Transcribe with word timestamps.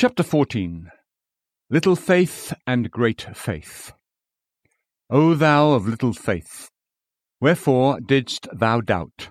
Chapter 0.00 0.22
14 0.22 0.90
Little 1.68 1.94
Faith 1.94 2.54
and 2.66 2.90
Great 2.90 3.26
Faith. 3.34 3.92
O 5.10 5.34
thou 5.34 5.72
of 5.72 5.86
little 5.86 6.14
faith, 6.14 6.70
wherefore 7.38 8.00
didst 8.00 8.48
thou 8.50 8.80
doubt? 8.80 9.28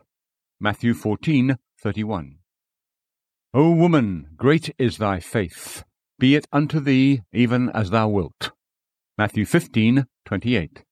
Matthew 0.60 0.94
14:31. 0.94 2.38
O 3.52 3.74
woman, 3.74 4.28
great 4.38 4.70
is 4.78 5.00
thy 5.00 5.20
faith; 5.20 5.84
be 6.20 6.36
it 6.36 6.46
unto 6.52 6.80
thee 6.80 7.24
even 7.34 7.72
as 7.72 7.90
thou 7.90 8.08
wilt. 8.08 8.52
Matthew 9.18 9.46
15:28. 9.46 10.84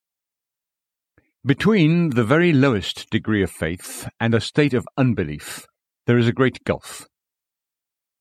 Between 1.46 2.10
the 2.10 2.24
very 2.24 2.52
lowest 2.52 3.08
degree 3.10 3.44
of 3.44 3.52
faith 3.52 4.08
and 4.18 4.34
a 4.34 4.40
state 4.40 4.74
of 4.74 4.88
unbelief 4.96 5.68
there 6.06 6.18
is 6.18 6.26
a 6.26 6.32
great 6.32 6.64
gulf. 6.64 7.06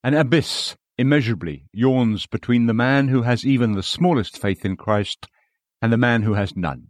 An 0.04 0.14
abyss 0.14 0.76
immeasurably 0.98 1.66
yawns 1.72 2.26
between 2.26 2.66
the 2.66 2.74
man 2.74 3.08
who 3.08 3.22
has 3.22 3.46
even 3.46 3.74
the 3.74 3.84
smallest 3.84 4.38
faith 4.38 4.66
in 4.66 4.76
Christ 4.76 5.28
and 5.82 5.94
the 5.94 5.98
man 5.98 6.24
who 6.24 6.34
has 6.34 6.56
none. 6.56 6.88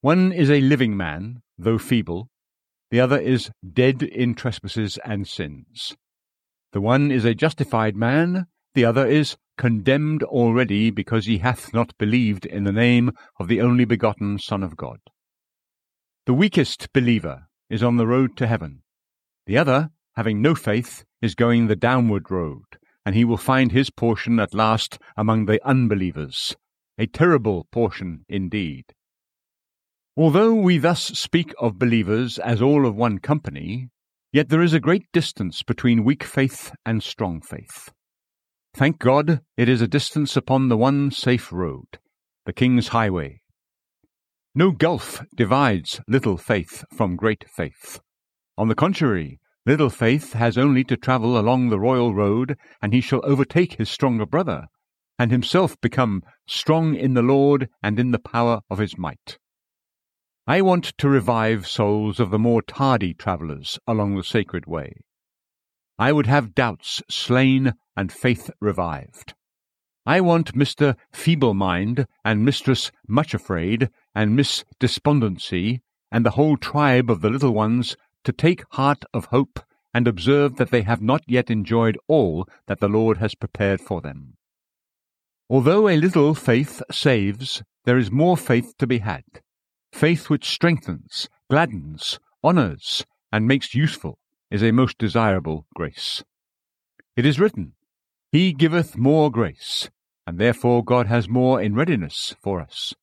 One 0.00 0.32
is 0.32 0.50
a 0.50 0.60
living 0.60 0.96
man, 0.96 1.42
though 1.56 1.78
feeble, 1.78 2.28
the 2.90 3.00
other 3.00 3.18
is 3.18 3.50
dead 3.72 4.02
in 4.02 4.34
trespasses 4.34 4.98
and 5.04 5.26
sins. 5.26 5.96
The 6.72 6.80
one 6.80 7.10
is 7.10 7.24
a 7.24 7.34
justified 7.34 7.96
man, 7.96 8.46
the 8.74 8.84
other 8.84 9.06
is 9.06 9.36
condemned 9.56 10.22
already 10.22 10.90
because 10.90 11.26
he 11.26 11.38
hath 11.38 11.72
not 11.72 11.96
believed 11.98 12.44
in 12.46 12.64
the 12.64 12.72
name 12.72 13.12
of 13.38 13.48
the 13.48 13.60
only 13.60 13.84
begotten 13.84 14.38
Son 14.38 14.62
of 14.62 14.76
God. 14.76 14.98
The 16.26 16.34
weakest 16.34 16.92
believer 16.92 17.48
is 17.70 17.82
on 17.82 17.96
the 17.96 18.06
road 18.06 18.36
to 18.36 18.46
heaven. 18.46 18.82
The 19.46 19.58
other, 19.58 19.90
having 20.14 20.42
no 20.42 20.54
faith, 20.54 21.04
is 21.20 21.34
going 21.34 21.66
the 21.66 21.76
downward 21.76 22.30
road, 22.30 22.64
and 23.04 23.14
he 23.14 23.24
will 23.24 23.36
find 23.36 23.72
his 23.72 23.90
portion 23.90 24.38
at 24.38 24.54
last 24.54 24.98
among 25.16 25.46
the 25.46 25.60
unbelievers, 25.66 26.56
a 26.98 27.06
terrible 27.06 27.66
portion 27.72 28.24
indeed. 28.28 28.84
Although 30.16 30.54
we 30.54 30.78
thus 30.78 31.04
speak 31.18 31.54
of 31.58 31.78
believers 31.78 32.38
as 32.38 32.60
all 32.60 32.86
of 32.86 32.94
one 32.94 33.18
company, 33.18 33.88
yet 34.32 34.50
there 34.50 34.62
is 34.62 34.74
a 34.74 34.80
great 34.80 35.06
distance 35.12 35.62
between 35.62 36.04
weak 36.04 36.22
faith 36.22 36.72
and 36.84 37.02
strong 37.02 37.40
faith. 37.40 37.90
Thank 38.74 38.98
God 38.98 39.40
it 39.56 39.68
is 39.68 39.82
a 39.82 39.88
distance 39.88 40.36
upon 40.36 40.68
the 40.68 40.76
one 40.76 41.10
safe 41.10 41.52
road, 41.52 41.98
the 42.46 42.52
King's 42.52 42.88
highway. 42.88 43.40
No 44.54 44.70
gulf 44.70 45.24
divides 45.34 46.00
little 46.06 46.36
faith 46.36 46.84
from 46.92 47.16
great 47.16 47.44
faith. 47.48 48.00
On 48.58 48.68
the 48.68 48.74
contrary, 48.74 49.40
Little 49.64 49.90
Faith 49.90 50.32
has 50.32 50.58
only 50.58 50.82
to 50.84 50.96
travel 50.96 51.38
along 51.38 51.68
the 51.68 51.78
royal 51.78 52.12
road, 52.14 52.56
and 52.80 52.92
he 52.92 53.00
shall 53.00 53.20
overtake 53.24 53.74
his 53.74 53.88
stronger 53.88 54.26
brother, 54.26 54.66
and 55.18 55.30
himself 55.30 55.80
become 55.80 56.22
strong 56.48 56.96
in 56.96 57.14
the 57.14 57.22
Lord 57.22 57.68
and 57.80 58.00
in 58.00 58.10
the 58.10 58.18
power 58.18 58.60
of 58.68 58.78
his 58.78 58.98
might. 58.98 59.38
I 60.48 60.62
want 60.62 60.98
to 60.98 61.08
revive 61.08 61.68
souls 61.68 62.18
of 62.18 62.30
the 62.30 62.38
more 62.40 62.62
tardy 62.62 63.14
travellers 63.14 63.78
along 63.86 64.16
the 64.16 64.24
sacred 64.24 64.66
way. 64.66 64.94
I 65.96 66.10
would 66.10 66.26
have 66.26 66.56
doubts 66.56 67.00
slain 67.08 67.74
and 67.96 68.10
faith 68.10 68.50
revived. 68.60 69.34
I 70.04 70.20
want 70.20 70.54
Mr. 70.56 70.96
Feeble 71.12 71.54
Mind 71.54 72.08
and 72.24 72.44
Mistress 72.44 72.90
Much 73.06 73.34
Afraid 73.34 73.88
and 74.12 74.34
Miss 74.34 74.64
Despondency 74.80 75.82
and 76.10 76.26
the 76.26 76.30
whole 76.30 76.56
tribe 76.56 77.08
of 77.08 77.20
the 77.20 77.30
little 77.30 77.54
ones 77.54 77.96
to 78.24 78.32
take 78.32 78.64
heart 78.72 79.04
of 79.12 79.26
hope 79.26 79.60
and 79.94 80.08
observe 80.08 80.56
that 80.56 80.70
they 80.70 80.82
have 80.82 81.02
not 81.02 81.22
yet 81.26 81.50
enjoyed 81.50 81.98
all 82.08 82.48
that 82.66 82.80
the 82.80 82.88
Lord 82.88 83.18
has 83.18 83.34
prepared 83.34 83.80
for 83.80 84.00
them. 84.00 84.34
Although 85.50 85.88
a 85.88 85.96
little 85.96 86.34
faith 86.34 86.80
saves, 86.90 87.62
there 87.84 87.98
is 87.98 88.10
more 88.10 88.36
faith 88.36 88.74
to 88.78 88.86
be 88.86 88.98
had, 88.98 89.24
faith 89.92 90.30
which 90.30 90.48
strengthens, 90.48 91.28
gladdens, 91.50 92.18
honours, 92.42 93.04
and 93.30 93.46
makes 93.46 93.74
useful 93.74 94.18
is 94.50 94.62
a 94.62 94.72
most 94.72 94.98
desirable 94.98 95.66
grace. 95.74 96.22
It 97.16 97.26
is 97.26 97.40
written, 97.40 97.72
He 98.30 98.52
giveth 98.52 98.96
more 98.96 99.30
grace, 99.30 99.90
and 100.26 100.38
therefore 100.38 100.84
God 100.84 101.06
has 101.06 101.28
more 101.28 101.60
in 101.60 101.74
readiness 101.74 102.34
for 102.42 102.60
us. 102.60 102.94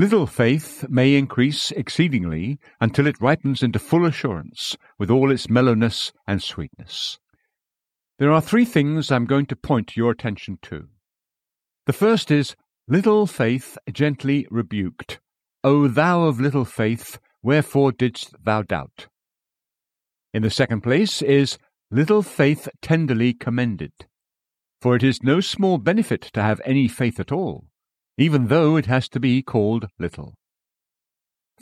Little 0.00 0.28
faith 0.28 0.88
may 0.88 1.16
increase 1.16 1.72
exceedingly 1.72 2.60
until 2.80 3.08
it 3.08 3.20
ripens 3.20 3.64
into 3.64 3.80
full 3.80 4.06
assurance 4.06 4.76
with 4.96 5.10
all 5.10 5.32
its 5.32 5.50
mellowness 5.50 6.12
and 6.24 6.40
sweetness. 6.40 7.18
There 8.20 8.30
are 8.30 8.40
three 8.40 8.64
things 8.64 9.10
I'm 9.10 9.24
going 9.24 9.46
to 9.46 9.56
point 9.56 9.96
your 9.96 10.12
attention 10.12 10.60
to. 10.62 10.86
The 11.86 11.92
first 11.92 12.30
is 12.30 12.54
little 12.86 13.26
faith 13.26 13.76
gently 13.92 14.46
rebuked. 14.52 15.18
O 15.64 15.88
thou 15.88 16.22
of 16.22 16.38
little 16.38 16.64
faith, 16.64 17.18
wherefore 17.42 17.90
didst 17.90 18.32
thou 18.44 18.62
doubt? 18.62 19.08
In 20.32 20.44
the 20.44 20.50
second 20.50 20.82
place 20.82 21.22
is 21.22 21.58
little 21.90 22.22
faith 22.22 22.68
tenderly 22.80 23.34
commended. 23.34 23.92
For 24.80 24.94
it 24.94 25.02
is 25.02 25.24
no 25.24 25.40
small 25.40 25.76
benefit 25.76 26.22
to 26.34 26.42
have 26.42 26.60
any 26.64 26.86
faith 26.86 27.18
at 27.18 27.32
all 27.32 27.67
even 28.18 28.48
though 28.48 28.76
it 28.76 28.86
has 28.86 29.08
to 29.08 29.20
be 29.20 29.40
called 29.42 29.86
little. 29.98 30.34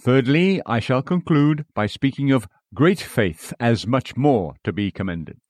Thirdly, 0.00 0.60
I 0.66 0.80
shall 0.80 1.02
conclude 1.02 1.66
by 1.74 1.86
speaking 1.86 2.32
of 2.32 2.48
great 2.74 3.00
faith 3.00 3.52
as 3.60 3.86
much 3.86 4.16
more 4.16 4.54
to 4.64 4.72
be 4.72 4.90
commended. 4.90 5.40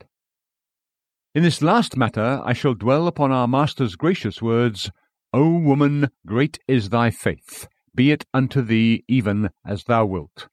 In 1.35 1.43
this 1.43 1.63
last 1.63 1.97
matter, 1.97 2.41
I 2.45 2.53
shall 2.53 2.75
dwell 2.75 3.07
upon 3.07 3.31
our 3.31 3.49
Master's 3.49 3.95
gracious 3.95 4.43
words, 4.43 4.91
O 5.33 5.59
woman, 5.59 6.11
great 6.27 6.59
is 6.67 6.89
thy 6.89 7.11
faith, 7.11 7.69
be 7.95 8.11
it 8.11 8.25
unto 8.33 8.63
thee 8.63 9.05
even 9.07 9.51
as 9.65 9.85
thou 9.85 10.07
wilt. 10.07 10.49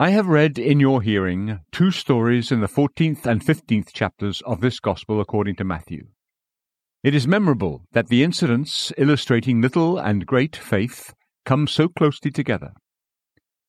I 0.00 0.10
have 0.10 0.28
read 0.28 0.58
in 0.58 0.78
your 0.78 1.02
hearing 1.02 1.60
two 1.72 1.90
stories 1.90 2.52
in 2.52 2.60
the 2.60 2.68
fourteenth 2.68 3.26
and 3.26 3.44
fifteenth 3.44 3.92
chapters 3.92 4.40
of 4.46 4.60
this 4.60 4.78
Gospel 4.78 5.20
according 5.20 5.56
to 5.56 5.64
Matthew. 5.64 6.06
It 7.04 7.14
is 7.14 7.28
memorable 7.28 7.84
that 7.92 8.08
the 8.08 8.24
incidents 8.24 8.92
illustrating 8.98 9.60
little 9.60 9.98
and 9.98 10.26
great 10.26 10.56
faith 10.56 11.14
come 11.44 11.68
so 11.68 11.88
closely 11.88 12.32
together. 12.32 12.72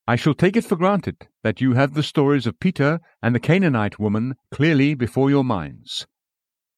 I 0.08 0.16
shall 0.16 0.34
take 0.34 0.58
it 0.58 0.66
for 0.66 0.76
granted 0.76 1.28
that 1.44 1.62
you 1.62 1.74
have 1.74 1.94
the 1.94 2.02
stories 2.02 2.48
of 2.48 2.60
Peter 2.60 3.00
and 3.22 3.36
the 3.36 3.40
Canaanite 3.40 4.00
woman 4.00 4.36
clearly 4.52 4.96
before 4.96 5.30
your 5.30 5.44
minds. 5.44 6.08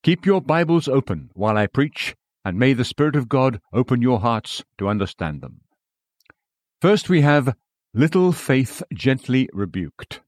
Keep 0.03 0.25
your 0.25 0.41
Bibles 0.41 0.89
open 0.89 1.29
while 1.33 1.57
I 1.57 1.67
preach, 1.67 2.15
and 2.43 2.59
may 2.59 2.73
the 2.73 2.83
Spirit 2.83 3.15
of 3.15 3.29
God 3.29 3.61
open 3.71 4.01
your 4.01 4.19
hearts 4.19 4.61
to 4.77 4.89
understand 4.89 5.41
them. 5.41 5.61
First, 6.81 7.07
we 7.07 7.21
have 7.21 7.55
little 7.93 8.33
faith 8.33 8.83
gently 8.93 9.47
rebuked. 9.53 10.19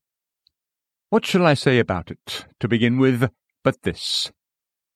What 1.09 1.25
shall 1.25 1.45
I 1.45 1.55
say 1.55 1.79
about 1.79 2.09
it, 2.09 2.45
to 2.61 2.69
begin 2.69 2.97
with, 2.97 3.29
but 3.61 3.81
this 3.81 4.31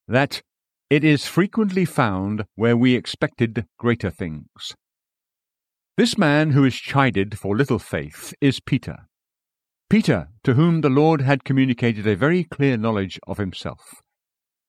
that 0.08 0.42
it 0.90 1.04
is 1.04 1.28
frequently 1.28 1.84
found 1.84 2.46
where 2.56 2.78
we 2.78 2.96
expected 2.96 3.66
greater 3.78 4.10
things. 4.10 4.74
This 5.98 6.18
man 6.18 6.52
who 6.52 6.64
is 6.64 6.76
chided 6.76 7.38
for 7.38 7.58
little 7.58 7.80
faith 7.80 8.34
is 8.40 8.62
Peter. 8.62 9.08
Peter, 9.90 10.30
to 10.44 10.54
whom 10.54 10.82
the 10.82 10.90
Lord 10.90 11.22
had 11.22 11.44
communicated 11.44 12.08
a 12.08 12.16
very 12.16 12.44
clear 12.44 12.78
knowledge 12.78 13.20
of 13.28 13.38
himself. 13.38 14.02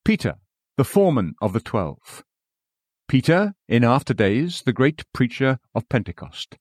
Peter, 0.04 0.34
the 0.76 0.84
foreman 0.84 1.34
of 1.40 1.52
the 1.52 1.60
twelve. 1.60 2.24
Peter, 3.06 3.54
in 3.68 3.84
after 3.84 4.12
days, 4.12 4.62
the 4.66 4.72
great 4.72 5.04
preacher 5.12 5.58
of 5.74 5.88
Pentecost. 5.88 6.56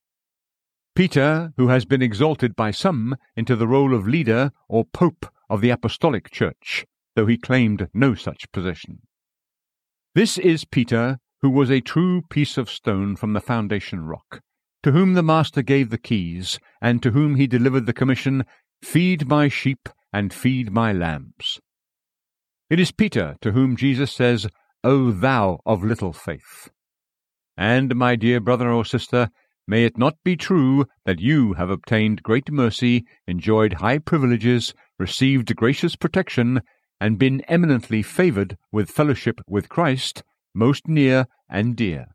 Peter, 0.95 1.53
who 1.57 1.69
has 1.69 1.85
been 1.85 2.01
exalted 2.01 2.55
by 2.55 2.71
some 2.71 3.15
into 3.35 3.55
the 3.55 3.67
role 3.67 3.93
of 3.93 4.07
leader 4.07 4.51
or 4.67 4.85
pope 4.85 5.27
of 5.49 5.61
the 5.61 5.69
apostolic 5.69 6.29
church, 6.29 6.85
though 7.15 7.25
he 7.25 7.37
claimed 7.37 7.87
no 7.93 8.13
such 8.13 8.51
position. 8.51 8.99
This 10.17 10.39
is 10.39 10.65
Peter, 10.65 11.19
who 11.43 11.51
was 11.51 11.69
a 11.69 11.79
true 11.79 12.23
piece 12.31 12.57
of 12.57 12.71
stone 12.71 13.15
from 13.15 13.33
the 13.33 13.39
foundation 13.39 14.03
rock, 14.03 14.41
to 14.81 14.91
whom 14.91 15.13
the 15.13 15.21
Master 15.21 15.61
gave 15.61 15.91
the 15.91 15.99
keys, 15.99 16.59
and 16.81 17.03
to 17.03 17.11
whom 17.11 17.35
he 17.35 17.45
delivered 17.45 17.85
the 17.85 17.93
commission, 17.93 18.43
Feed 18.81 19.27
my 19.27 19.47
sheep 19.47 19.87
and 20.11 20.33
feed 20.33 20.71
my 20.71 20.91
lambs. 20.91 21.59
It 22.67 22.79
is 22.79 22.91
Peter 22.91 23.35
to 23.41 23.51
whom 23.51 23.75
Jesus 23.75 24.11
says, 24.11 24.47
O 24.83 25.11
thou 25.11 25.59
of 25.67 25.83
little 25.83 26.13
faith. 26.13 26.71
And, 27.55 27.95
my 27.95 28.15
dear 28.15 28.39
brother 28.39 28.71
or 28.71 28.85
sister, 28.85 29.29
may 29.67 29.85
it 29.85 29.99
not 29.99 30.15
be 30.23 30.35
true 30.35 30.87
that 31.05 31.19
you 31.19 31.53
have 31.53 31.69
obtained 31.69 32.23
great 32.23 32.49
mercy, 32.51 33.05
enjoyed 33.27 33.73
high 33.73 33.99
privileges, 33.99 34.73
received 34.97 35.55
gracious 35.55 35.95
protection, 35.95 36.61
and 36.99 37.19
been 37.19 37.41
eminently 37.41 38.01
favoured 38.01 38.57
with 38.71 38.89
fellowship 38.89 39.41
with 39.47 39.69
Christ, 39.69 40.23
most 40.53 40.87
near 40.87 41.27
and 41.49 41.75
dear. 41.75 42.07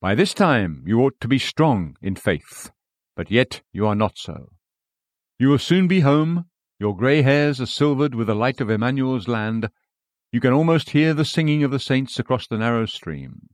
By 0.00 0.14
this 0.14 0.34
time 0.34 0.84
you 0.86 1.00
ought 1.00 1.20
to 1.20 1.28
be 1.28 1.38
strong 1.38 1.96
in 2.02 2.14
faith, 2.14 2.70
but 3.16 3.30
yet 3.30 3.62
you 3.72 3.86
are 3.86 3.94
not 3.94 4.18
so. 4.18 4.50
You 5.38 5.48
will 5.48 5.58
soon 5.58 5.88
be 5.88 6.00
home, 6.00 6.46
your 6.78 6.96
grey 6.96 7.22
hairs 7.22 7.60
are 7.60 7.66
silvered 7.66 8.14
with 8.14 8.26
the 8.26 8.34
light 8.34 8.60
of 8.60 8.70
Emmanuel's 8.70 9.28
land, 9.28 9.68
You 10.30 10.40
can 10.40 10.52
almost 10.52 10.90
hear 10.90 11.14
the 11.14 11.24
singing 11.24 11.62
of 11.62 11.70
the 11.70 11.78
saints 11.78 12.18
across 12.18 12.48
the 12.48 12.58
narrow 12.58 12.86
stream. 12.86 13.48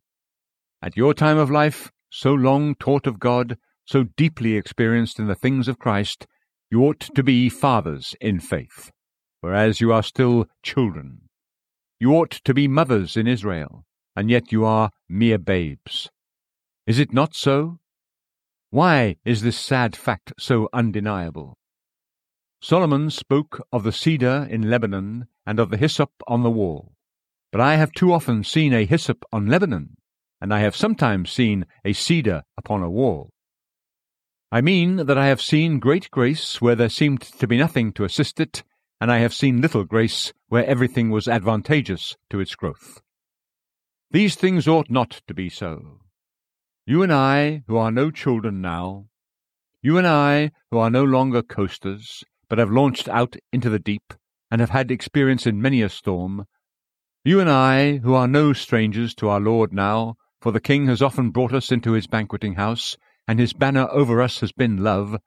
At 0.82 0.96
your 0.96 1.12
time 1.12 1.37
of 1.37 1.50
life, 1.50 1.93
so 2.11 2.32
long 2.32 2.75
taught 2.75 3.06
of 3.06 3.20
God, 3.20 3.58
so 3.84 4.05
deeply 4.16 4.56
experienced 4.56 5.19
in 5.19 5.26
the 5.26 5.34
things 5.34 5.69
of 5.69 5.78
Christ, 5.78 6.26
you 6.70 6.82
ought 6.82 7.00
to 7.00 7.23
be 7.23 7.49
fathers 7.50 8.14
in 8.20 8.40
faith, 8.40 8.90
whereas 9.40 9.81
you 9.81 9.92
are 9.92 10.02
still 10.02 10.46
children. 10.62 11.22
You 11.98 12.12
ought 12.12 12.31
to 12.31 12.54
be 12.54 12.69
mothers 12.69 13.16
in 13.16 13.26
Israel, 13.26 13.84
and 14.16 14.31
yet 14.31 14.52
you 14.52 14.64
are 14.64 14.90
mere 15.08 15.38
babes. 15.38 16.10
Is 16.87 16.98
it 16.98 17.12
not 17.12 17.34
so? 17.34 17.78
Why 18.70 19.16
is 19.25 19.42
this 19.42 19.58
sad 19.58 19.96
fact 19.96 20.32
so 20.38 20.69
undeniable? 20.72 21.58
Solomon 22.62 23.10
spoke 23.10 23.66
of 23.72 23.84
the 23.84 23.92
cedar 23.92 24.46
in 24.50 24.69
Lebanon 24.69 25.26
and 25.46 25.58
of 25.58 25.70
the 25.70 25.76
hyssop 25.76 26.12
on 26.26 26.42
the 26.42 26.50
wall. 26.50 26.92
But 27.52 27.60
I 27.60 27.76
have 27.76 27.92
too 27.92 28.12
often 28.12 28.44
seen 28.44 28.72
a 28.72 28.84
hyssop 28.84 29.25
on 29.32 29.46
Lebanon, 29.46 29.96
and 30.40 30.54
I 30.54 30.60
have 30.60 30.76
sometimes 30.76 31.32
seen 31.32 31.66
a 31.84 31.92
cedar 31.92 32.44
upon 32.56 32.82
a 32.82 32.90
wall. 32.90 33.31
I 34.52 34.60
mean 34.60 35.06
that 35.06 35.19
I 35.19 35.26
have 35.26 35.40
seen 35.40 35.78
great 35.78 36.10
grace 36.10 36.60
where 36.60 36.75
there 36.75 36.88
seemed 36.88 37.22
to 37.22 37.46
be 37.46 37.56
nothing 37.56 37.92
to 37.92 38.04
assist 38.04 38.40
it, 38.40 38.62
and 39.00 39.11
I 39.11 39.19
have 39.19 39.32
seen 39.32 39.61
little 39.61 39.85
grace 39.85 40.32
where 40.49 40.67
everything 40.67 41.11
was 41.11 41.29
advantageous 41.29 42.17
to 42.31 42.41
its 42.41 42.55
growth. 42.55 43.00
These 44.11 44.35
things 44.35 44.69
ought 44.69 44.91
not 44.91 45.23
to 45.29 45.35
be 45.35 45.49
so. 45.49 46.00
You 46.87 47.02
and 47.02 47.12
I, 47.12 47.62
who 47.67 47.76
are 47.76 47.91
no 47.91 48.11
children 48.11 48.61
now, 48.61 49.06
you 49.82 49.97
and 49.97 50.06
I, 50.06 50.50
who 50.70 50.79
are 50.79 50.91
no 50.91 51.05
longer 51.05 51.43
coasters, 51.43 52.25
but 52.49 52.58
have 52.58 52.70
launched 52.70 53.08
out 53.08 53.37
into 53.52 53.70
the 53.70 53.79
deep, 53.79 54.12
and 54.50 54.61
have 54.61 54.70
had 54.70 54.91
experience 54.91 55.47
in 55.47 55.62
many 55.62 55.81
a 55.81 55.88
storm, 55.88 56.47
you 57.23 57.38
and 57.38 57.50
I, 57.50 57.99
who 57.99 58.14
are 58.14 58.26
no 58.26 58.55
strangers 58.55 59.14
to 59.17 59.29
our 59.29 59.41
Lord 59.41 59.75
now, 59.75 60.17
for 60.41 60.52
the 60.52 60.61
King 60.61 60.87
has 60.87 61.02
often 61.02 61.31
brought 61.31 61.52
us 61.52 61.70
into 61.70 61.93
his 61.93 62.06
banqueting 62.06 62.55
house, 62.55 62.97
and 63.29 63.38
his 63.38 63.52
banner 63.52 63.88
over 63.91 64.23
us 64.23 64.41
has 64.41 64.52
been 64.52 64.82
love, 64.82 65.19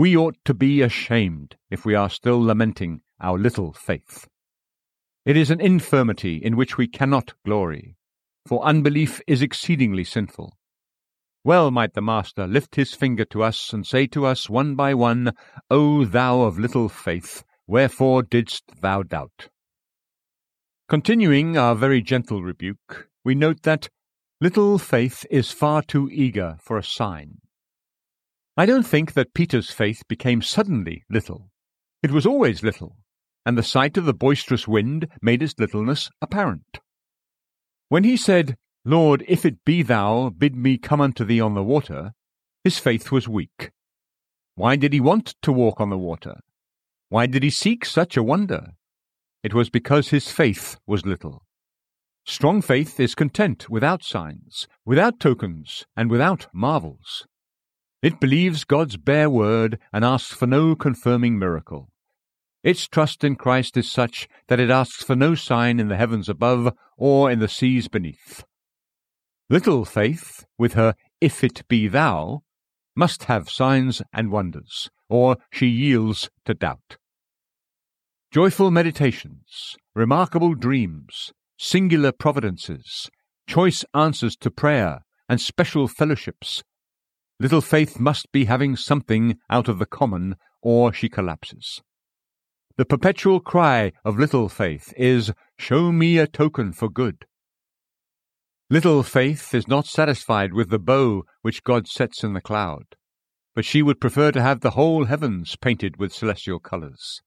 we 0.00 0.16
ought 0.16 0.38
to 0.46 0.54
be 0.54 0.80
ashamed 0.80 1.56
if 1.70 1.84
we 1.84 1.94
are 1.94 2.08
still 2.08 2.42
lamenting 2.42 3.02
our 3.20 3.38
little 3.38 3.70
faith. 3.70 4.26
It 5.26 5.36
is 5.36 5.50
an 5.50 5.60
infirmity 5.60 6.36
in 6.38 6.56
which 6.56 6.78
we 6.78 6.88
cannot 6.88 7.34
glory, 7.44 7.96
for 8.46 8.64
unbelief 8.64 9.20
is 9.26 9.42
exceedingly 9.42 10.04
sinful. 10.04 10.56
Well 11.44 11.70
might 11.70 11.92
the 11.92 12.00
Master 12.00 12.46
lift 12.46 12.76
his 12.76 12.94
finger 12.94 13.26
to 13.26 13.42
us 13.42 13.74
and 13.74 13.86
say 13.86 14.06
to 14.06 14.24
us 14.24 14.48
one 14.48 14.74
by 14.74 14.94
one, 14.94 15.34
O 15.70 16.06
thou 16.06 16.40
of 16.44 16.58
little 16.58 16.88
faith, 16.88 17.44
wherefore 17.66 18.22
didst 18.22 18.80
thou 18.80 19.02
doubt? 19.02 19.50
Continuing 20.88 21.58
our 21.58 21.74
very 21.74 22.00
gentle 22.00 22.42
rebuke, 22.42 23.10
we 23.22 23.34
note 23.34 23.64
that 23.64 23.90
little 24.40 24.78
faith 24.78 25.26
is 25.30 25.50
far 25.50 25.82
too 25.82 26.08
eager 26.10 26.56
for 26.58 26.78
a 26.78 26.82
sign. 26.82 27.42
I 28.60 28.66
don't 28.66 28.86
think 28.86 29.14
that 29.14 29.32
Peter's 29.32 29.70
faith 29.70 30.02
became 30.06 30.42
suddenly 30.42 31.04
little. 31.08 31.48
It 32.02 32.10
was 32.10 32.26
always 32.26 32.62
little, 32.62 32.98
and 33.46 33.56
the 33.56 33.62
sight 33.62 33.96
of 33.96 34.04
the 34.04 34.12
boisterous 34.12 34.68
wind 34.68 35.08
made 35.22 35.42
its 35.42 35.54
littleness 35.58 36.10
apparent. 36.20 36.80
When 37.88 38.04
he 38.04 38.18
said, 38.18 38.58
Lord, 38.84 39.24
if 39.26 39.46
it 39.46 39.64
be 39.64 39.82
thou, 39.82 40.28
bid 40.28 40.54
me 40.54 40.76
come 40.76 41.00
unto 41.00 41.24
thee 41.24 41.40
on 41.40 41.54
the 41.54 41.62
water, 41.62 42.12
his 42.62 42.78
faith 42.78 43.10
was 43.10 43.26
weak. 43.26 43.70
Why 44.56 44.76
did 44.76 44.92
he 44.92 45.00
want 45.00 45.36
to 45.40 45.52
walk 45.52 45.80
on 45.80 45.88
the 45.88 45.96
water? 45.96 46.34
Why 47.08 47.24
did 47.24 47.42
he 47.42 47.48
seek 47.48 47.86
such 47.86 48.14
a 48.14 48.22
wonder? 48.22 48.72
It 49.42 49.54
was 49.54 49.70
because 49.70 50.10
his 50.10 50.30
faith 50.30 50.76
was 50.86 51.06
little. 51.06 51.46
Strong 52.26 52.60
faith 52.60 53.00
is 53.00 53.14
content 53.14 53.70
without 53.70 54.04
signs, 54.04 54.68
without 54.84 55.18
tokens, 55.18 55.86
and 55.96 56.10
without 56.10 56.48
marvels. 56.52 57.26
It 58.02 58.20
believes 58.20 58.64
God's 58.64 58.96
bare 58.96 59.28
word 59.28 59.78
and 59.92 60.04
asks 60.04 60.32
for 60.32 60.46
no 60.46 60.74
confirming 60.74 61.38
miracle. 61.38 61.90
Its 62.62 62.86
trust 62.86 63.24
in 63.24 63.36
Christ 63.36 63.76
is 63.76 63.90
such 63.90 64.28
that 64.48 64.60
it 64.60 64.70
asks 64.70 65.02
for 65.02 65.16
no 65.16 65.34
sign 65.34 65.80
in 65.80 65.88
the 65.88 65.96
heavens 65.96 66.28
above 66.28 66.74
or 66.96 67.30
in 67.30 67.38
the 67.38 67.48
seas 67.48 67.88
beneath. 67.88 68.44
Little 69.48 69.84
faith, 69.84 70.46
with 70.58 70.74
her 70.74 70.94
if 71.20 71.42
it 71.42 71.66
be 71.68 71.88
thou, 71.88 72.42
must 72.94 73.24
have 73.24 73.50
signs 73.50 74.02
and 74.12 74.30
wonders, 74.30 74.90
or 75.08 75.36
she 75.50 75.66
yields 75.66 76.30
to 76.44 76.54
doubt. 76.54 76.98
Joyful 78.30 78.70
meditations, 78.70 79.76
remarkable 79.94 80.54
dreams, 80.54 81.32
singular 81.58 82.12
providences, 82.12 83.10
choice 83.46 83.84
answers 83.94 84.36
to 84.36 84.50
prayer, 84.50 85.00
and 85.28 85.40
special 85.40 85.88
fellowships. 85.88 86.62
Little 87.40 87.62
faith 87.62 87.98
must 87.98 88.30
be 88.32 88.44
having 88.44 88.76
something 88.76 89.38
out 89.48 89.66
of 89.66 89.78
the 89.78 89.86
common, 89.86 90.36
or 90.60 90.92
she 90.92 91.08
collapses. 91.08 91.80
The 92.76 92.84
perpetual 92.84 93.40
cry 93.40 93.92
of 94.04 94.18
little 94.18 94.50
faith 94.50 94.92
is, 94.94 95.32
Show 95.58 95.90
me 95.90 96.18
a 96.18 96.26
token 96.26 96.74
for 96.74 96.90
good. 96.90 97.24
Little 98.68 99.02
faith 99.02 99.54
is 99.54 99.66
not 99.66 99.86
satisfied 99.86 100.52
with 100.52 100.68
the 100.68 100.78
bow 100.78 101.22
which 101.40 101.64
God 101.64 101.88
sets 101.88 102.22
in 102.22 102.34
the 102.34 102.42
cloud, 102.42 102.84
but 103.54 103.64
she 103.64 103.80
would 103.80 104.02
prefer 104.02 104.30
to 104.32 104.42
have 104.42 104.60
the 104.60 104.72
whole 104.72 105.06
heavens 105.06 105.56
painted 105.56 105.96
with 105.96 106.12
celestial 106.12 106.60
colours. 106.60 107.22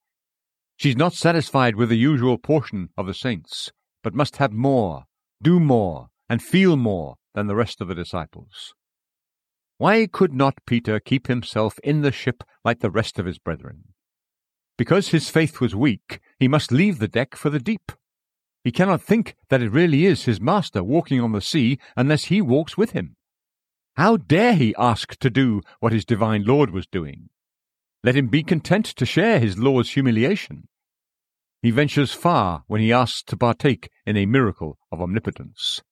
She's 0.76 0.96
not 0.96 1.14
satisfied 1.14 1.74
with 1.74 1.88
the 1.88 1.98
usual 1.98 2.38
portion 2.38 2.90
of 2.96 3.08
the 3.08 3.14
saints, 3.14 3.72
but 4.04 4.14
must 4.14 4.36
have 4.36 4.52
more, 4.52 5.06
do 5.42 5.58
more, 5.58 6.10
and 6.28 6.40
feel 6.40 6.76
more 6.76 7.16
than 7.34 7.48
the 7.48 7.56
rest 7.56 7.80
of 7.80 7.88
the 7.88 7.96
disciples. 7.96 8.74
Why 9.76 10.06
could 10.06 10.32
not 10.32 10.64
Peter 10.66 11.00
keep 11.00 11.26
himself 11.26 11.78
in 11.82 12.02
the 12.02 12.12
ship 12.12 12.44
like 12.64 12.80
the 12.80 12.90
rest 12.90 13.18
of 13.18 13.26
his 13.26 13.38
brethren? 13.38 13.94
Because 14.78 15.08
his 15.08 15.28
faith 15.28 15.60
was 15.60 15.74
weak, 15.74 16.20
he 16.38 16.48
must 16.48 16.72
leave 16.72 16.98
the 16.98 17.08
deck 17.08 17.34
for 17.34 17.50
the 17.50 17.58
deep. 17.58 17.92
He 18.62 18.72
cannot 18.72 19.02
think 19.02 19.36
that 19.50 19.62
it 19.62 19.70
really 19.70 20.06
is 20.06 20.24
his 20.24 20.40
master 20.40 20.82
walking 20.82 21.20
on 21.20 21.32
the 21.32 21.40
sea 21.40 21.78
unless 21.96 22.24
he 22.24 22.40
walks 22.40 22.76
with 22.76 22.92
him. 22.92 23.16
How 23.96 24.16
dare 24.16 24.54
he 24.54 24.74
ask 24.78 25.16
to 25.18 25.30
do 25.30 25.60
what 25.80 25.92
his 25.92 26.04
divine 26.04 26.44
Lord 26.44 26.70
was 26.70 26.86
doing? 26.86 27.28
Let 28.02 28.16
him 28.16 28.28
be 28.28 28.42
content 28.42 28.86
to 28.86 29.06
share 29.06 29.38
his 29.38 29.58
Lord's 29.58 29.90
humiliation. 29.90 30.68
He 31.62 31.70
ventures 31.70 32.12
far 32.12 32.64
when 32.66 32.80
he 32.80 32.92
asks 32.92 33.22
to 33.24 33.36
partake 33.36 33.90
in 34.04 34.16
a 34.16 34.26
miracle 34.26 34.78
of 34.90 35.00
omnipotence. 35.00 35.82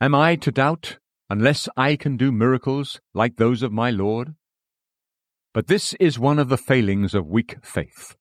Am 0.00 0.14
I 0.14 0.36
to 0.36 0.52
doubt 0.52 0.98
unless 1.30 1.68
I 1.76 1.96
can 1.96 2.16
do 2.16 2.32
miracles 2.32 3.00
like 3.14 3.36
those 3.36 3.62
of 3.62 3.72
my 3.72 3.90
Lord? 3.90 4.34
But 5.54 5.66
this 5.66 5.94
is 5.94 6.18
one 6.18 6.38
of 6.38 6.48
the 6.48 6.56
failings 6.56 7.14
of 7.14 7.26
weak 7.26 7.56
faith. 7.62 8.16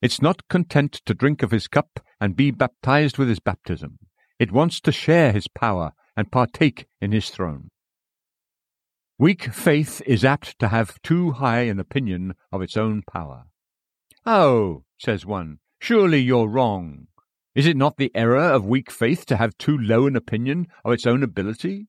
It's 0.00 0.22
not 0.22 0.48
content 0.48 1.00
to 1.06 1.14
drink 1.14 1.42
of 1.42 1.50
his 1.50 1.68
cup 1.68 2.00
and 2.20 2.36
be 2.36 2.50
baptized 2.50 3.18
with 3.18 3.28
his 3.28 3.40
baptism. 3.40 3.98
It 4.38 4.52
wants 4.52 4.80
to 4.82 4.92
share 4.92 5.32
his 5.32 5.48
power 5.48 5.92
and 6.16 6.30
partake 6.30 6.86
in 7.00 7.12
his 7.12 7.30
throne. 7.30 7.70
Weak 9.18 9.52
faith 9.52 10.00
is 10.06 10.24
apt 10.24 10.58
to 10.60 10.68
have 10.68 11.02
too 11.02 11.32
high 11.32 11.62
an 11.62 11.80
opinion 11.80 12.34
of 12.52 12.62
its 12.62 12.76
own 12.76 13.02
power. 13.10 13.46
Oh, 14.24 14.84
says 14.98 15.26
one, 15.26 15.58
surely 15.80 16.20
you're 16.20 16.48
wrong. 16.48 17.08
Is 17.54 17.66
it 17.66 17.76
not 17.76 17.96
the 17.96 18.12
error 18.14 18.38
of 18.38 18.64
weak 18.64 18.90
faith 18.90 19.26
to 19.26 19.36
have 19.36 19.58
too 19.58 19.76
low 19.76 20.06
an 20.06 20.14
opinion 20.14 20.68
of 20.84 20.92
its 20.92 21.06
own 21.06 21.24
ability? 21.24 21.88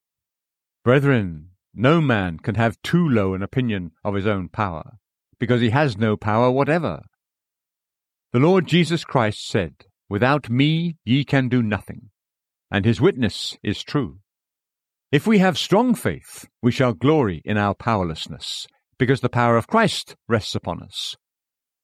Brethren, 0.89 1.49
no 1.71 2.01
man 2.01 2.39
can 2.39 2.55
have 2.55 2.81
too 2.81 3.07
low 3.07 3.35
an 3.35 3.43
opinion 3.43 3.91
of 4.03 4.15
his 4.15 4.25
own 4.25 4.49
power, 4.49 4.93
because 5.39 5.61
he 5.61 5.69
has 5.69 5.99
no 5.99 6.17
power 6.17 6.49
whatever. 6.49 7.03
The 8.33 8.39
Lord 8.39 8.65
Jesus 8.65 9.03
Christ 9.03 9.47
said, 9.47 9.85
Without 10.09 10.49
me 10.49 10.97
ye 11.05 11.23
can 11.23 11.47
do 11.47 11.61
nothing, 11.61 12.09
and 12.71 12.85
his 12.85 12.99
witness 12.99 13.55
is 13.61 13.83
true. 13.83 14.21
If 15.11 15.27
we 15.27 15.37
have 15.37 15.59
strong 15.59 15.93
faith, 15.93 16.47
we 16.63 16.71
shall 16.71 16.93
glory 16.93 17.43
in 17.45 17.55
our 17.55 17.75
powerlessness, 17.75 18.65
because 18.97 19.21
the 19.21 19.29
power 19.29 19.57
of 19.57 19.67
Christ 19.67 20.15
rests 20.27 20.55
upon 20.55 20.81
us. 20.81 21.15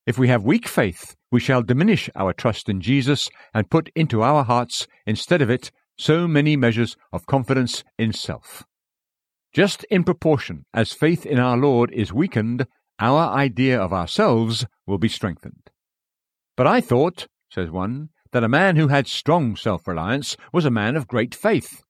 If 0.07 0.17
we 0.17 0.29
have 0.29 0.43
weak 0.43 0.67
faith, 0.67 1.15
we 1.31 1.39
shall 1.39 1.61
diminish 1.61 2.09
our 2.15 2.33
trust 2.33 2.69
in 2.69 2.81
Jesus 2.81 3.29
and 3.53 3.69
put 3.69 3.91
into 3.95 4.23
our 4.23 4.43
hearts, 4.43 4.87
instead 5.05 5.43
of 5.43 5.51
it, 5.51 5.69
so 5.95 6.27
many 6.27 6.55
measures 6.55 6.97
of 7.13 7.27
confidence 7.27 7.83
in 7.99 8.11
self. 8.11 8.65
Just 9.55 9.85
in 9.85 10.03
proportion 10.03 10.65
as 10.73 10.91
faith 10.91 11.25
in 11.25 11.39
our 11.39 11.55
Lord 11.55 11.89
is 11.93 12.11
weakened, 12.11 12.67
our 12.99 13.33
idea 13.33 13.79
of 13.79 13.93
ourselves 13.93 14.65
will 14.85 14.97
be 14.97 15.07
strengthened. 15.07 15.69
But 16.57 16.67
I 16.67 16.81
thought, 16.81 17.27
says 17.49 17.71
one, 17.71 18.09
that 18.33 18.43
a 18.43 18.49
man 18.49 18.75
who 18.75 18.89
had 18.89 19.07
strong 19.07 19.55
self 19.55 19.87
reliance 19.87 20.35
was 20.51 20.65
a 20.65 20.69
man 20.69 20.97
of 20.97 21.07
great 21.07 21.33
faith. 21.33 21.83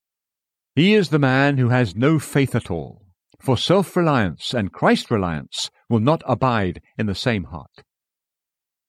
He 0.75 0.93
is 0.93 1.09
the 1.09 1.17
man 1.17 1.57
who 1.57 1.69
has 1.69 1.95
no 1.95 2.19
faith 2.19 2.53
at 2.53 2.69
all, 2.69 3.01
for 3.41 3.57
self 3.57 3.95
reliance 3.95 4.53
and 4.53 4.71
Christ 4.71 5.09
reliance 5.09 5.71
will 5.89 6.01
not 6.01 6.21
abide 6.27 6.83
in 6.99 7.07
the 7.07 7.15
same 7.15 7.45
heart. 7.45 7.81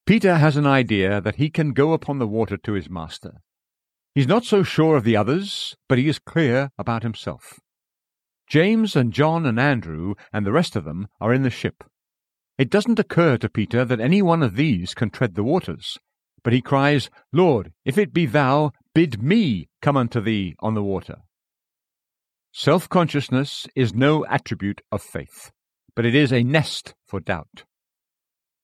Peter 0.05 0.37
has 0.37 0.59
an 0.59 0.67
idea 0.67 1.23
that 1.23 1.37
he 1.37 1.49
can 1.49 1.73
go 1.73 1.95
upon 1.95 2.19
the 2.19 2.29
water 2.29 2.59
to 2.59 2.75
his 2.75 2.91
master. 2.91 3.41
He's 4.15 4.29
not 4.29 4.45
so 4.45 4.63
sure 4.63 4.99
of 4.99 5.05
the 5.05 5.17
others, 5.17 5.75
but 5.89 5.97
he 5.97 6.09
is 6.09 6.19
clear 6.19 6.73
about 6.77 7.03
himself. 7.03 7.59
James 8.47 8.95
and 8.95 9.13
John 9.13 9.45
and 9.45 9.59
Andrew 9.59 10.15
and 10.33 10.47
the 10.47 10.53
rest 10.53 10.77
of 10.77 10.85
them 10.85 11.09
are 11.21 11.35
in 11.35 11.43
the 11.43 11.51
ship. 11.51 11.85
It 12.59 12.71
doesn't 12.71 12.99
occur 12.99 13.37
to 13.39 13.49
Peter 13.49 13.85
that 13.85 14.01
any 14.01 14.23
one 14.23 14.43
of 14.43 14.57
these 14.57 14.95
can 14.95 15.11
tread 15.11 15.35
the 15.35 15.45
waters, 15.45 15.99
but 16.43 16.53
he 16.53 16.63
cries, 16.63 17.11
Lord, 17.33 17.73
if 17.85 17.99
it 17.99 18.13
be 18.13 18.25
thou, 18.25 18.71
bid 18.95 19.21
me 19.23 19.69
come 19.83 19.97
unto 19.97 20.21
thee 20.21 20.55
on 20.61 20.75
the 20.75 20.83
water. 20.83 21.17
Self 22.53 22.89
consciousness 22.89 23.67
is 23.75 23.93
no 23.93 24.25
attribute 24.27 24.81
of 24.91 25.03
faith, 25.03 25.51
but 25.95 26.07
it 26.07 26.15
is 26.15 26.33
a 26.33 26.45
nest 26.45 26.95
for 27.05 27.21
doubt. 27.21 27.65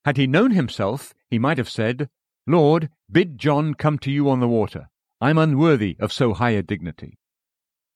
Had 0.04 0.16
he 0.16 0.26
known 0.26 0.52
himself, 0.52 1.12
he 1.28 1.38
might 1.38 1.58
have 1.58 1.68
said, 1.68 2.08
Lord, 2.46 2.88
bid 3.10 3.36
John 3.36 3.74
come 3.74 3.98
to 3.98 4.10
you 4.10 4.30
on 4.30 4.40
the 4.40 4.48
water. 4.48 4.88
I'm 5.20 5.38
unworthy 5.38 5.96
of 6.00 6.12
so 6.12 6.34
high 6.34 6.50
a 6.50 6.62
dignity. 6.62 7.18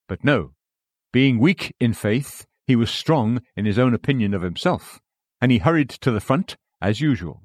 But 0.06 0.22
no, 0.22 0.52
being 1.16 1.38
weak 1.38 1.74
in 1.80 1.94
faith, 1.94 2.44
he 2.66 2.76
was 2.76 2.90
strong 2.90 3.40
in 3.56 3.64
his 3.64 3.78
own 3.78 3.94
opinion 3.94 4.34
of 4.34 4.42
himself, 4.42 5.00
and 5.40 5.50
he 5.50 5.56
hurried 5.56 5.88
to 5.88 6.10
the 6.10 6.20
front 6.20 6.58
as 6.82 7.00
usual. 7.00 7.42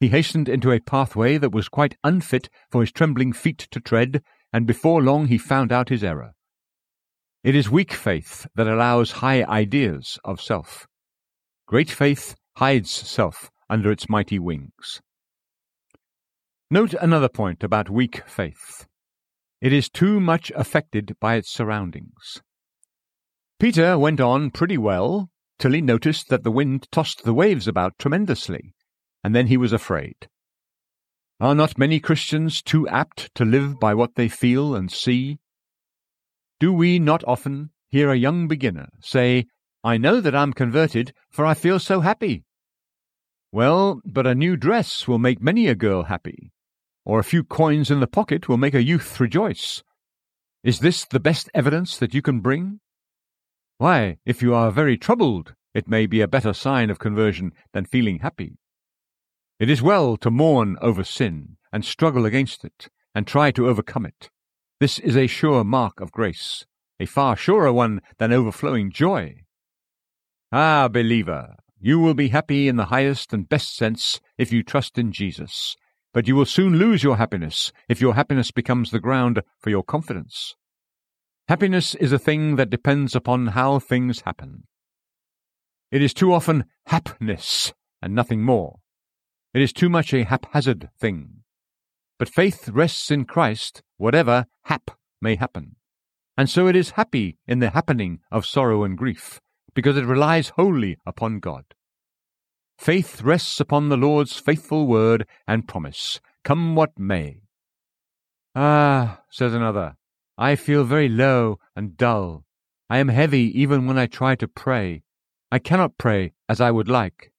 He 0.00 0.08
hastened 0.08 0.48
into 0.48 0.72
a 0.72 0.80
pathway 0.80 1.36
that 1.36 1.52
was 1.52 1.68
quite 1.68 1.98
unfit 2.02 2.48
for 2.70 2.80
his 2.80 2.90
trembling 2.90 3.34
feet 3.34 3.68
to 3.70 3.80
tread, 3.80 4.22
and 4.50 4.66
before 4.66 5.02
long 5.02 5.26
he 5.26 5.36
found 5.36 5.72
out 5.72 5.90
his 5.90 6.02
error. 6.02 6.32
It 7.44 7.54
is 7.54 7.68
weak 7.68 7.92
faith 7.92 8.46
that 8.54 8.66
allows 8.66 9.20
high 9.20 9.44
ideas 9.44 10.18
of 10.24 10.40
self. 10.40 10.86
Great 11.66 11.90
faith 11.90 12.34
hides 12.56 12.90
self 12.90 13.50
under 13.68 13.92
its 13.92 14.08
mighty 14.08 14.38
wings. 14.38 15.02
Note 16.70 16.94
another 16.94 17.28
point 17.28 17.62
about 17.62 17.90
weak 17.90 18.22
faith. 18.26 18.86
It 19.60 19.74
is 19.74 19.90
too 19.90 20.18
much 20.18 20.50
affected 20.56 21.14
by 21.20 21.34
its 21.34 21.52
surroundings. 21.52 22.40
Peter 23.62 23.96
went 23.96 24.18
on 24.18 24.50
pretty 24.50 24.76
well 24.76 25.30
till 25.60 25.70
he 25.70 25.80
noticed 25.80 26.28
that 26.28 26.42
the 26.42 26.50
wind 26.50 26.88
tossed 26.90 27.22
the 27.22 27.32
waves 27.32 27.68
about 27.68 27.96
tremendously, 27.96 28.74
and 29.22 29.36
then 29.36 29.46
he 29.46 29.56
was 29.56 29.72
afraid. 29.72 30.26
Are 31.38 31.54
not 31.54 31.78
many 31.78 32.00
Christians 32.00 32.60
too 32.60 32.88
apt 32.88 33.32
to 33.36 33.44
live 33.44 33.78
by 33.78 33.94
what 33.94 34.16
they 34.16 34.26
feel 34.26 34.74
and 34.74 34.90
see? 34.90 35.38
Do 36.58 36.72
we 36.72 36.98
not 36.98 37.22
often 37.22 37.70
hear 37.88 38.10
a 38.10 38.16
young 38.16 38.48
beginner 38.48 38.88
say, 38.98 39.46
I 39.84 39.96
know 39.96 40.20
that 40.20 40.34
I'm 40.34 40.52
converted, 40.52 41.14
for 41.30 41.46
I 41.46 41.54
feel 41.54 41.78
so 41.78 42.00
happy? 42.00 42.42
Well, 43.52 44.00
but 44.04 44.26
a 44.26 44.34
new 44.34 44.56
dress 44.56 45.06
will 45.06 45.20
make 45.20 45.40
many 45.40 45.68
a 45.68 45.76
girl 45.76 46.02
happy, 46.02 46.50
or 47.04 47.20
a 47.20 47.30
few 47.32 47.44
coins 47.44 47.92
in 47.92 48.00
the 48.00 48.08
pocket 48.08 48.48
will 48.48 48.58
make 48.58 48.74
a 48.74 48.82
youth 48.82 49.20
rejoice. 49.20 49.84
Is 50.64 50.80
this 50.80 51.04
the 51.04 51.20
best 51.20 51.48
evidence 51.54 51.96
that 51.98 52.12
you 52.12 52.22
can 52.22 52.40
bring? 52.40 52.80
Why, 53.82 54.18
if 54.24 54.42
you 54.42 54.54
are 54.54 54.70
very 54.70 54.96
troubled, 54.96 55.54
it 55.74 55.88
may 55.88 56.06
be 56.06 56.20
a 56.20 56.28
better 56.28 56.52
sign 56.52 56.88
of 56.88 57.00
conversion 57.00 57.50
than 57.72 57.84
feeling 57.84 58.20
happy. 58.20 58.60
It 59.58 59.68
is 59.68 59.82
well 59.82 60.16
to 60.18 60.30
mourn 60.30 60.76
over 60.80 61.02
sin 61.02 61.56
and 61.72 61.84
struggle 61.84 62.24
against 62.24 62.64
it 62.64 62.90
and 63.12 63.26
try 63.26 63.50
to 63.50 63.66
overcome 63.66 64.06
it. 64.06 64.30
This 64.78 65.00
is 65.00 65.16
a 65.16 65.26
sure 65.26 65.64
mark 65.64 65.98
of 66.00 66.12
grace, 66.12 66.64
a 67.00 67.06
far 67.06 67.34
surer 67.34 67.72
one 67.72 68.02
than 68.18 68.32
overflowing 68.32 68.92
joy. 68.92 69.42
Ah, 70.52 70.86
believer, 70.86 71.56
you 71.80 71.98
will 71.98 72.14
be 72.14 72.28
happy 72.28 72.68
in 72.68 72.76
the 72.76 72.84
highest 72.94 73.32
and 73.32 73.48
best 73.48 73.74
sense 73.74 74.20
if 74.38 74.52
you 74.52 74.62
trust 74.62 74.96
in 74.96 75.10
Jesus, 75.10 75.74
but 76.14 76.28
you 76.28 76.36
will 76.36 76.46
soon 76.46 76.78
lose 76.78 77.02
your 77.02 77.16
happiness 77.16 77.72
if 77.88 78.00
your 78.00 78.14
happiness 78.14 78.52
becomes 78.52 78.92
the 78.92 79.00
ground 79.00 79.42
for 79.58 79.70
your 79.70 79.82
confidence. 79.82 80.54
Happiness 81.48 81.94
is 81.96 82.12
a 82.12 82.18
thing 82.18 82.56
that 82.56 82.70
depends 82.70 83.16
upon 83.16 83.48
how 83.48 83.78
things 83.78 84.20
happen. 84.20 84.64
It 85.90 86.00
is 86.00 86.14
too 86.14 86.32
often 86.32 86.64
hapness 86.86 87.72
and 88.00 88.14
nothing 88.14 88.42
more. 88.42 88.78
It 89.52 89.60
is 89.60 89.72
too 89.72 89.88
much 89.88 90.14
a 90.14 90.24
haphazard 90.24 90.88
thing. 90.98 91.42
But 92.18 92.28
faith 92.28 92.68
rests 92.68 93.10
in 93.10 93.24
Christ, 93.24 93.82
whatever 93.96 94.46
hap 94.64 94.92
may 95.20 95.34
happen. 95.34 95.76
And 96.36 96.48
so 96.48 96.66
it 96.68 96.76
is 96.76 96.90
happy 96.90 97.38
in 97.46 97.58
the 97.58 97.70
happening 97.70 98.20
of 98.30 98.46
sorrow 98.46 98.84
and 98.84 98.96
grief, 98.96 99.40
because 99.74 99.96
it 99.96 100.06
relies 100.06 100.50
wholly 100.50 100.96
upon 101.04 101.40
God. 101.40 101.64
Faith 102.78 103.20
rests 103.22 103.60
upon 103.60 103.88
the 103.88 103.96
Lord's 103.96 104.38
faithful 104.38 104.86
word 104.86 105.26
and 105.46 105.68
promise, 105.68 106.20
come 106.44 106.74
what 106.74 106.98
may. 106.98 107.42
Ah, 108.54 109.22
says 109.28 109.52
another, 109.52 109.96
I 110.36 110.56
feel 110.56 110.84
very 110.84 111.08
low 111.08 111.58
and 111.76 111.96
dull. 111.96 112.44
I 112.88 112.98
am 112.98 113.08
heavy 113.08 113.50
even 113.60 113.86
when 113.86 113.98
I 113.98 114.06
try 114.06 114.34
to 114.36 114.48
pray. 114.48 115.02
I 115.50 115.58
cannot 115.58 115.98
pray 115.98 116.32
as 116.48 116.60
I 116.60 116.70
would 116.70 116.88
like. 116.88 117.32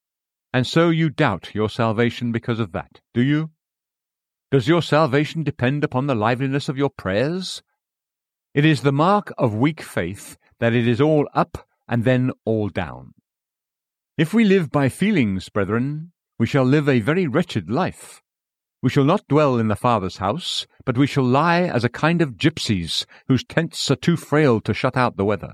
And 0.54 0.66
so 0.66 0.90
you 0.90 1.10
doubt 1.10 1.54
your 1.54 1.70
salvation 1.70 2.32
because 2.32 2.60
of 2.60 2.72
that, 2.72 3.02
do 3.14 3.22
you? 3.22 3.52
Does 4.52 4.68
your 4.68 4.82
salvation 4.82 5.44
depend 5.44 5.84
upon 5.84 6.08
the 6.08 6.16
liveliness 6.16 6.70
of 6.70 6.78
your 6.78 6.90
prayers? 6.90 7.62
It 8.54 8.66
is 8.66 8.82
the 8.82 8.92
mark 8.92 9.34
of 9.38 9.54
weak 9.54 9.82
faith 9.82 10.38
that 10.60 10.74
it 10.74 10.88
is 10.88 11.02
all 11.02 11.28
up 11.34 11.68
and 11.88 12.04
then 12.04 12.32
all 12.46 12.70
down. 12.70 13.14
If 14.18 14.34
we 14.34 14.44
live 14.44 14.72
by 14.72 14.90
feelings, 14.90 15.50
brethren, 15.50 16.14
we 16.40 16.48
shall 16.48 16.64
live 16.64 16.88
a 16.88 17.00
very 17.00 17.28
wretched 17.28 17.70
life. 17.70 18.23
We 18.84 18.90
shall 18.90 19.06
not 19.06 19.30
dwell 19.30 19.58
in 19.60 19.70
the 19.70 19.78
Father's 19.78 20.18
house, 20.18 20.68
but 20.84 20.98
we 20.98 21.08
shall 21.08 21.24
lie 21.24 21.62
as 21.62 21.86
a 21.86 21.90
kind 21.90 22.22
of 22.22 22.34
gypsies 22.34 23.06
whose 23.30 23.46
tents 23.46 23.90
are 23.90 23.96
too 23.96 24.18
frail 24.18 24.60
to 24.60 24.74
shut 24.74 24.98
out 24.98 25.16
the 25.16 25.24
weather. 25.24 25.54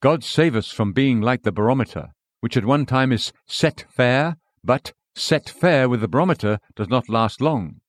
God 0.00 0.22
save 0.22 0.54
us 0.54 0.68
from 0.68 0.92
being 0.92 1.20
like 1.20 1.42
the 1.42 1.50
barometer, 1.50 2.10
which 2.38 2.56
at 2.56 2.64
one 2.64 2.86
time 2.86 3.10
is 3.10 3.32
set 3.48 3.86
fair, 3.90 4.36
but 4.62 4.92
set 5.16 5.48
fair 5.48 5.88
with 5.88 6.00
the 6.00 6.06
barometer 6.06 6.60
does 6.76 6.88
not 6.88 7.08
last 7.08 7.40
long. 7.40 7.80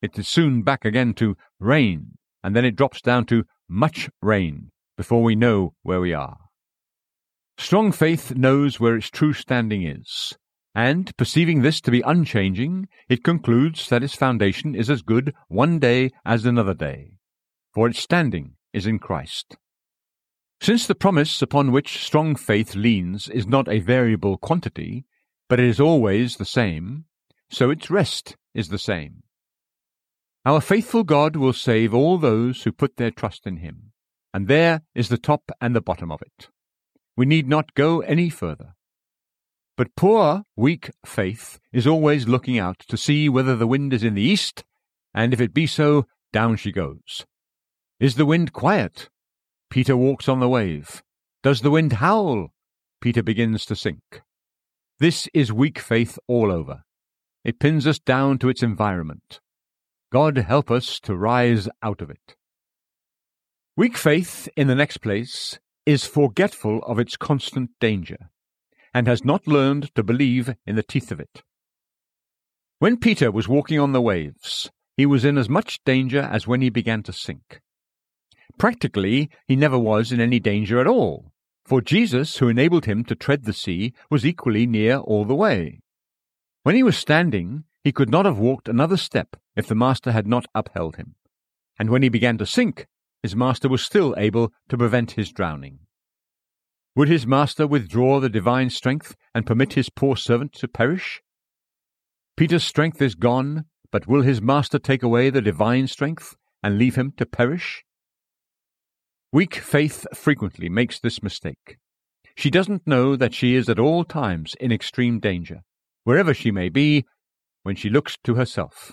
It 0.00 0.18
is 0.18 0.28
soon 0.28 0.62
back 0.62 0.86
again 0.86 1.12
to 1.14 1.36
rain, 1.60 2.12
and 2.42 2.56
then 2.56 2.64
it 2.64 2.76
drops 2.76 3.02
down 3.02 3.26
to 3.26 3.44
much 3.68 4.08
rain 4.22 4.70
before 4.96 5.22
we 5.22 5.36
know 5.36 5.74
where 5.82 6.00
we 6.00 6.14
are. 6.14 6.38
Strong 7.58 7.92
faith 7.92 8.34
knows 8.34 8.80
where 8.80 8.96
its 8.96 9.10
true 9.10 9.34
standing 9.34 9.86
is, 9.86 10.38
and, 10.74 11.16
perceiving 11.16 11.62
this 11.62 11.80
to 11.80 11.90
be 11.90 12.02
unchanging, 12.02 12.88
it 13.08 13.22
concludes 13.22 13.88
that 13.88 14.02
its 14.02 14.14
foundation 14.14 14.74
is 14.74 14.90
as 14.90 15.02
good 15.02 15.32
one 15.48 15.78
day 15.78 16.10
as 16.24 16.44
another 16.44 16.74
day, 16.74 17.18
for 17.72 17.88
its 17.88 18.00
standing 18.00 18.56
is 18.72 18.86
in 18.86 18.98
Christ. 18.98 19.56
Since 20.60 20.86
the 20.86 20.94
promise 20.94 21.42
upon 21.42 21.72
which 21.72 22.02
strong 22.02 22.36
faith 22.36 22.74
leans 22.74 23.28
is 23.28 23.46
not 23.46 23.68
a 23.68 23.80
variable 23.80 24.36
quantity, 24.36 25.04
but 25.48 25.60
it 25.60 25.66
is 25.66 25.78
always 25.78 26.36
the 26.36 26.44
same, 26.44 27.04
so 27.50 27.70
its 27.70 27.90
rest 27.90 28.36
is 28.54 28.68
the 28.68 28.78
same. 28.78 29.22
Our 30.46 30.60
faithful 30.60 31.04
God 31.04 31.36
will 31.36 31.52
save 31.52 31.94
all 31.94 32.18
those 32.18 32.62
who 32.62 32.72
put 32.72 32.96
their 32.96 33.10
trust 33.10 33.46
in 33.46 33.58
him, 33.58 33.92
and 34.32 34.48
there 34.48 34.82
is 34.94 35.08
the 35.08 35.18
top 35.18 35.50
and 35.60 35.74
the 35.74 35.80
bottom 35.80 36.10
of 36.10 36.20
it. 36.22 36.48
We 37.16 37.26
need 37.26 37.48
not 37.48 37.74
go 37.74 38.00
any 38.00 38.28
further. 38.28 38.74
But 39.76 39.96
poor, 39.96 40.44
weak 40.54 40.90
faith 41.04 41.58
is 41.72 41.86
always 41.86 42.28
looking 42.28 42.58
out 42.58 42.78
to 42.88 42.96
see 42.96 43.28
whether 43.28 43.56
the 43.56 43.66
wind 43.66 43.92
is 43.92 44.04
in 44.04 44.14
the 44.14 44.22
east, 44.22 44.62
and 45.12 45.32
if 45.32 45.40
it 45.40 45.52
be 45.52 45.66
so, 45.66 46.06
down 46.32 46.56
she 46.56 46.70
goes. 46.70 47.26
Is 47.98 48.14
the 48.14 48.26
wind 48.26 48.52
quiet? 48.52 49.08
Peter 49.70 49.96
walks 49.96 50.28
on 50.28 50.38
the 50.38 50.48
wave. 50.48 51.02
Does 51.42 51.62
the 51.62 51.72
wind 51.72 51.94
howl? 51.94 52.52
Peter 53.00 53.22
begins 53.22 53.64
to 53.66 53.74
sink. 53.74 54.22
This 55.00 55.28
is 55.34 55.52
weak 55.52 55.80
faith 55.80 56.20
all 56.28 56.52
over. 56.52 56.84
It 57.44 57.58
pins 57.58 57.84
us 57.84 57.98
down 57.98 58.38
to 58.38 58.48
its 58.48 58.62
environment. 58.62 59.40
God 60.12 60.38
help 60.38 60.70
us 60.70 61.00
to 61.00 61.16
rise 61.16 61.68
out 61.82 62.00
of 62.00 62.10
it. 62.10 62.36
Weak 63.76 63.96
faith, 63.96 64.48
in 64.56 64.68
the 64.68 64.76
next 64.76 64.98
place, 64.98 65.58
is 65.84 66.06
forgetful 66.06 66.78
of 66.84 67.00
its 67.00 67.16
constant 67.16 67.70
danger 67.80 68.30
and 68.94 69.06
has 69.08 69.24
not 69.24 69.46
learned 69.48 69.94
to 69.96 70.02
believe 70.04 70.54
in 70.64 70.76
the 70.76 70.82
teeth 70.82 71.10
of 71.10 71.20
it. 71.20 71.42
When 72.78 72.96
Peter 72.96 73.30
was 73.30 73.48
walking 73.48 73.80
on 73.80 73.92
the 73.92 74.00
waves, 74.00 74.70
he 74.96 75.04
was 75.04 75.24
in 75.24 75.36
as 75.36 75.48
much 75.48 75.80
danger 75.84 76.20
as 76.20 76.46
when 76.46 76.60
he 76.62 76.70
began 76.70 77.02
to 77.02 77.12
sink. 77.12 77.60
Practically, 78.58 79.28
he 79.48 79.56
never 79.56 79.78
was 79.78 80.12
in 80.12 80.20
any 80.20 80.38
danger 80.38 80.78
at 80.78 80.86
all, 80.86 81.32
for 81.64 81.80
Jesus, 81.80 82.36
who 82.36 82.48
enabled 82.48 82.84
him 82.84 83.04
to 83.04 83.16
tread 83.16 83.44
the 83.44 83.52
sea, 83.52 83.92
was 84.10 84.24
equally 84.24 84.66
near 84.66 84.98
all 84.98 85.24
the 85.24 85.34
way. 85.34 85.80
When 86.62 86.76
he 86.76 86.82
was 86.82 86.96
standing, 86.96 87.64
he 87.82 87.92
could 87.92 88.10
not 88.10 88.26
have 88.26 88.38
walked 88.38 88.68
another 88.68 88.96
step 88.96 89.36
if 89.56 89.66
the 89.66 89.74
Master 89.74 90.12
had 90.12 90.26
not 90.26 90.46
upheld 90.54 90.96
him, 90.96 91.16
and 91.78 91.90
when 91.90 92.02
he 92.02 92.08
began 92.08 92.38
to 92.38 92.46
sink, 92.46 92.86
his 93.22 93.34
Master 93.34 93.68
was 93.68 93.82
still 93.82 94.14
able 94.16 94.52
to 94.68 94.78
prevent 94.78 95.12
his 95.12 95.32
drowning. 95.32 95.80
Would 96.96 97.08
his 97.08 97.26
master 97.26 97.66
withdraw 97.66 98.20
the 98.20 98.28
divine 98.28 98.70
strength 98.70 99.16
and 99.34 99.46
permit 99.46 99.72
his 99.72 99.90
poor 99.90 100.16
servant 100.16 100.52
to 100.54 100.68
perish? 100.68 101.20
Peter's 102.36 102.64
strength 102.64 103.02
is 103.02 103.16
gone, 103.16 103.64
but 103.90 104.06
will 104.06 104.22
his 104.22 104.40
master 104.40 104.78
take 104.78 105.02
away 105.02 105.30
the 105.30 105.42
divine 105.42 105.88
strength 105.88 106.36
and 106.62 106.78
leave 106.78 106.94
him 106.94 107.12
to 107.16 107.26
perish? 107.26 107.84
Weak 109.32 109.56
faith 109.56 110.06
frequently 110.14 110.68
makes 110.68 111.00
this 111.00 111.20
mistake. 111.20 111.78
She 112.36 112.50
doesn't 112.50 112.86
know 112.86 113.16
that 113.16 113.34
she 113.34 113.56
is 113.56 113.68
at 113.68 113.80
all 113.80 114.04
times 114.04 114.54
in 114.60 114.70
extreme 114.70 115.18
danger, 115.18 115.62
wherever 116.04 116.32
she 116.32 116.52
may 116.52 116.68
be, 116.68 117.04
when 117.64 117.74
she 117.74 117.90
looks 117.90 118.16
to 118.22 118.34
herself, 118.34 118.92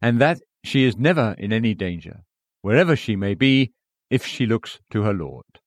and 0.00 0.20
that 0.20 0.40
she 0.64 0.84
is 0.84 0.96
never 0.96 1.36
in 1.38 1.52
any 1.52 1.74
danger, 1.74 2.22
wherever 2.62 2.96
she 2.96 3.14
may 3.14 3.34
be, 3.34 3.72
if 4.10 4.26
she 4.26 4.46
looks 4.46 4.80
to 4.90 5.02
her 5.02 5.12
Lord. 5.12 5.61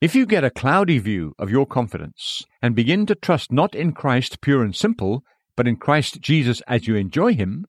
If 0.00 0.14
you 0.14 0.26
get 0.26 0.44
a 0.44 0.50
cloudy 0.50 0.98
view 0.98 1.34
of 1.40 1.50
your 1.50 1.66
confidence 1.66 2.44
and 2.62 2.76
begin 2.76 3.04
to 3.06 3.16
trust 3.16 3.50
not 3.50 3.74
in 3.74 3.90
Christ 3.90 4.40
pure 4.40 4.62
and 4.62 4.74
simple, 4.74 5.24
but 5.56 5.66
in 5.66 5.74
Christ 5.74 6.20
Jesus 6.20 6.62
as 6.68 6.86
you 6.86 6.94
enjoy 6.94 7.34
him, 7.34 7.66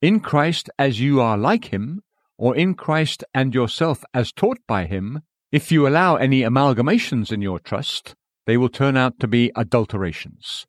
in 0.00 0.20
Christ 0.20 0.70
as 0.78 0.98
you 0.98 1.20
are 1.20 1.36
like 1.36 1.66
him, 1.66 2.00
or 2.38 2.56
in 2.56 2.72
Christ 2.72 3.22
and 3.34 3.52
yourself 3.52 4.02
as 4.14 4.32
taught 4.32 4.56
by 4.66 4.86
him, 4.86 5.20
if 5.52 5.70
you 5.70 5.86
allow 5.86 6.16
any 6.16 6.40
amalgamations 6.40 7.30
in 7.30 7.42
your 7.42 7.58
trust, 7.58 8.14
they 8.46 8.56
will 8.56 8.70
turn 8.70 8.96
out 8.96 9.20
to 9.20 9.28
be 9.28 9.52
adulterations. 9.54 10.66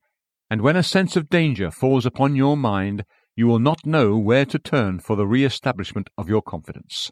And 0.49 0.61
when 0.61 0.75
a 0.75 0.83
sense 0.83 1.15
of 1.15 1.29
danger 1.29 1.71
falls 1.71 2.05
upon 2.05 2.35
your 2.35 2.57
mind, 2.57 3.05
you 3.37 3.47
will 3.47 3.59
not 3.59 3.85
know 3.85 4.17
where 4.17 4.45
to 4.47 4.59
turn 4.59 4.99
for 4.99 5.15
the 5.15 5.27
re 5.27 5.45
establishment 5.45 6.09
of 6.17 6.27
your 6.27 6.41
confidence. 6.41 7.09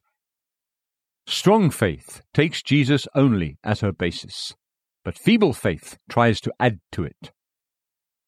Strong 1.28 1.72
faith 1.72 2.22
takes 2.34 2.64
Jesus 2.64 3.08
only 3.14 3.58
as 3.64 3.82
her 3.82 3.92
basis, 3.92 4.56
but 5.04 5.18
feeble 5.18 5.54
faith 5.54 5.98
tries 6.10 6.40
to 6.42 6.54
add 6.60 6.80
to 6.94 7.04
it. 7.04 7.32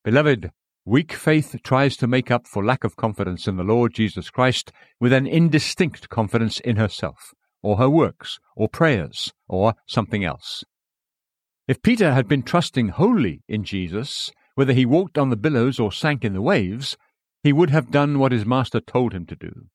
Beloved, 0.03 0.51
Weak 0.85 1.13
faith 1.13 1.55
tries 1.63 1.95
to 1.97 2.07
make 2.07 2.31
up 2.31 2.47
for 2.47 2.65
lack 2.65 2.83
of 2.83 2.95
confidence 2.95 3.47
in 3.47 3.57
the 3.57 3.63
Lord 3.63 3.93
Jesus 3.93 4.31
Christ 4.31 4.71
with 4.99 5.13
an 5.13 5.27
indistinct 5.27 6.09
confidence 6.09 6.59
in 6.61 6.77
herself, 6.77 7.33
or 7.61 7.77
her 7.77 7.89
works, 7.89 8.39
or 8.55 8.67
prayers, 8.67 9.31
or 9.47 9.75
something 9.85 10.23
else. 10.23 10.63
If 11.67 11.83
Peter 11.83 12.13
had 12.13 12.27
been 12.27 12.41
trusting 12.41 12.89
wholly 12.89 13.43
in 13.47 13.63
Jesus, 13.63 14.31
whether 14.55 14.73
he 14.73 14.83
walked 14.83 15.19
on 15.19 15.29
the 15.29 15.37
billows 15.37 15.79
or 15.79 15.91
sank 15.91 16.25
in 16.25 16.33
the 16.33 16.41
waves, 16.41 16.97
he 17.43 17.53
would 17.53 17.69
have 17.69 17.91
done 17.91 18.17
what 18.17 18.31
his 18.31 18.45
master 18.45 18.79
told 18.79 19.13
him 19.13 19.27
to 19.27 19.35
do, 19.35 19.67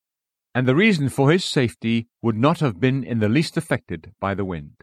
and 0.54 0.68
the 0.68 0.76
reason 0.76 1.08
for 1.08 1.30
his 1.30 1.44
safety 1.44 2.06
would 2.22 2.36
not 2.36 2.60
have 2.60 2.78
been 2.78 3.02
in 3.02 3.18
the 3.18 3.28
least 3.28 3.56
affected 3.56 4.12
by 4.20 4.34
the 4.34 4.44
wind. 4.44 4.82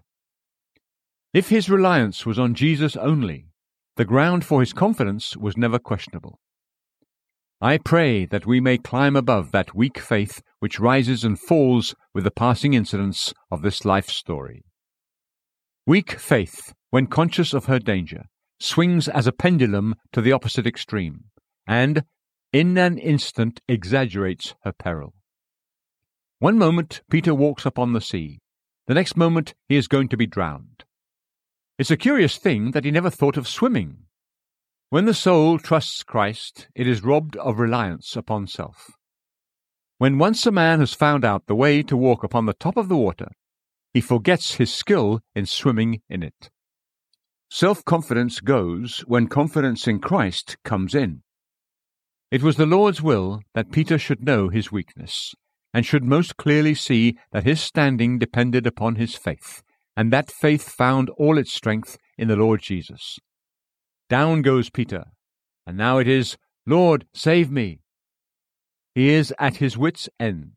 If 1.34 1.50
his 1.50 1.70
reliance 1.70 2.26
was 2.26 2.38
on 2.38 2.56
Jesus 2.56 2.98
only, 2.98 3.48
the 3.96 4.06
ground 4.06 4.44
for 4.44 4.60
his 4.60 4.74
confidence 4.74 5.38
was 5.38 5.56
never 5.56 5.80
questionable. 5.80 6.40
I 7.62 7.78
pray 7.78 8.26
that 8.26 8.46
we 8.46 8.60
may 8.60 8.78
climb 8.78 9.16
above 9.16 9.52
that 9.52 9.76
weak 9.76 10.00
faith 10.00 10.42
which 10.60 10.80
rises 10.80 11.24
and 11.24 11.40
falls 11.40 11.96
with 12.14 12.24
the 12.24 12.32
passing 12.32 12.74
incidents 12.74 13.34
of 13.50 13.62
this 13.62 13.86
life 13.86 14.10
story. 14.10 14.66
Weak 15.86 16.20
faith, 16.20 16.74
when 16.90 17.08
conscious 17.08 17.54
of 17.54 17.66
her 17.66 17.80
danger, 17.80 18.26
swings 18.60 19.08
as 19.08 19.28
a 19.28 19.32
pendulum 19.32 19.96
to 20.12 20.22
the 20.22 20.32
opposite 20.32 20.68
extreme, 20.68 21.26
and, 21.68 22.04
in 22.52 22.78
an 22.78 22.98
instant, 22.98 23.62
exaggerates 23.68 24.56
her 24.64 24.74
peril. 24.74 25.14
One 26.42 26.58
moment 26.58 27.04
Peter 27.08 27.36
walks 27.36 27.68
upon 27.68 27.94
the 27.94 28.02
sea, 28.02 28.40
the 28.88 28.96
next 28.96 29.16
moment 29.16 29.54
he 29.70 29.76
is 29.76 29.88
going 29.88 30.08
to 30.08 30.18
be 30.18 30.26
drowned. 30.26 30.86
It's 31.78 31.92
a 31.92 31.96
curious 31.96 32.38
thing 32.38 32.72
that 32.72 32.84
he 32.84 32.90
never 32.90 33.12
thought 33.12 33.38
of 33.38 33.48
swimming. 33.48 34.06
When 34.90 35.06
the 35.06 35.14
soul 35.14 35.60
trusts 35.60 36.02
Christ, 36.02 36.68
it 36.74 36.88
is 36.88 37.04
robbed 37.04 37.36
of 37.36 37.60
reliance 37.60 38.16
upon 38.16 38.48
self. 38.48 38.90
When 40.00 40.18
once 40.18 40.44
a 40.48 40.52
man 40.52 40.80
has 40.80 40.96
found 40.96 41.24
out 41.24 41.46
the 41.46 41.54
way 41.54 41.84
to 41.84 41.96
walk 41.96 42.24
upon 42.24 42.48
the 42.48 42.56
top 42.56 42.76
of 42.76 42.90
the 42.90 42.98
water, 42.98 43.28
he 43.94 44.02
forgets 44.02 44.56
his 44.56 44.74
skill 44.74 45.20
in 45.36 45.46
swimming 45.46 46.02
in 46.10 46.24
it. 46.24 46.50
Self 47.52 47.86
confidence 47.86 48.40
goes 48.40 49.02
when 49.02 49.28
confidence 49.28 49.88
in 49.88 50.00
Christ 50.00 50.58
comes 50.66 50.96
in. 50.96 51.22
It 52.32 52.42
was 52.42 52.56
the 52.56 52.66
Lord's 52.66 53.00
will 53.00 53.42
that 53.54 53.72
Peter 53.72 54.00
should 54.00 54.26
know 54.26 54.50
his 54.50 54.72
weakness, 54.72 55.36
and 55.74 55.86
should 55.86 56.04
most 56.04 56.38
clearly 56.38 56.76
see 56.76 57.18
that 57.32 57.44
his 57.44 57.62
standing 57.62 58.20
depended 58.20 58.68
upon 58.68 58.96
his 58.96 59.16
faith, 59.16 59.64
and 59.96 60.12
that 60.12 60.32
faith 60.32 60.70
found 60.70 61.10
all 61.12 61.38
its 61.38 61.54
strength 61.54 61.98
in 62.18 62.28
the 62.28 62.36
Lord 62.36 62.62
Jesus. 62.62 63.20
Down 64.10 64.42
goes 64.42 64.70
Peter, 64.70 65.06
and 65.66 65.78
now 65.78 65.98
it 65.98 66.08
is, 66.08 66.38
Lord, 66.66 67.06
save 67.14 67.50
me. 67.50 67.80
He 68.94 69.10
is 69.10 69.34
at 69.40 69.58
his 69.58 69.78
wits' 69.78 70.10
end. 70.20 70.54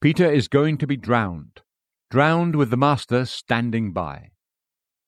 Peter 0.00 0.30
is 0.30 0.48
going 0.48 0.78
to 0.78 0.86
be 0.86 0.96
drowned, 0.96 1.60
drowned 2.10 2.56
with 2.56 2.70
the 2.70 2.76
Master 2.76 3.26
standing 3.26 3.92
by. 3.92 4.30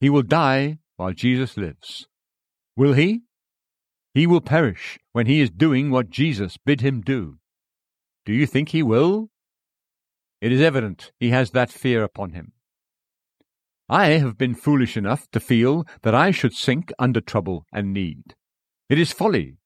He 0.00 0.10
will 0.10 0.22
die 0.22 0.78
while 0.96 1.12
Jesus 1.12 1.56
lives. 1.56 2.06
Will 2.76 2.92
he? 2.92 3.22
He 4.12 4.26
will 4.26 4.42
perish 4.42 4.98
when 5.12 5.26
he 5.26 5.40
is 5.40 5.50
doing 5.50 5.90
what 5.90 6.10
Jesus 6.10 6.58
bid 6.58 6.82
him 6.82 7.00
do. 7.00 7.38
Do 8.24 8.32
you 8.32 8.46
think 8.46 8.68
he 8.68 8.82
will? 8.82 9.30
It 10.40 10.52
is 10.52 10.60
evident 10.60 11.12
he 11.18 11.30
has 11.30 11.50
that 11.50 11.72
fear 11.72 12.04
upon 12.04 12.30
him. 12.30 12.52
I 13.88 14.10
have 14.10 14.38
been 14.38 14.54
foolish 14.54 14.96
enough 14.96 15.28
to 15.32 15.40
feel 15.40 15.84
that 16.02 16.14
I 16.14 16.30
should 16.30 16.54
sink 16.54 16.92
under 16.98 17.20
trouble 17.20 17.66
and 17.72 17.92
need. 17.92 18.34
It 18.88 18.98
is 18.98 19.12
folly. 19.12 19.56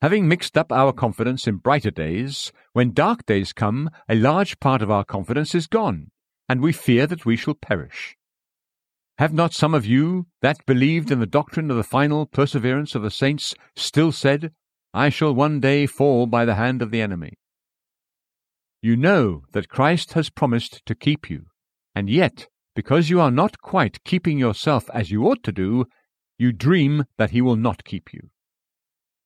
Having 0.00 0.28
mixed 0.28 0.56
up 0.56 0.72
our 0.72 0.92
confidence 0.92 1.46
in 1.46 1.56
brighter 1.56 1.90
days, 1.90 2.52
when 2.72 2.92
dark 2.92 3.26
days 3.26 3.52
come, 3.52 3.90
a 4.08 4.14
large 4.14 4.58
part 4.58 4.80
of 4.80 4.90
our 4.90 5.04
confidence 5.04 5.54
is 5.54 5.66
gone, 5.66 6.10
and 6.48 6.60
we 6.60 6.72
fear 6.72 7.06
that 7.06 7.24
we 7.24 7.36
shall 7.36 7.54
perish. 7.54 8.16
Have 9.18 9.32
not 9.32 9.52
some 9.52 9.74
of 9.74 9.86
you 9.86 10.26
that 10.40 10.64
believed 10.66 11.10
in 11.10 11.20
the 11.20 11.26
doctrine 11.26 11.70
of 11.70 11.76
the 11.76 11.84
final 11.84 12.26
perseverance 12.26 12.94
of 12.94 13.02
the 13.02 13.10
saints 13.10 13.54
still 13.76 14.12
said, 14.12 14.52
I 14.94 15.08
shall 15.08 15.34
one 15.34 15.60
day 15.60 15.86
fall 15.86 16.26
by 16.26 16.44
the 16.44 16.54
hand 16.54 16.80
of 16.80 16.90
the 16.90 17.00
enemy? 17.00 17.34
You 18.82 18.96
know 18.96 19.44
that 19.52 19.68
Christ 19.68 20.14
has 20.14 20.28
promised 20.28 20.84
to 20.86 20.96
keep 20.96 21.30
you, 21.30 21.46
and 21.94 22.10
yet 22.10 22.48
because 22.74 23.10
you 23.10 23.20
are 23.20 23.30
not 23.30 23.60
quite 23.60 24.02
keeping 24.02 24.38
yourself 24.38 24.90
as 24.92 25.10
you 25.10 25.24
ought 25.24 25.44
to 25.44 25.52
do, 25.52 25.86
you 26.36 26.52
dream 26.52 27.04
that 27.16 27.30
he 27.30 27.40
will 27.40 27.54
not 27.54 27.84
keep 27.84 28.12
you. 28.12 28.30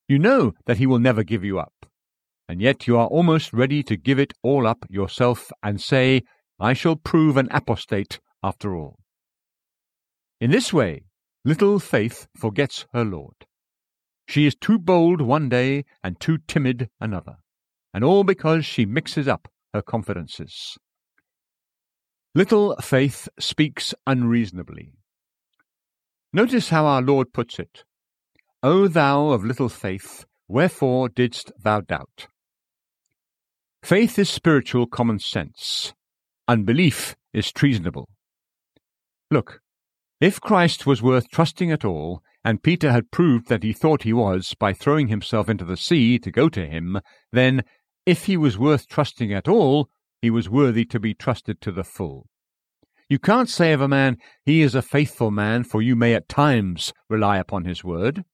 You 0.08 0.18
know 0.18 0.52
that 0.66 0.76
he 0.76 0.86
will 0.86 0.98
never 0.98 1.22
give 1.22 1.42
you 1.42 1.58
up, 1.58 1.86
and 2.48 2.60
yet 2.60 2.86
you 2.86 2.98
are 2.98 3.06
almost 3.06 3.52
ready 3.54 3.82
to 3.84 3.96
give 3.96 4.18
it 4.18 4.34
all 4.42 4.66
up 4.66 4.84
yourself 4.90 5.50
and 5.62 5.80
say, 5.80 6.22
I 6.60 6.74
shall 6.74 6.96
prove 6.96 7.36
an 7.36 7.48
apostate 7.50 8.20
after 8.42 8.74
all. 8.76 8.98
In 10.38 10.50
this 10.50 10.72
way, 10.72 11.06
little 11.44 11.78
faith 11.78 12.28
forgets 12.36 12.86
her 12.92 13.04
Lord. 13.04 13.46
She 14.28 14.46
is 14.46 14.54
too 14.54 14.78
bold 14.78 15.22
one 15.22 15.48
day 15.48 15.84
and 16.02 16.20
too 16.20 16.38
timid 16.46 16.90
another, 17.00 17.36
and 17.96 18.04
all 18.04 18.24
because 18.24 18.66
she 18.66 18.84
mixes 18.84 19.26
up 19.26 19.48
her 19.72 19.80
confidences. 19.80 20.76
Little 22.34 22.76
faith 22.76 23.26
speaks 23.40 23.94
unreasonably. 24.06 24.92
Notice 26.30 26.68
how 26.68 26.84
our 26.84 27.00
Lord 27.00 27.32
puts 27.32 27.58
it 27.58 27.84
O 28.62 28.86
thou 28.86 29.30
of 29.30 29.46
little 29.46 29.70
faith, 29.70 30.26
wherefore 30.46 31.08
didst 31.08 31.52
thou 31.58 31.80
doubt? 31.80 32.28
Faith 33.82 34.18
is 34.18 34.28
spiritual 34.28 34.86
common 34.86 35.18
sense. 35.18 35.94
Unbelief 36.46 37.16
is 37.32 37.50
treasonable. 37.50 38.10
Look, 39.30 39.62
if 40.20 40.38
Christ 40.38 40.84
was 40.84 41.02
worth 41.02 41.30
trusting 41.30 41.72
at 41.72 41.84
all, 41.84 42.22
and 42.46 42.62
Peter 42.62 42.92
had 42.92 43.10
proved 43.10 43.48
that 43.48 43.64
he 43.64 43.72
thought 43.72 44.04
he 44.04 44.12
was 44.12 44.54
by 44.60 44.72
throwing 44.72 45.08
himself 45.08 45.48
into 45.48 45.64
the 45.64 45.76
sea 45.76 46.16
to 46.16 46.30
go 46.30 46.48
to 46.48 46.64
him, 46.64 47.00
then, 47.32 47.64
if 48.06 48.26
he 48.26 48.36
was 48.36 48.56
worth 48.56 48.86
trusting 48.86 49.32
at 49.32 49.48
all, 49.48 49.90
he 50.22 50.30
was 50.30 50.48
worthy 50.48 50.84
to 50.86 51.00
be 51.00 51.12
trusted 51.12 51.60
to 51.60 51.72
the 51.72 51.84
full. 51.84 52.28
You 53.08 53.18
can't 53.18 53.48
say 53.48 53.72
of 53.72 53.80
a 53.80 53.88
man, 53.88 54.16
he 54.44 54.62
is 54.62 54.74
a 54.74 54.82
faithful 54.82 55.30
man, 55.30 55.64
for 55.64 55.82
you 55.82 55.94
may 55.94 56.14
at 56.14 56.28
times 56.28 56.92
rely 57.08 57.38
upon 57.38 57.64
his 57.64 57.84
word. 57.84 58.24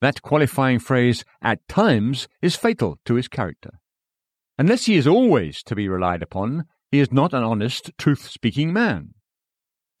That 0.00 0.22
qualifying 0.22 0.78
phrase, 0.78 1.24
at 1.42 1.66
times, 1.68 2.28
is 2.40 2.56
fatal 2.56 2.98
to 3.06 3.14
his 3.14 3.28
character. 3.28 3.72
Unless 4.58 4.86
he 4.86 4.96
is 4.96 5.06
always 5.06 5.62
to 5.64 5.74
be 5.74 5.88
relied 5.88 6.22
upon, 6.22 6.64
he 6.90 7.00
is 7.00 7.12
not 7.12 7.34
an 7.34 7.42
honest, 7.42 7.90
truth 7.98 8.28
speaking 8.28 8.72
man. 8.72 9.14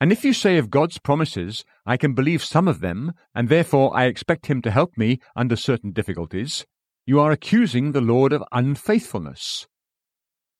And 0.00 0.12
if 0.12 0.24
you 0.24 0.32
say 0.32 0.56
of 0.56 0.70
God's 0.70 0.98
promises, 0.98 1.64
I 1.84 1.98
can 1.98 2.14
believe 2.14 2.42
some 2.42 2.68
of 2.68 2.80
them, 2.80 3.12
and 3.34 3.48
therefore 3.48 3.94
I 3.94 4.06
expect 4.06 4.46
him 4.46 4.62
to 4.62 4.70
help 4.70 4.96
me 4.96 5.20
under 5.36 5.56
certain 5.56 5.92
difficulties, 5.92 6.64
you 7.06 7.20
are 7.20 7.30
accusing 7.30 7.92
the 7.92 8.00
Lord 8.00 8.32
of 8.32 8.44
unfaithfulness. 8.52 9.66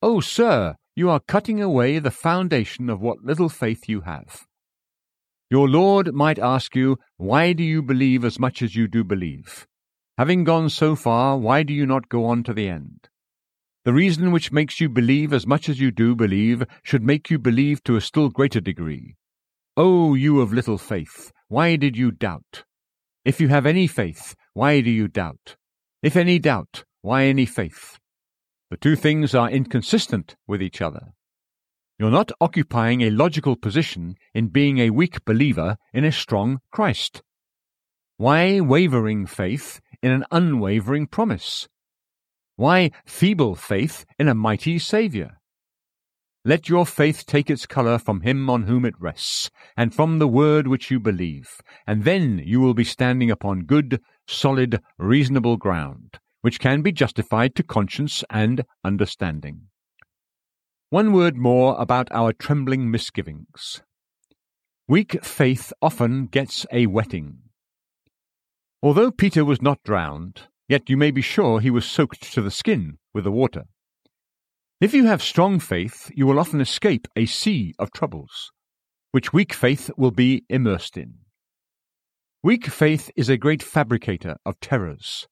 Oh, 0.03 0.21
sir, 0.21 0.77
you 0.97 1.11
are 1.11 1.21
cutting 1.21 1.63
away 1.63 1.99
the 1.99 2.11
foundation 2.11 2.91
of 2.91 3.01
what 3.01 3.23
little 3.23 3.49
faith 3.49 3.89
you 3.89 4.03
have. 4.03 4.47
Your 5.51 5.69
Lord 5.69 6.15
might 6.15 6.39
ask 6.39 6.75
you, 6.77 6.99
Why 7.17 7.53
do 7.53 7.63
you 7.63 7.83
believe 7.83 8.25
as 8.25 8.39
much 8.39 8.63
as 8.63 8.77
you 8.77 8.89
do 8.89 9.03
believe? 9.03 9.67
Having 10.17 10.45
gone 10.45 10.71
so 10.71 10.95
far, 10.95 11.39
why 11.39 11.63
do 11.63 11.73
you 11.73 11.87
not 11.87 12.09
go 12.09 12.25
on 12.25 12.43
to 12.45 12.53
the 12.53 12.69
end? 12.69 13.09
The 13.85 13.93
reason 13.93 14.31
which 14.31 14.53
makes 14.53 14.81
you 14.81 14.89
believe 14.89 15.33
as 15.33 15.47
much 15.47 15.69
as 15.69 15.81
you 15.81 15.91
do 15.91 16.15
believe 16.15 16.63
should 16.83 17.03
make 17.03 17.31
you 17.31 17.39
believe 17.39 17.83
to 17.85 17.97
a 17.97 18.01
still 18.01 18.29
greater 18.29 18.61
degree. 18.61 19.17
O 19.77 20.15
you 20.15 20.41
of 20.41 20.53
little 20.53 20.79
faith, 20.79 21.33
why 21.49 21.77
did 21.77 21.97
you 21.97 22.11
doubt? 22.11 22.65
If 23.25 23.41
you 23.41 23.49
have 23.49 23.65
any 23.65 23.87
faith, 23.87 24.35
why 24.53 24.83
do 24.83 24.91
you 24.91 25.09
doubt? 25.09 25.57
If 26.03 26.17
any 26.17 26.39
doubt, 26.39 26.85
why 27.03 27.25
any 27.25 27.45
faith? 27.45 27.99
The 28.71 28.79
two 28.79 28.97
things 28.97 29.35
are 29.35 29.51
inconsistent 29.51 30.37
with 30.47 30.63
each 30.63 30.81
other. 30.81 31.13
You're 31.99 32.11
not 32.11 32.33
occupying 32.41 33.03
a 33.03 33.11
logical 33.11 33.57
position 33.57 34.15
in 34.33 34.49
being 34.49 34.79
a 34.79 34.89
weak 34.91 35.23
believer 35.27 35.77
in 35.93 36.05
a 36.05 36.13
strong 36.13 36.61
Christ. 36.73 37.23
Why 38.17 38.61
wavering 38.61 39.27
faith 39.27 39.81
in 40.03 40.11
an 40.11 40.25
unwavering 40.31 41.07
promise? 41.07 41.69
Why 42.57 42.93
feeble 43.05 43.55
faith 43.55 44.07
in 44.19 44.29
a 44.29 44.35
mighty 44.35 44.79
Saviour? 44.79 45.41
Let 46.43 46.71
your 46.71 46.87
faith 46.87 47.27
take 47.27 47.51
its 47.51 47.67
colour 47.67 47.99
from 47.99 48.23
him 48.23 48.49
on 48.49 48.63
whom 48.63 48.87
it 48.87 48.95
rests, 48.99 49.51
and 49.77 49.95
from 49.95 50.19
the 50.19 50.29
word 50.29 50.67
which 50.67 50.91
you 50.91 50.99
believe, 50.99 51.61
and 51.87 52.05
then 52.05 52.41
you 52.43 52.61
will 52.61 52.73
be 52.73 52.85
standing 52.85 53.31
upon 53.31 53.67
good, 53.67 54.01
solid, 54.31 54.81
reasonable 54.99 55.57
ground, 55.57 56.19
which 56.41 56.61
can 56.61 56.83
be 56.83 56.93
justified 56.93 57.55
to 57.55 57.63
conscience 57.63 58.25
and 58.31 58.65
understanding. 58.85 59.63
One 60.91 61.13
word 61.13 61.37
more 61.37 61.81
about 61.81 62.09
our 62.11 62.33
trembling 62.33 62.91
misgivings. 62.91 63.83
Weak 64.89 65.25
faith 65.25 65.73
often 65.81 66.27
gets 66.27 66.67
a 66.73 66.87
wetting. 66.87 67.39
Although 68.83 69.13
Peter 69.13 69.45
was 69.45 69.63
not 69.63 69.83
drowned, 69.85 70.49
yet 70.69 70.91
you 70.91 70.97
may 70.97 71.13
be 71.13 71.23
sure 71.23 71.61
he 71.61 71.71
was 71.71 71.85
soaked 71.85 72.33
to 72.33 72.41
the 72.41 72.51
skin 72.51 72.99
with 73.15 73.25
the 73.25 73.31
water. 73.31 73.67
If 74.81 74.93
you 74.93 75.07
have 75.07 75.23
strong 75.23 75.61
faith, 75.61 76.11
you 76.15 76.27
will 76.27 76.41
often 76.41 76.61
escape 76.61 77.07
a 77.15 77.27
sea 77.27 77.75
of 77.79 77.93
troubles, 77.93 78.51
which 79.13 79.33
weak 79.33 79.53
faith 79.53 79.91
will 79.97 80.11
be 80.11 80.45
immersed 80.49 80.97
in. 80.97 81.20
Weak 82.43 82.69
faith 82.69 83.11
is 83.17 83.29
a 83.29 83.37
great 83.37 83.63
fabricator 83.63 84.39
of 84.47 84.59
terrors. 84.61 85.29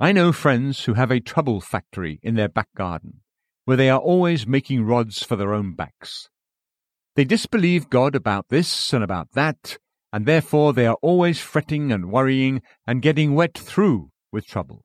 I 0.00 0.10
know 0.10 0.32
friends 0.32 0.84
who 0.84 0.94
have 0.94 1.12
a 1.12 1.20
trouble 1.20 1.60
factory 1.60 2.18
in 2.24 2.34
their 2.34 2.48
back 2.48 2.66
garden, 2.74 3.20
where 3.66 3.76
they 3.76 3.88
are 3.88 4.00
always 4.00 4.44
making 4.44 4.82
rods 4.82 5.22
for 5.22 5.36
their 5.36 5.54
own 5.54 5.76
backs. 5.76 6.28
They 7.14 7.24
disbelieve 7.24 7.88
God 7.88 8.16
about 8.16 8.48
this 8.48 8.92
and 8.92 9.04
about 9.04 9.30
that, 9.34 9.78
and 10.12 10.26
therefore 10.26 10.72
they 10.72 10.88
are 10.88 10.98
always 11.02 11.38
fretting 11.38 11.92
and 11.92 12.10
worrying 12.10 12.62
and 12.84 13.00
getting 13.00 13.36
wet 13.36 13.56
through 13.56 14.10
with 14.32 14.44
trouble. 14.44 14.82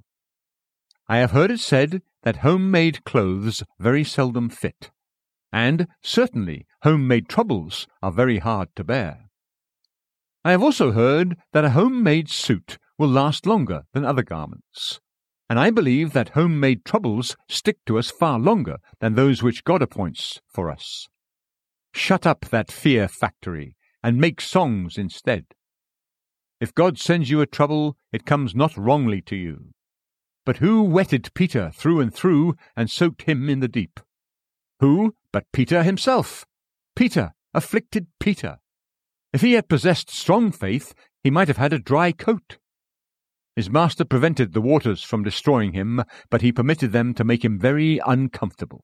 I 1.10 1.18
have 1.18 1.32
heard 1.32 1.50
it 1.50 1.62
said 1.62 2.04
that 2.22 2.38
home-made 2.38 3.06
clothes 3.06 3.64
very 3.80 4.04
seldom 4.04 4.50
fit, 4.50 4.92
and 5.52 5.88
certainly 6.04 6.68
home-made 6.84 7.28
troubles 7.28 7.88
are 8.04 8.12
very 8.12 8.38
hard 8.38 8.70
to 8.76 8.84
bear. 8.84 9.32
I 10.46 10.52
have 10.52 10.62
also 10.62 10.92
heard 10.92 11.38
that 11.54 11.64
a 11.64 11.70
home-made 11.70 12.30
suit 12.30 12.78
will 12.98 13.08
last 13.08 13.46
longer 13.46 13.84
than 13.94 14.04
other 14.04 14.24
garments, 14.24 15.00
and 15.50 15.58
I 15.58 15.70
believe 15.70 16.14
that 16.14 16.30
home-made 16.30 16.84
troubles 16.84 17.38
stick 17.48 17.78
to 17.86 17.98
us 17.98 18.12
far 18.12 18.38
longer 18.38 18.78
than 19.00 19.16
those 19.16 19.42
which 19.42 19.64
God 19.64 19.82
appoints 19.82 20.42
for 20.48 20.70
us. 20.70 21.08
Shut 21.94 22.26
up 22.26 22.46
that 22.46 22.72
fear 22.72 23.08
factory 23.08 23.76
and 24.04 24.18
make 24.18 24.42
songs 24.42 24.98
instead. 24.98 25.46
If 26.60 26.74
God 26.74 26.98
sends 26.98 27.30
you 27.30 27.40
a 27.40 27.46
trouble, 27.46 27.98
it 28.12 28.26
comes 28.26 28.54
not 28.54 28.76
wrongly 28.76 29.22
to 29.22 29.36
you. 29.36 29.72
But 30.46 30.58
who 30.58 30.84
wetted 30.84 31.34
Peter 31.34 31.72
through 31.74 32.02
and 32.02 32.14
through 32.14 32.56
and 32.76 32.92
soaked 32.92 33.24
him 33.24 33.50
in 33.50 33.62
the 33.62 33.70
deep? 33.70 34.00
Who 34.82 35.16
but 35.32 35.46
Peter 35.54 35.84
himself? 35.84 36.46
Peter, 36.96 37.34
afflicted 37.54 38.08
Peter. 38.20 38.58
If 39.34 39.42
he 39.42 39.54
had 39.54 39.68
possessed 39.68 40.12
strong 40.12 40.52
faith, 40.52 40.94
he 41.24 41.32
might 41.32 41.48
have 41.48 41.58
had 41.58 41.74
a 41.74 41.80
dry 41.80 42.12
coat. 42.12 42.60
His 43.56 43.70
master 43.70 44.06
prevented 44.06 44.54
the 44.54 44.62
waters 44.62 45.04
from 45.04 45.24
destroying 45.24 45.74
him, 45.74 46.04
but 46.30 46.42
he 46.42 46.52
permitted 46.52 46.92
them 46.92 47.14
to 47.16 47.24
make 47.24 47.44
him 47.44 47.60
very 47.60 48.00
uncomfortable. 48.06 48.84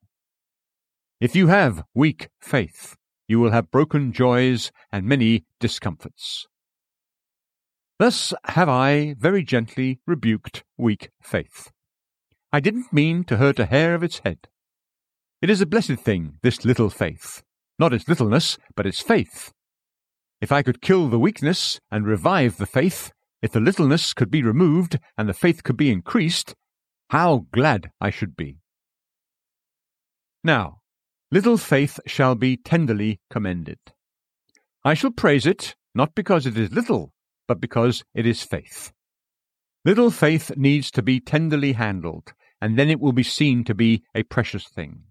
If 1.21 1.35
you 1.35 1.47
have 1.47 1.83
weak 1.93 2.29
faith, 2.39 2.95
you 3.27 3.39
will 3.39 3.51
have 3.51 3.71
broken 3.71 4.12
joys 4.12 4.71
and 4.91 5.05
many 5.05 5.45
discomforts. 5.59 6.47
Thus 7.99 8.33
have 8.45 8.69
I 8.69 9.15
very 9.19 9.43
gently 9.43 9.99
rebuked 10.07 10.63
weak 10.77 11.09
faith. 11.21 11.71
I 12.51 12.59
didn't 12.59 12.93
mean 12.93 13.23
to 13.25 13.38
hurt 13.38 13.59
a 13.59 13.65
hair 13.65 13.93
of 13.93 14.01
its 14.01 14.19
head. 14.19 14.47
It 15.41 15.49
is 15.49 15.62
a 15.62 15.67
blessed 15.67 15.99
thing, 15.99 16.39
this 16.41 16.65
little 16.65 16.89
faith. 16.89 17.43
Not 17.77 17.93
its 17.93 18.07
littleness, 18.07 18.57
but 18.75 18.88
its 18.88 19.01
faith. 19.01 19.53
If 20.41 20.52
I 20.52 20.63
could 20.63 20.82
kill 20.82 21.08
the 21.08 21.19
weakness 21.19 21.80
and 21.91 22.06
revive 22.06 22.58
the 22.58 22.65
faith, 22.65 23.12
if 23.41 23.52
the 23.52 23.60
littleness 23.60 24.13
could 24.13 24.32
be 24.32 24.43
removed 24.43 24.99
and 25.17 25.28
the 25.28 25.34
faith 25.34 25.63
could 25.63 25.78
be 25.78 25.91
increased, 25.91 26.56
how 27.10 27.45
glad 27.52 27.91
I 27.99 28.10
should 28.10 28.36
be. 28.36 28.60
Now, 30.43 30.80
Little 31.32 31.58
faith 31.58 31.99
shall 32.08 32.34
be 32.34 32.58
tenderly 32.58 33.19
commended. 33.30 33.78
I 34.84 34.95
shall 34.95 35.12
praise 35.12 35.45
it, 35.45 35.75
not 35.93 36.15
because 36.15 36.47
it 36.47 36.58
is 36.58 36.71
little, 36.71 37.13
but 37.47 37.62
because 37.62 38.04
it 38.15 38.25
is 38.25 38.41
faith. 38.41 38.91
Little 39.86 40.10
faith 40.10 40.52
needs 40.58 40.89
to 40.91 41.04
be 41.04 41.19
tenderly 41.19 41.73
handled, 41.73 42.34
and 42.60 42.80
then 42.80 42.89
it 42.89 42.99
will 42.99 43.12
be 43.12 43.21
seen 43.21 43.63
to 43.65 43.75
be 43.75 44.02
a 44.15 44.23
precious 44.23 44.67
thing. 44.67 45.04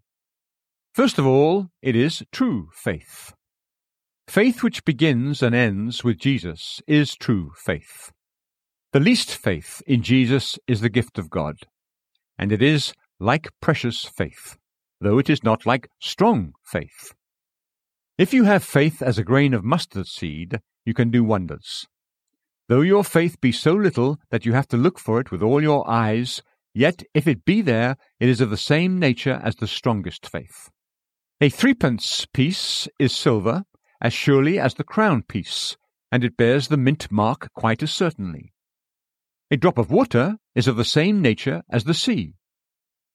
First 0.92 1.20
of 1.20 1.26
all, 1.26 1.68
it 1.82 1.94
is 1.94 2.24
true 2.32 2.68
faith. 2.74 3.32
Faith 4.28 4.62
which 4.62 4.84
begins 4.84 5.42
and 5.42 5.54
ends 5.54 6.04
with 6.04 6.18
Jesus 6.18 6.80
is 6.86 7.16
true 7.16 7.52
faith. 7.56 8.12
The 8.92 9.00
least 9.00 9.34
faith 9.34 9.82
in 9.86 10.02
Jesus 10.02 10.58
is 10.66 10.80
the 10.80 10.88
gift 10.88 11.18
of 11.18 11.30
God, 11.30 11.56
and 12.38 12.52
it 12.52 12.62
is 12.62 12.92
like 13.18 13.48
precious 13.60 14.04
faith 14.04 14.56
though 15.00 15.18
it 15.18 15.30
is 15.30 15.44
not 15.44 15.66
like 15.66 15.90
strong 16.00 16.52
faith. 16.64 17.14
If 18.16 18.34
you 18.34 18.44
have 18.44 18.64
faith 18.64 19.00
as 19.00 19.18
a 19.18 19.24
grain 19.24 19.54
of 19.54 19.64
mustard 19.64 20.06
seed, 20.06 20.60
you 20.84 20.94
can 20.94 21.10
do 21.10 21.22
wonders. 21.22 21.86
Though 22.68 22.80
your 22.80 23.04
faith 23.04 23.40
be 23.40 23.52
so 23.52 23.72
little 23.72 24.18
that 24.30 24.44
you 24.44 24.52
have 24.52 24.68
to 24.68 24.76
look 24.76 24.98
for 24.98 25.20
it 25.20 25.30
with 25.30 25.42
all 25.42 25.62
your 25.62 25.88
eyes, 25.88 26.42
yet 26.74 27.02
if 27.14 27.26
it 27.26 27.44
be 27.44 27.62
there, 27.62 27.96
it 28.18 28.28
is 28.28 28.40
of 28.40 28.50
the 28.50 28.56
same 28.56 28.98
nature 28.98 29.40
as 29.42 29.56
the 29.56 29.68
strongest 29.68 30.28
faith. 30.28 30.68
A 31.40 31.48
threepence 31.48 32.26
piece 32.32 32.88
is 32.98 33.14
silver 33.14 33.64
as 34.00 34.12
surely 34.12 34.58
as 34.58 34.74
the 34.74 34.84
crown 34.84 35.22
piece, 35.22 35.76
and 36.10 36.24
it 36.24 36.36
bears 36.36 36.68
the 36.68 36.76
mint 36.76 37.10
mark 37.10 37.52
quite 37.54 37.82
as 37.82 37.92
certainly. 37.92 38.52
A 39.50 39.56
drop 39.56 39.78
of 39.78 39.90
water 39.90 40.36
is 40.54 40.68
of 40.68 40.76
the 40.76 40.84
same 40.84 41.22
nature 41.22 41.62
as 41.70 41.84
the 41.84 41.94
sea, 41.94 42.34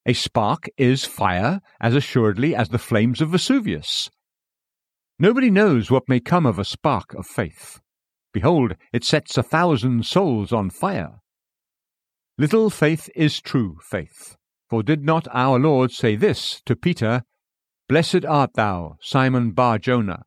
a 0.06 0.14
spark 0.14 0.68
is 0.78 1.06
fire 1.06 1.62
as 1.80 1.96
assuredly 1.96 2.54
as 2.54 2.70
the 2.70 2.78
flames 2.78 3.22
of 3.22 3.30
Vesuvius. 3.30 4.10
Nobody 5.18 5.50
knows 5.50 5.90
what 5.90 6.10
may 6.10 6.20
come 6.20 6.46
of 6.46 6.60
a 6.60 6.66
spark 6.66 7.14
of 7.14 7.26
faith. 7.26 7.80
Behold, 8.34 8.76
it 8.92 9.06
sets 9.06 9.38
a 9.38 9.44
thousand 9.44 10.06
souls 10.06 10.52
on 10.52 10.70
fire. 10.70 11.22
Little 12.38 12.70
faith 12.70 13.10
is 13.16 13.40
true 13.40 13.78
faith. 13.82 14.36
For 14.70 14.84
did 14.84 15.06
not 15.06 15.28
our 15.32 15.58
Lord 15.58 15.92
say 15.92 16.18
this 16.18 16.62
to 16.66 16.76
Peter, 16.76 17.24
Blessed 17.88 18.26
art 18.26 18.56
thou, 18.56 18.98
Simon 19.02 19.52
Bar 19.52 19.78
Jonah, 19.78 20.24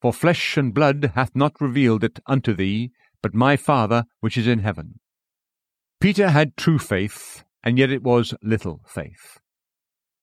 for 0.00 0.12
flesh 0.12 0.56
and 0.56 0.74
blood 0.74 1.12
hath 1.14 1.34
not 1.34 1.60
revealed 1.60 2.04
it 2.04 2.20
unto 2.26 2.54
thee, 2.54 2.90
but 3.22 3.34
my 3.34 3.56
Father 3.56 4.04
which 4.20 4.36
is 4.36 4.46
in 4.46 4.60
heaven. 4.60 5.00
Peter 6.00 6.30
had 6.30 6.56
true 6.56 6.78
faith, 6.78 7.44
and 7.64 7.78
yet 7.78 7.90
it 7.90 8.02
was 8.02 8.34
little 8.42 8.80
faith. 8.86 9.38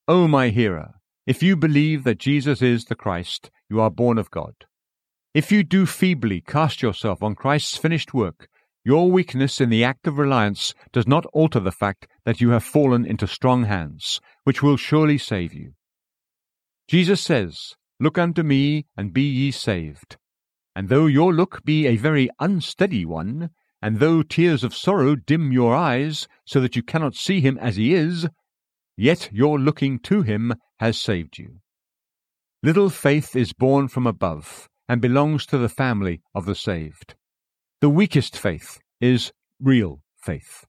O 0.07 0.27
my 0.27 0.49
hearer, 0.49 0.93
if 1.27 1.43
you 1.43 1.57
believe 1.57 2.03
that 2.03 2.19
Jesus 2.19 2.61
is 2.61 2.85
the 2.85 2.95
Christ, 2.95 3.49
you 3.69 3.81
are 3.81 3.89
born 3.89 4.17
of 4.17 4.31
God. 4.31 4.53
If 5.33 5.51
you 5.51 5.63
do 5.63 5.85
feebly 5.85 6.39
cast 6.39 6.81
yourself 6.81 7.21
on 7.21 7.35
Christ's 7.35 7.75
finished 7.75 8.13
work, 8.13 8.47
your 8.85 9.11
weakness 9.11 9.59
in 9.59 9.69
the 9.69 9.83
act 9.83 10.05
of 10.05 10.19
reliance 10.19 10.75
does 10.93 11.07
not 11.07 11.25
alter 11.33 11.59
the 11.59 11.71
fact 11.71 12.07
that 12.23 12.39
you 12.39 12.51
have 12.51 12.63
fallen 12.63 13.03
into 13.03 13.27
strong 13.27 13.65
hands, 13.65 14.21
which 14.43 14.61
will 14.61 14.77
surely 14.77 15.17
save 15.17 15.53
you. 15.53 15.73
Jesus 16.87 17.19
says, 17.19 17.73
Look 17.99 18.17
unto 18.17 18.43
me, 18.43 18.85
and 18.97 19.13
be 19.13 19.23
ye 19.23 19.51
saved. 19.51 20.17
And 20.75 20.89
though 20.89 21.05
your 21.05 21.33
look 21.33 21.63
be 21.63 21.87
a 21.87 21.95
very 21.95 22.29
unsteady 22.39 23.05
one, 23.05 23.51
and 23.81 23.99
though 23.99 24.21
tears 24.21 24.63
of 24.63 24.75
sorrow 24.75 25.15
dim 25.15 25.51
your 25.51 25.73
eyes, 25.73 26.27
so 26.45 26.59
that 26.59 26.75
you 26.75 26.83
cannot 26.83 27.15
see 27.15 27.39
him 27.39 27.57
as 27.57 27.77
he 27.77 27.93
is, 27.93 28.27
yet 28.97 29.29
your 29.31 29.59
looking 29.59 29.99
to 29.99 30.23
him 30.23 30.53
has 30.79 30.99
saved 30.99 31.37
you. 31.37 31.59
Little 32.61 32.89
faith 32.89 33.35
is 33.35 33.53
born 33.53 33.87
from 33.87 34.07
above, 34.07 34.67
and 34.89 35.01
belongs 35.01 35.45
to 35.45 35.57
the 35.57 35.69
family 35.69 36.21
of 36.33 36.45
the 36.45 36.55
saved. 36.55 37.15
The 37.79 37.89
weakest 37.89 38.37
faith 38.37 38.79
is 38.99 39.31
real 39.59 40.01
faith. 40.17 40.65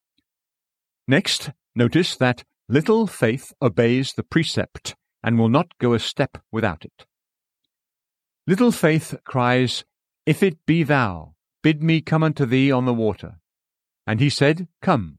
Next, 1.09 1.51
notice 1.75 2.17
that 2.17 2.45
little 2.69 3.07
faith 3.07 3.53
obeys 3.63 4.13
the 4.13 4.23
precept 4.23 4.95
and 5.23 5.39
will 5.39 5.49
not 5.49 5.79
go 5.79 5.95
a 5.95 5.99
step 5.99 6.39
without 6.53 6.85
it. 6.85 7.07
Little 8.49 8.71
faith 8.71 9.13
cries, 9.25 9.85
If 10.25 10.41
it 10.41 10.65
be 10.67 10.85
thou, 10.85 11.35
bid 11.65 11.83
me 11.83 12.01
come 12.01 12.23
unto 12.23 12.47
thee 12.47 12.71
on 12.71 12.85
the 12.85 12.95
water. 12.95 13.41
And 14.07 14.21
he 14.21 14.31
said, 14.31 14.69
Come. 14.81 15.19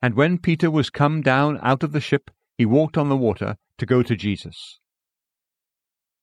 And 0.00 0.14
when 0.14 0.38
Peter 0.38 0.70
was 0.70 0.88
come 0.88 1.20
down 1.20 1.58
out 1.62 1.82
of 1.82 1.92
the 1.92 2.00
ship, 2.00 2.30
he 2.56 2.64
walked 2.64 2.96
on 2.96 3.10
the 3.10 3.16
water 3.16 3.56
to 3.76 3.84
go 3.84 4.02
to 4.02 4.16
Jesus. 4.16 4.78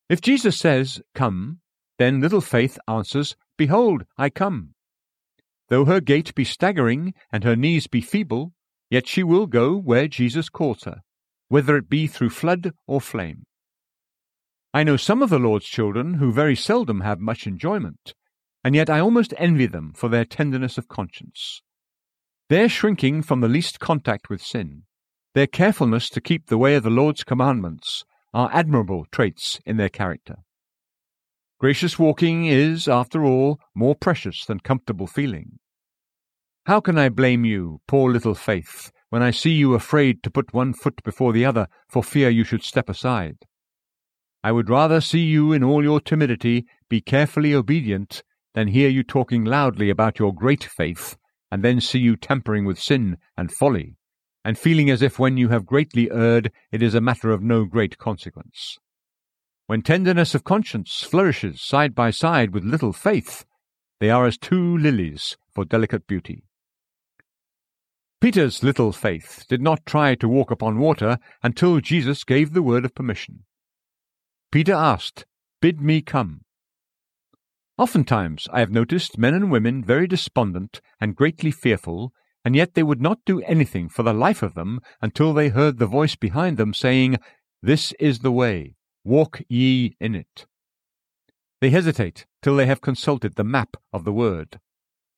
If 0.10 0.22
Jesus 0.22 0.58
says, 0.58 1.02
Come, 1.14 1.60
then 2.00 2.20
little 2.20 2.42
faith 2.42 2.80
answers, 2.88 3.36
Behold, 3.56 4.06
I 4.18 4.32
come. 4.32 4.74
Though 5.68 5.86
her 5.86 6.02
gait 6.02 6.34
be 6.34 6.46
staggering 6.46 7.14
and 7.32 7.44
her 7.44 7.56
knees 7.56 7.86
be 7.86 8.02
feeble, 8.02 8.54
yet 8.90 9.08
she 9.08 9.22
will 9.22 9.46
go 9.46 9.78
where 9.78 10.08
Jesus 10.08 10.50
calls 10.50 10.86
her, 10.86 11.02
whether 11.48 11.78
it 11.78 11.90
be 11.90 12.08
through 12.08 12.32
flood 12.32 12.74
or 12.88 13.00
flame. 13.00 13.46
I 14.72 14.84
know 14.84 14.98
some 14.98 15.24
of 15.24 15.32
the 15.32 15.40
Lord's 15.40 15.66
children 15.66 16.16
who 16.16 16.32
very 16.32 16.56
seldom 16.56 17.02
have 17.02 17.20
much 17.20 17.48
enjoyment, 17.48 18.14
and 18.64 18.76
yet 18.76 18.90
I 18.90 19.00
almost 19.00 19.34
envy 19.38 19.66
them 19.66 19.94
for 19.96 20.10
their 20.10 20.26
tenderness 20.26 20.78
of 20.78 20.88
conscience. 20.88 21.64
Their 22.50 22.70
shrinking 22.70 23.24
from 23.24 23.42
the 23.42 23.48
least 23.48 23.80
contact 23.80 24.30
with 24.30 24.44
sin, 24.44 24.84
their 25.34 25.48
carefulness 25.48 26.10
to 26.10 26.22
keep 26.22 26.48
the 26.48 26.58
way 26.58 26.76
of 26.76 26.84
the 26.84 26.92
Lord's 26.92 27.24
commandments, 27.24 28.06
are 28.32 28.52
admirable 28.54 29.08
traits 29.12 29.60
in 29.66 29.78
their 29.78 29.90
character. 29.90 30.38
Gracious 31.60 31.98
walking 31.98 32.46
is, 32.46 32.88
after 32.88 33.26
all, 33.26 33.60
more 33.74 33.96
precious 33.96 34.46
than 34.46 34.60
comfortable 34.60 35.08
feeling. 35.08 35.58
How 36.68 36.80
can 36.80 36.98
I 36.98 37.10
blame 37.10 37.44
you, 37.44 37.82
poor 37.88 38.12
little 38.12 38.36
Faith, 38.36 38.92
when 39.10 39.24
I 39.24 39.32
see 39.32 39.52
you 39.52 39.74
afraid 39.74 40.22
to 40.22 40.30
put 40.30 40.54
one 40.54 40.74
foot 40.74 41.02
before 41.04 41.34
the 41.34 41.44
other 41.44 41.68
for 41.88 42.04
fear 42.04 42.30
you 42.30 42.44
should 42.44 42.64
step 42.64 42.88
aside? 42.88 43.38
I 44.44 44.52
would 44.52 44.70
rather 44.70 45.02
see 45.02 45.24
you 45.24 45.52
in 45.52 45.64
all 45.64 45.84
your 45.84 46.00
timidity 46.00 46.66
be 46.90 47.02
carefully 47.02 47.54
obedient 47.54 48.24
than 48.54 48.70
hear 48.70 48.90
you 48.90 49.04
talking 49.04 49.44
loudly 49.44 49.90
about 49.90 50.18
your 50.18 50.34
great 50.34 50.64
faith, 50.64 51.18
and 51.52 51.64
then 51.64 51.82
see 51.82 52.00
you 52.00 52.16
tampering 52.16 52.66
with 52.66 52.80
sin 52.80 53.18
and 53.38 53.52
folly, 53.52 53.96
and 54.46 54.58
feeling 54.58 54.90
as 54.90 55.02
if 55.02 55.20
when 55.20 55.38
you 55.38 55.50
have 55.50 55.66
greatly 55.66 56.10
erred 56.10 56.52
it 56.72 56.82
is 56.82 56.96
a 56.96 57.02
matter 57.02 57.32
of 57.32 57.42
no 57.42 57.66
great 57.66 57.98
consequence. 57.98 58.78
When 59.68 59.82
tenderness 59.82 60.34
of 60.34 60.44
conscience 60.44 61.02
flourishes 61.02 61.62
side 61.62 61.94
by 61.94 62.10
side 62.10 62.54
with 62.54 62.64
little 62.64 62.94
faith, 62.94 63.46
they 64.00 64.10
are 64.10 64.26
as 64.26 64.38
two 64.38 64.78
lilies 64.78 65.38
for 65.54 65.66
delicate 65.66 66.08
beauty. 66.08 66.44
Peter's 68.22 68.64
little 68.64 68.92
faith 68.92 69.46
did 69.48 69.62
not 69.62 69.86
try 69.86 70.16
to 70.16 70.28
walk 70.28 70.50
upon 70.50 70.80
water 70.80 71.20
until 71.44 71.80
Jesus 71.80 72.24
gave 72.24 72.54
the 72.54 72.64
word 72.64 72.86
of 72.86 72.96
permission. 72.96 73.44
Peter 74.52 74.74
asked, 74.74 75.26
Bid 75.62 75.82
me 75.82 76.02
come. 76.02 76.42
Oftentimes 77.78 78.48
I 78.52 78.60
have 78.60 78.72
noticed 78.72 79.18
men 79.18 79.34
and 79.34 79.52
women 79.52 79.84
very 79.84 80.08
despondent 80.08 80.82
and 81.00 81.16
greatly 81.16 81.52
fearful, 81.52 82.14
and 82.44 82.56
yet 82.56 82.74
they 82.74 82.84
would 82.84 83.02
not 83.02 83.20
do 83.26 83.42
anything 83.42 83.90
for 83.90 84.04
the 84.04 84.14
life 84.14 84.42
of 84.42 84.54
them 84.54 84.80
until 85.02 85.34
they 85.34 85.50
heard 85.50 85.78
the 85.78 85.86
voice 85.86 86.16
behind 86.16 86.58
them 86.58 86.74
saying, 86.74 87.18
This 87.62 87.94
is 88.00 88.20
the 88.20 88.32
way, 88.32 88.76
walk 89.04 89.42
ye 89.50 89.96
in 90.00 90.16
it. 90.16 90.46
They 91.62 91.70
hesitate 91.70 92.26
till 92.42 92.56
they 92.56 92.66
have 92.66 92.82
consulted 92.82 93.36
the 93.36 93.44
map 93.44 93.78
of 93.94 94.04
the 94.04 94.14
word. 94.14 94.60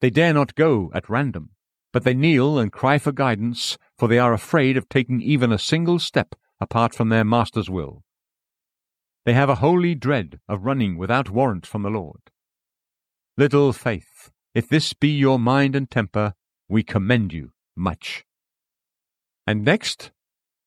They 0.02 0.10
dare 0.10 0.34
not 0.34 0.56
go 0.56 0.91
at 0.94 1.10
random 1.10 1.52
but 1.91 2.04
they 2.04 2.13
kneel 2.13 2.58
and 2.58 2.72
cry 2.72 2.98
for 2.98 3.12
guidance, 3.12 3.78
for 3.98 4.08
they 4.08 4.20
are 4.20 4.34
afraid 4.34 4.78
of 4.78 4.88
taking 4.88 5.22
even 5.22 5.52
a 5.52 5.60
single 5.60 6.00
step 6.00 6.36
apart 6.60 6.94
from 6.96 7.10
their 7.10 7.26
Master's 7.26 7.70
will. 7.70 8.04
They 9.26 9.34
have 9.34 9.50
a 9.50 9.56
holy 9.56 9.94
dread 9.94 10.40
of 10.50 10.66
running 10.66 10.98
without 10.98 11.30
warrant 11.30 11.66
from 11.66 11.84
the 11.84 11.90
Lord. 11.90 12.22
Little 13.38 13.72
faith, 13.72 14.32
if 14.56 14.68
this 14.68 14.94
be 14.94 15.10
your 15.10 15.38
mind 15.38 15.76
and 15.76 15.90
temper, 15.90 16.34
we 16.68 16.84
commend 16.84 17.32
you 17.32 17.52
much. 17.76 18.26
And 19.46 19.64
next, 19.64 20.12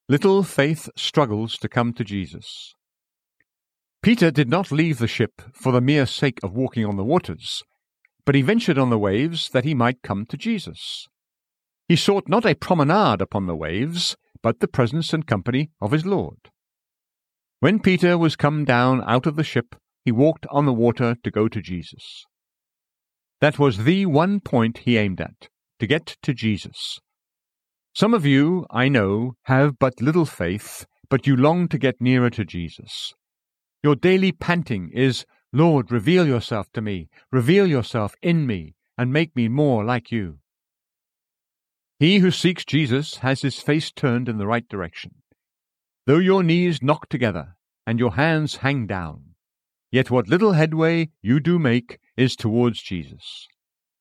little 0.09 0.43
faith 0.43 0.89
struggles 0.97 1.57
to 1.59 1.69
come 1.69 1.93
to 1.95 2.05
Jesus. 2.05 2.75
Peter 4.03 4.31
did 4.31 4.49
not 4.49 4.71
leave 4.71 4.99
the 4.99 5.09
ship 5.09 5.43
for 5.53 5.73
the 5.73 5.81
mere 5.81 6.07
sake 6.07 6.39
of 6.43 6.53
walking 6.53 6.85
on 6.85 6.97
the 6.97 7.05
waters, 7.05 7.63
but 8.27 8.35
he 8.35 8.43
ventured 8.43 8.79
on 8.79 8.91
the 8.91 8.99
waves 8.99 9.49
that 9.51 9.65
he 9.65 9.75
might 9.75 10.03
come 10.03 10.27
to 10.27 10.37
Jesus. 10.37 11.09
He 11.89 11.97
sought 11.97 12.29
not 12.29 12.47
a 12.47 12.55
promenade 12.55 13.21
upon 13.21 13.47
the 13.47 13.57
waves, 13.57 14.17
but 14.43 14.61
the 14.61 14.69
presence 14.69 15.13
and 15.13 15.27
company 15.27 15.71
of 15.81 15.93
his 15.93 16.07
Lord. 16.07 16.51
When 17.65 17.81
Peter 17.81 18.19
was 18.19 18.37
come 18.37 18.67
down 18.67 19.03
out 19.07 19.25
of 19.27 19.37
the 19.37 19.43
ship, 19.43 19.75
he 20.05 20.13
walked 20.13 20.45
on 20.51 20.67
the 20.67 20.73
water 20.75 21.17
to 21.25 21.31
go 21.31 21.49
to 21.49 21.63
Jesus. 21.63 22.27
That 23.41 23.59
was 23.59 23.85
the 23.85 24.05
one 24.05 24.41
point 24.41 24.83
he 24.85 24.99
aimed 24.99 25.19
at, 25.19 25.49
to 25.79 25.87
get 25.87 26.19
to 26.25 26.35
Jesus. 26.35 26.99
Some 27.95 28.13
of 28.13 28.27
you, 28.27 28.67
I 28.71 28.91
know, 28.91 29.37
have 29.45 29.79
but 29.79 30.03
little 30.03 30.27
faith, 30.27 30.85
but 31.09 31.27
you 31.27 31.37
long 31.37 31.69
to 31.69 31.79
get 31.79 32.03
nearer 32.03 32.29
to 32.29 32.45
Jesus. 32.45 33.15
Your 33.83 33.97
daily 33.97 34.33
panting 34.33 34.91
is, 34.93 35.25
Lord, 35.51 35.91
reveal 35.91 36.27
yourself 36.27 36.67
to 36.75 36.83
me, 36.83 37.09
reveal 37.33 37.67
yourself 37.67 38.15
in 38.21 38.47
me, 38.47 38.75
and 38.99 39.11
make 39.11 39.35
me 39.35 39.49
more 39.49 39.87
like 39.87 40.13
you. 40.13 40.37
He 41.99 42.19
who 42.19 42.31
seeks 42.31 42.67
Jesus 42.67 43.21
has 43.21 43.41
his 43.41 43.59
face 43.61 43.91
turned 43.91 44.29
in 44.29 44.37
the 44.37 44.47
right 44.47 44.69
direction. 44.69 45.13
Though 46.07 46.19
your 46.19 46.43
knees 46.43 46.83
knock 46.83 47.09
together 47.09 47.57
and 47.87 47.99
your 47.99 48.15
hands 48.15 48.57
hang 48.57 48.87
down, 48.87 49.35
yet 49.91 50.11
what 50.11 50.29
little 50.29 50.53
headway 50.53 51.11
you 51.23 51.41
do 51.41 51.59
make 51.59 51.99
is 52.17 52.37
towards 52.37 52.83
Jesus. 52.83 53.49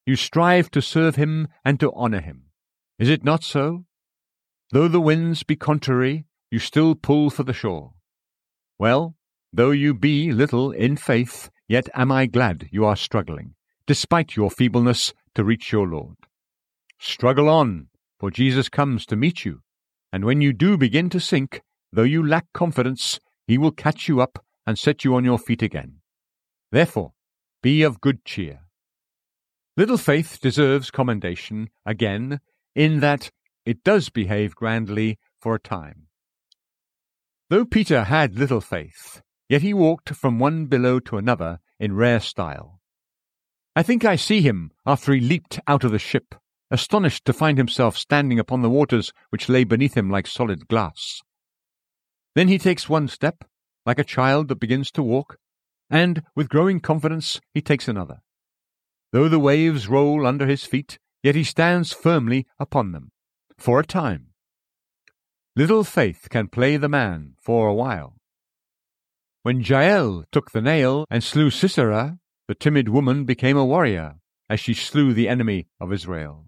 You 0.06 0.18
strive 0.18 0.70
to 0.72 0.82
serve 0.82 1.16
him 1.16 1.48
and 1.64 1.80
to 1.80 1.94
honor 1.94 2.20
him. 2.20 2.48
Is 3.00 3.10
it 3.10 3.24
not 3.24 3.44
so? 3.44 3.86
Though 4.72 4.90
the 4.90 5.00
winds 5.00 5.44
be 5.44 5.56
contrary, 5.56 6.26
you 6.52 6.60
still 6.60 6.94
pull 6.94 7.30
for 7.30 7.44
the 7.44 7.54
shore. 7.54 7.94
Well, 8.78 9.16
though 9.54 9.72
you 9.72 9.94
be 9.94 10.32
little 10.34 10.72
in 10.72 10.98
faith, 10.98 11.50
yet 11.70 11.88
am 11.94 12.12
I 12.12 12.26
glad 12.26 12.68
you 12.72 12.84
are 12.84 12.98
struggling, 12.98 13.56
despite 13.88 14.36
your 14.36 14.52
feebleness, 14.52 15.14
to 15.36 15.44
reach 15.44 15.72
your 15.72 15.88
Lord. 15.88 16.18
Struggle 17.00 17.48
on, 17.48 17.88
for 18.20 18.30
Jesus 18.30 18.68
comes 18.68 19.06
to 19.06 19.16
meet 19.16 19.46
you, 19.46 19.62
and 20.12 20.26
when 20.26 20.42
you 20.42 20.52
do 20.52 20.78
begin 20.78 21.10
to 21.12 21.20
sink, 21.20 21.62
though 21.94 22.04
you 22.04 22.26
lack 22.26 22.46
confidence, 22.54 23.20
he 23.48 23.58
will 23.58 23.72
catch 23.72 24.08
you 24.08 24.20
up 24.20 24.44
and 24.66 24.78
set 24.78 25.04
you 25.04 25.16
on 25.16 25.24
your 25.24 25.38
feet 25.38 25.62
again. 25.62 26.00
Therefore, 26.72 27.14
be 27.62 27.84
of 27.84 28.02
good 28.02 28.26
cheer. 28.26 28.62
Little 29.78 29.98
faith 29.98 30.40
deserves 30.42 30.92
commendation, 30.92 31.70
again, 31.86 32.40
in 32.76 33.00
that 33.00 33.32
it 33.66 33.84
does 33.84 34.10
behave 34.10 34.56
grandly 34.56 35.18
for 35.40 35.56
a 35.56 35.60
time. 35.60 36.08
Though 37.50 37.66
Peter 37.66 38.06
had 38.06 38.38
little 38.38 38.62
faith, 38.62 39.22
yet 39.48 39.62
he 39.62 39.74
walked 39.74 40.10
from 40.10 40.40
one 40.40 40.66
billow 40.66 41.00
to 41.02 41.18
another 41.18 41.60
in 41.80 41.96
rare 41.96 42.20
style. 42.20 42.80
I 43.76 43.84
think 43.84 44.04
I 44.04 44.16
see 44.16 44.42
him 44.42 44.72
after 44.86 45.14
he 45.14 45.20
leaped 45.20 45.60
out 45.68 45.84
of 45.84 45.92
the 45.92 46.00
ship 46.00 46.36
astonished 46.74 47.24
to 47.24 47.32
find 47.34 47.60
himself 47.60 47.96
standing 47.96 48.40
upon 48.40 48.64
the 48.64 48.70
waters 48.70 49.14
which 49.30 49.48
lay 49.48 49.64
beneath 49.64 49.96
him 49.96 50.10
like 50.10 50.26
solid 50.26 50.68
glass. 50.68 51.22
Then 52.36 52.48
he 52.48 52.58
takes 52.58 52.90
one 52.90 53.08
step, 53.08 53.44
like 53.86 54.00
a 54.00 54.04
child 54.04 54.48
that 54.48 54.60
begins 54.60 54.92
to 54.92 55.04
walk, 55.04 55.38
and, 55.90 56.24
with 56.36 56.50
growing 56.50 56.80
confidence, 56.80 57.40
he 57.54 57.62
takes 57.62 57.88
another. 57.88 58.22
Though 59.12 59.30
the 59.30 59.40
waves 59.40 59.88
roll 59.88 60.26
under 60.26 60.48
his 60.48 60.66
feet, 60.66 60.98
yet 61.22 61.36
he 61.36 61.44
stands 61.44 61.94
firmly 61.94 62.48
upon 62.60 62.92
them, 62.92 63.12
for 63.58 63.80
a 63.80 63.86
time. 63.86 64.28
Little 65.56 65.84
faith 65.84 66.28
can 66.30 66.48
play 66.48 66.78
the 66.78 66.90
man 66.90 67.36
for 67.40 67.68
a 67.68 67.74
while. 67.76 68.18
When 69.44 69.62
Jael 69.62 70.26
took 70.32 70.52
the 70.52 70.62
nail 70.62 71.06
and 71.12 71.24
slew 71.24 71.52
Sisera, 71.52 72.18
the 72.48 72.56
timid 72.56 72.90
woman 72.90 73.26
became 73.26 73.58
a 73.58 73.66
warrior, 73.66 74.16
as 74.50 74.60
she 74.60 74.74
slew 74.74 75.14
the 75.14 75.30
enemy 75.30 75.68
of 75.80 75.94
Israel. 75.94 76.48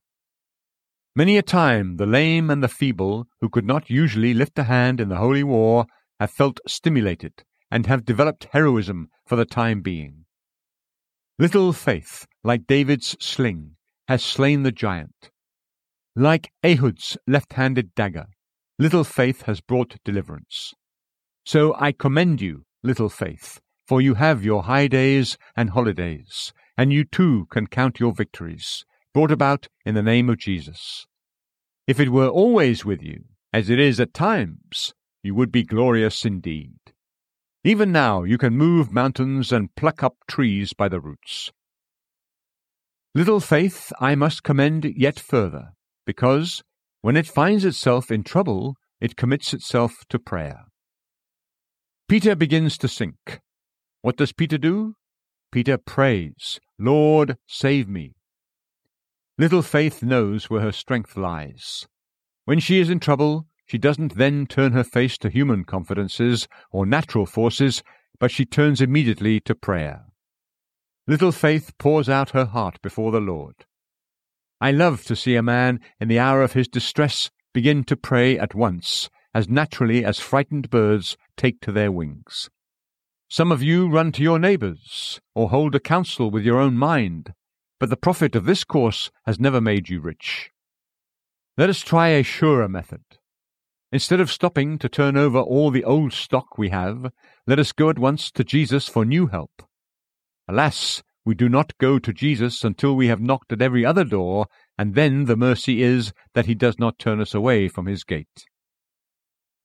Many 1.17 1.37
a 1.37 1.41
time 1.41 1.95
the 1.95 2.05
lame 2.05 2.49
and 2.49 2.61
the 2.61 2.67
feeble, 2.67 3.27
who 3.39 3.47
could 3.47 3.65
not 3.65 3.89
usually 3.89 4.33
lift 4.33 4.59
a 4.59 4.63
hand 4.63 4.99
in 4.99 5.07
the 5.07 5.15
holy 5.15 5.43
war, 5.43 5.85
have 6.19 6.31
felt 6.31 6.59
stimulated 6.67 7.43
and 7.71 7.85
have 7.85 8.03
developed 8.03 8.47
heroism 8.51 9.07
for 9.25 9.37
the 9.37 9.45
time 9.45 9.81
being. 9.81 10.25
Little 11.39 11.71
faith, 11.71 12.27
like 12.43 12.67
David's 12.67 13.15
sling, 13.19 13.77
has 14.09 14.23
slain 14.23 14.63
the 14.63 14.73
giant. 14.73 15.31
Like 16.17 16.51
Ehud's 16.63 17.17
left 17.25 17.53
handed 17.53 17.95
dagger, 17.95 18.27
little 18.77 19.05
faith 19.05 19.43
has 19.43 19.61
brought 19.61 19.95
deliverance. 20.03 20.73
So 21.45 21.75
I 21.79 21.93
commend 21.93 22.41
you, 22.41 22.65
little 22.83 23.09
faith, 23.09 23.61
for 23.87 24.01
you 24.01 24.15
have 24.15 24.43
your 24.43 24.63
high 24.63 24.87
days 24.87 25.37
and 25.55 25.69
holidays, 25.69 26.51
and 26.77 26.91
you 26.91 27.05
too 27.05 27.47
can 27.51 27.67
count 27.67 28.01
your 28.01 28.11
victories, 28.13 28.83
brought 29.15 29.31
about 29.31 29.69
in 29.85 29.95
the 29.95 30.03
name 30.03 30.29
of 30.29 30.37
Jesus. 30.37 31.05
If 31.87 32.01
it 32.01 32.09
were 32.09 32.27
always 32.27 32.83
with 32.83 33.01
you, 33.01 33.23
as 33.53 33.69
it 33.69 33.79
is 33.79 33.97
at 33.97 34.13
times, 34.13 34.93
you 35.23 35.33
would 35.33 35.53
be 35.53 35.63
glorious 35.63 36.25
indeed. 36.25 36.75
Even 37.63 37.93
now 37.93 38.23
you 38.23 38.37
can 38.37 38.57
move 38.57 38.91
mountains 38.91 39.53
and 39.53 39.73
pluck 39.77 40.03
up 40.03 40.17
trees 40.27 40.73
by 40.73 40.89
the 40.89 40.99
roots. 40.99 41.49
Little 43.13 43.39
faith 43.39 43.93
I 44.01 44.15
must 44.15 44.43
commend 44.43 44.83
yet 44.83 45.17
further, 45.17 45.69
because, 46.05 46.61
when 46.99 47.15
it 47.15 47.25
finds 47.25 47.63
itself 47.63 48.11
in 48.11 48.21
trouble, 48.21 48.75
it 48.99 49.15
commits 49.15 49.53
itself 49.53 49.93
to 50.09 50.19
prayer. 50.19 50.65
Peter 52.09 52.35
begins 52.35 52.77
to 52.79 52.89
sink. 52.89 53.39
What 54.01 54.17
does 54.17 54.33
Peter 54.33 54.57
do? 54.57 54.95
Peter 55.53 55.77
prays, 55.77 56.59
Lord, 56.77 57.37
save 57.47 57.87
me. 57.87 58.14
Little 59.37 59.61
Faith 59.61 60.01
knows 60.01 60.49
where 60.49 60.61
her 60.61 60.71
strength 60.71 61.17
lies. 61.17 61.87
When 62.45 62.59
she 62.59 62.79
is 62.79 62.89
in 62.89 63.01
trouble, 63.01 63.47
she 63.65 63.77
doesn't 63.77 64.15
then 64.15 64.45
turn 64.47 64.71
her 64.71 64.83
face 64.83 65.17
to 65.17 65.29
human 65.29 65.65
confidences 65.65 66.47
or 66.71 66.85
natural 66.85 67.25
forces, 67.25 67.83
but 68.17 68.31
she 68.31 68.45
turns 68.45 68.79
immediately 68.79 69.41
to 69.41 69.53
prayer. 69.53 70.05
Little 71.05 71.33
Faith 71.33 71.73
pours 71.77 72.07
out 72.07 72.29
her 72.29 72.45
heart 72.45 72.81
before 72.81 73.11
the 73.11 73.19
Lord. 73.19 73.65
I 74.61 74.71
love 74.71 75.03
to 75.05 75.17
see 75.17 75.35
a 75.35 75.43
man 75.43 75.81
in 75.99 76.07
the 76.07 76.19
hour 76.19 76.41
of 76.41 76.53
his 76.53 76.69
distress 76.69 77.29
begin 77.53 77.83
to 77.85 77.97
pray 77.97 78.39
at 78.39 78.55
once, 78.55 79.09
as 79.33 79.49
naturally 79.49 80.05
as 80.05 80.17
frightened 80.17 80.69
birds 80.69 81.17
take 81.35 81.59
to 81.61 81.73
their 81.73 81.91
wings. 81.91 82.49
Some 83.27 83.51
of 83.51 83.61
you 83.61 83.89
run 83.89 84.13
to 84.13 84.23
your 84.23 84.39
neighbours, 84.39 85.19
or 85.33 85.49
hold 85.49 85.75
a 85.75 85.79
council 85.81 86.31
with 86.31 86.45
your 86.45 86.57
own 86.57 86.77
mind, 86.77 87.33
but 87.79 87.89
the 87.89 87.97
profit 87.97 88.35
of 88.35 88.45
this 88.45 88.63
course 88.63 89.11
has 89.25 89.39
never 89.39 89.59
made 89.61 89.89
you 89.89 89.99
rich. 89.99 90.51
Let 91.57 91.69
us 91.69 91.79
try 91.79 92.09
a 92.09 92.23
surer 92.23 92.67
method. 92.67 93.03
Instead 93.91 94.19
of 94.19 94.31
stopping 94.31 94.77
to 94.79 94.89
turn 94.89 95.15
over 95.15 95.39
all 95.39 95.71
the 95.71 95.83
old 95.83 96.11
stock 96.11 96.57
we 96.57 96.69
have, 96.69 97.11
let 97.47 97.59
us 97.59 97.71
go 97.71 97.89
at 97.89 97.99
once 97.99 98.31
to 98.31 98.43
Jesus 98.43 98.89
for 98.89 99.05
new 99.05 99.27
help. 99.27 99.61
Alas, 100.47 101.01
we 101.23 101.33
do 101.33 101.49
not 101.49 101.77
go 101.77 101.97
to 101.97 102.13
Jesus 102.13 102.63
until 102.63 102.95
we 102.95 103.07
have 103.07 103.21
knocked 103.21 103.51
at 103.51 103.61
every 103.61 103.85
other 103.85 104.03
door, 104.03 104.47
and 104.77 104.95
then 104.95 105.25
the 105.25 105.35
mercy 105.35 105.81
is 105.81 106.13
that 106.33 106.45
he 106.45 106.53
does 106.53 106.77
not 106.77 106.99
turn 106.99 107.21
us 107.21 107.33
away 107.33 107.67
from 107.67 107.85
his 107.85 108.03
gate. 108.03 108.45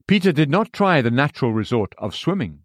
Peter 0.07 0.33
did 0.33 0.51
not 0.51 0.73
try 0.73 1.03
the 1.03 1.11
natural 1.11 1.53
resort 1.53 1.95
of 1.99 2.15
swimming. 2.15 2.61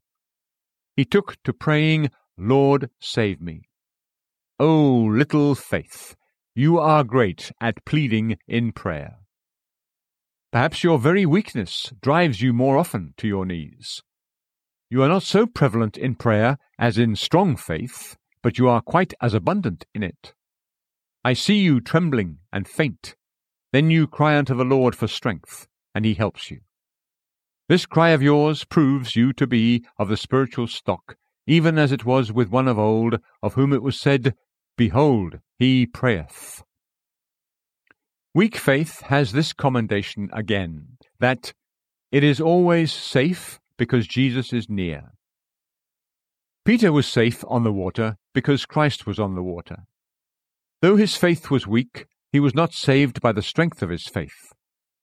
He 0.96 1.04
took 1.04 1.42
to 1.44 1.52
praying, 1.52 2.10
Lord, 2.38 2.90
save 3.00 3.42
me. 3.42 3.70
O 4.58 5.10
little 5.12 5.54
faith, 5.54 6.16
you 6.56 6.80
are 6.80 7.04
great 7.04 7.52
at 7.60 7.84
pleading 7.84 8.38
in 8.48 8.72
prayer. 8.72 9.18
Perhaps 10.54 10.82
your 10.82 10.98
very 10.98 11.26
weakness 11.26 11.92
drives 12.02 12.42
you 12.42 12.54
more 12.54 12.78
often 12.78 13.14
to 13.18 13.28
your 13.28 13.46
knees. 13.46 14.02
You 14.90 15.04
are 15.04 15.10
not 15.10 15.24
so 15.24 15.46
prevalent 15.46 15.98
in 15.98 16.16
prayer 16.16 16.58
as 16.80 16.98
in 16.98 17.18
strong 17.18 17.58
faith, 17.58 18.16
but 18.42 18.58
you 18.58 18.70
are 18.70 18.80
quite 18.80 19.14
as 19.22 19.34
abundant 19.34 19.84
in 19.94 20.04
it. 20.04 20.34
I 21.26 21.34
see 21.34 21.58
you 21.58 21.82
trembling 21.82 22.38
and 22.54 22.66
faint. 22.66 23.16
Then 23.74 23.90
you 23.90 24.08
cry 24.08 24.38
unto 24.38 24.56
the 24.56 24.64
Lord 24.64 24.96
for 24.96 25.10
strength, 25.10 25.68
and 25.94 26.06
he 26.06 26.14
helps 26.14 26.50
you. 26.50 26.62
This 27.68 27.86
cry 27.86 28.12
of 28.12 28.22
yours 28.22 28.64
proves 28.64 29.18
you 29.18 29.34
to 29.34 29.48
be 29.48 29.84
of 30.00 30.08
the 30.08 30.16
spiritual 30.16 30.68
stock, 30.68 31.18
even 31.46 31.78
as 31.78 31.92
it 31.92 32.06
was 32.06 32.32
with 32.32 32.50
one 32.50 32.70
of 32.70 32.80
old, 32.80 33.20
of 33.44 33.56
whom 33.56 33.74
it 33.74 33.84
was 33.84 34.00
said, 34.00 34.34
Behold, 34.78 35.40
he 35.58 35.86
prayeth. 35.86 36.64
Weak 38.34 38.58
faith 38.58 39.02
has 39.04 39.32
this 39.32 39.54
commendation 39.54 40.30
again, 40.34 40.98
that 41.20 41.54
it 42.12 42.24
is 42.24 42.42
always 42.42 42.92
safe 42.92 43.60
because 43.78 44.08
Jesus 44.08 44.52
is 44.52 44.70
near. 44.70 45.14
Peter 46.66 46.92
was 46.92 47.08
safe 47.08 47.44
on 47.48 47.64
the 47.64 47.72
water 47.72 48.18
because 48.34 48.66
Christ 48.66 49.06
was 49.06 49.20
on 49.20 49.36
the 49.36 49.44
water. 49.44 49.84
Though 50.82 50.98
his 50.98 51.16
faith 51.16 51.50
was 51.50 51.66
weak, 51.66 52.08
he 52.32 52.40
was 52.40 52.54
not 52.54 52.74
saved 52.74 53.22
by 53.22 53.32
the 53.32 53.42
strength 53.42 53.82
of 53.82 53.90
his 53.90 54.08
faith. 54.08 54.52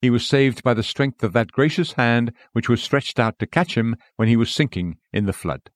He 0.02 0.10
was 0.10 0.28
saved 0.28 0.62
by 0.62 0.74
the 0.74 0.82
strength 0.82 1.22
of 1.22 1.32
that 1.32 1.52
gracious 1.52 1.92
hand 1.92 2.32
which 2.52 2.68
was 2.68 2.82
stretched 2.82 3.18
out 3.18 3.38
to 3.38 3.46
catch 3.46 3.76
him 3.76 3.96
when 4.16 4.28
he 4.28 4.36
was 4.36 4.52
sinking 4.52 4.96
in 5.12 5.26
the 5.26 5.32
flood. 5.32 5.70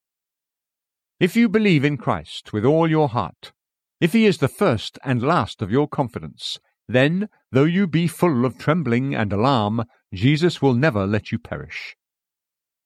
If 1.18 1.36
you 1.36 1.48
believe 1.48 1.84
in 1.84 1.96
Christ 1.96 2.52
with 2.52 2.64
all 2.64 2.90
your 2.90 3.08
heart, 3.08 3.52
if 4.00 4.12
he 4.12 4.26
is 4.26 4.38
the 4.38 4.48
first 4.48 4.98
and 5.04 5.22
last 5.22 5.62
of 5.62 5.70
your 5.70 5.88
confidence, 5.88 6.58
then, 6.88 7.28
though 7.50 7.64
you 7.64 7.86
be 7.86 8.06
full 8.06 8.44
of 8.44 8.58
trembling 8.58 9.14
and 9.14 9.32
alarm, 9.32 9.84
Jesus 10.12 10.62
will 10.62 10.74
never 10.74 11.06
let 11.06 11.32
you 11.32 11.38
perish. 11.38 11.96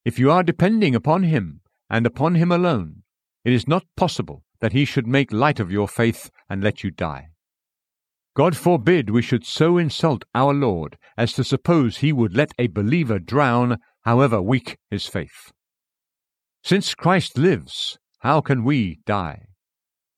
If 0.05 0.19
you 0.19 0.31
are 0.31 0.43
depending 0.43 0.95
upon 0.95 1.25
him, 1.25 1.61
and 1.91 2.07
upon 2.07 2.37
him 2.37 2.53
alone, 2.53 3.03
it 3.45 3.53
is 3.53 3.69
not 3.69 3.85
possible 3.97 4.45
that 4.61 4.73
he 4.73 4.85
should 4.85 5.07
make 5.07 5.33
light 5.33 5.59
of 5.59 5.73
your 5.73 5.89
faith 5.89 6.31
and 6.49 6.63
let 6.63 6.85
you 6.85 6.91
die. 6.91 7.29
God 8.37 8.57
forbid 8.57 9.11
we 9.11 9.23
should 9.23 9.45
so 9.45 9.77
insult 9.77 10.25
our 10.35 10.55
Lord 10.55 10.97
as 11.17 11.33
to 11.33 11.45
suppose 11.45 11.99
he 11.99 12.13
would 12.13 12.37
let 12.37 12.53
a 12.59 12.69
believer 12.69 13.19
drown, 13.19 13.79
however 14.05 14.41
weak 14.41 14.79
his 14.91 15.07
faith. 15.07 15.53
Since 16.63 16.95
Christ 16.95 17.37
lives, 17.37 17.99
how 18.21 18.41
can 18.41 18.65
we 18.65 19.01
die? 19.05 19.47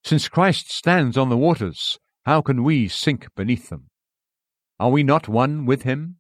Since 0.05 0.29
Christ 0.29 0.71
stands 0.71 1.17
on 1.17 1.29
the 1.29 1.37
waters, 1.37 1.99
how 2.25 2.43
can 2.43 2.65
we 2.65 2.88
sink 2.88 3.29
beneath 3.37 3.69
them? 3.69 3.88
Are 4.81 4.91
we 4.91 5.03
not 5.03 5.29
one 5.29 5.65
with 5.65 5.83
him? 5.83 6.17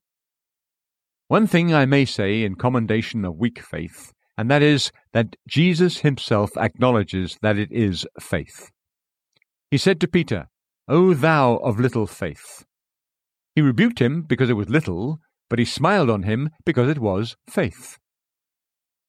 One 1.28 1.46
thing 1.46 1.74
I 1.74 1.86
may 1.86 2.04
say 2.04 2.44
in 2.44 2.54
commendation 2.54 3.24
of 3.24 3.36
weak 3.36 3.60
faith, 3.60 4.12
and 4.36 4.50
that 4.50 4.62
is 4.62 4.92
that 5.12 5.36
Jesus 5.48 5.98
himself 5.98 6.50
acknowledges 6.56 7.38
that 7.42 7.58
it 7.58 7.72
is 7.72 8.06
faith. 8.20 8.70
He 9.70 9.78
said 9.78 10.00
to 10.00 10.08
Peter, 10.08 10.48
O 10.88 11.14
thou 11.14 11.56
of 11.56 11.80
little 11.80 12.06
faith. 12.06 12.64
He 13.54 13.62
rebuked 13.62 13.98
him 13.98 14.22
because 14.22 14.50
it 14.50 14.54
was 14.54 14.68
little, 14.68 15.18
but 15.50 15.58
he 15.58 15.64
smiled 15.64 16.10
on 16.10 16.22
him 16.22 16.50
because 16.64 16.88
it 16.88 16.98
was 16.98 17.36
faith. 17.48 17.98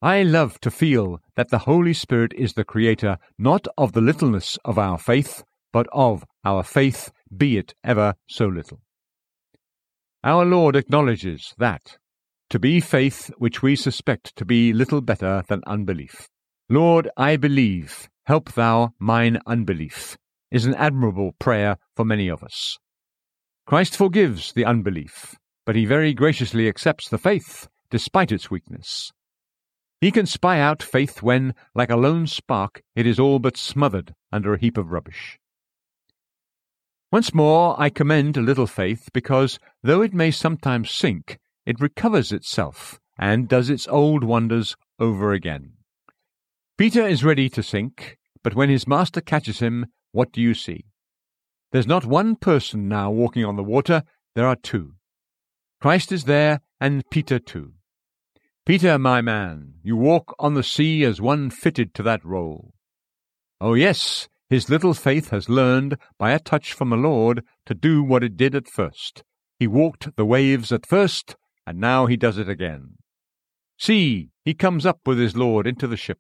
I 0.04 0.24
love 0.24 0.60
to 0.60 0.70
feel 0.70 1.22
that 1.38 1.48
the 1.48 1.60
Holy 1.60 1.94
Spirit 1.94 2.34
is 2.34 2.56
the 2.56 2.66
creator 2.66 3.18
not 3.38 3.70
of 3.78 3.94
the 3.94 4.02
littleness 4.02 4.60
of 4.66 4.78
our 4.78 4.98
faith, 4.98 5.46
but 5.72 5.88
of 5.94 6.26
our 6.44 6.62
faith, 6.62 7.10
be 7.36 7.56
it 7.58 7.74
ever 7.86 8.16
so 8.28 8.48
little. 8.48 8.82
Our 10.22 10.44
Lord 10.44 10.76
acknowledges 10.76 11.54
that 11.58 11.98
to 12.50 12.60
be 12.60 12.82
faith 12.82 13.32
which 13.38 13.62
we 13.62 13.78
suspect 13.78 14.36
to 14.36 14.44
be 14.44 14.74
little 14.74 15.00
better 15.00 15.42
than 15.48 15.62
unbelief. 15.66 16.28
Lord, 16.68 17.10
I 17.16 17.38
believe, 17.38 18.10
help 18.26 18.52
thou 18.52 18.94
mine 19.00 19.40
unbelief 19.48 20.18
is 20.52 20.66
an 20.66 20.76
admirable 20.76 21.32
prayer 21.40 21.78
for 21.96 22.04
many 22.04 22.28
of 22.28 22.44
us. 22.44 22.78
Christ 23.66 23.96
forgives 23.96 24.52
the 24.52 24.66
unbelief, 24.66 25.38
but 25.66 25.78
he 25.78 25.86
very 25.86 26.14
graciously 26.14 26.68
accepts 26.68 27.08
the 27.08 27.18
faith, 27.18 27.70
despite 27.90 28.34
its 28.34 28.52
weakness. 28.52 29.14
He 30.04 30.12
can 30.12 30.26
spy 30.26 30.60
out 30.60 30.84
faith 30.84 31.24
when, 31.24 31.56
like 31.74 31.90
a 31.90 31.96
lone 31.96 32.28
spark, 32.28 32.84
it 32.94 33.08
is 33.08 33.22
all 33.22 33.40
but 33.40 33.56
smothered 33.56 34.14
under 34.34 34.54
a 34.54 34.60
heap 34.60 34.78
of 34.78 34.92
rubbish. 34.92 35.40
Once 37.10 37.34
more, 37.34 37.80
I 37.80 37.90
commend 37.90 38.36
a 38.36 38.42
little 38.42 38.68
faith 38.68 39.08
because, 39.14 39.60
though 39.82 40.02
it 40.02 40.14
may 40.14 40.30
sometimes 40.30 40.92
sink, 40.92 41.40
it 41.66 41.80
recovers 41.80 42.34
itself 42.34 43.00
and 43.18 43.48
does 43.48 43.70
its 43.70 43.88
old 43.88 44.26
wonders 44.26 44.76
over 45.00 45.32
again. 45.32 45.72
Peter 46.78 47.08
is 47.08 47.24
ready 47.24 47.48
to 47.48 47.64
sink, 47.64 48.18
but 48.44 48.56
when 48.56 48.68
his 48.68 48.86
master 48.86 49.22
catches 49.22 49.60
him, 49.60 49.86
what 50.12 50.34
do 50.34 50.42
you 50.42 50.54
see? 50.54 50.84
There's 51.72 51.88
not 51.88 52.04
one 52.04 52.36
person 52.36 52.90
now 52.90 53.10
walking 53.10 53.46
on 53.46 53.56
the 53.56 53.64
water, 53.64 54.04
there 54.36 54.48
are 54.48 54.58
two. 54.58 54.96
Christ 55.80 56.12
is 56.12 56.26
there, 56.26 56.60
and 56.82 57.10
Peter 57.10 57.40
too. 57.40 57.76
Peter, 58.66 58.98
my 58.98 59.22
man, 59.22 59.74
you 59.84 59.98
walk 59.98 60.34
on 60.40 60.54
the 60.54 60.64
sea 60.64 61.04
as 61.04 61.20
one 61.20 61.50
fitted 61.50 61.94
to 61.94 62.02
that 62.02 62.24
rôle. 62.24 62.72
Oh, 63.60 63.74
yes, 63.74 64.30
his 64.50 64.70
little 64.70 64.94
faith 64.94 65.32
has 65.32 65.50
learned, 65.50 65.98
by 66.18 66.32
a 66.32 66.40
touch 66.40 66.72
from 66.72 66.90
the 66.90 66.96
Lord, 66.96 67.44
to 67.66 67.74
do 67.74 68.02
what 68.02 68.24
it 68.24 68.38
did 68.38 68.56
at 68.56 68.70
first. 68.70 69.24
He 69.60 69.68
walked 69.68 70.16
the 70.16 70.24
waves 70.24 70.72
at 70.72 70.86
first, 70.86 71.36
and 71.68 71.78
now 71.78 72.06
he 72.06 72.16
does 72.16 72.38
it 72.38 72.48
again. 72.48 72.96
See, 73.78 74.30
he 74.46 74.54
comes 74.54 74.86
up 74.86 75.00
with 75.06 75.18
his 75.18 75.36
Lord 75.36 75.68
into 75.68 75.86
the 75.86 75.98
ship. 75.98 76.20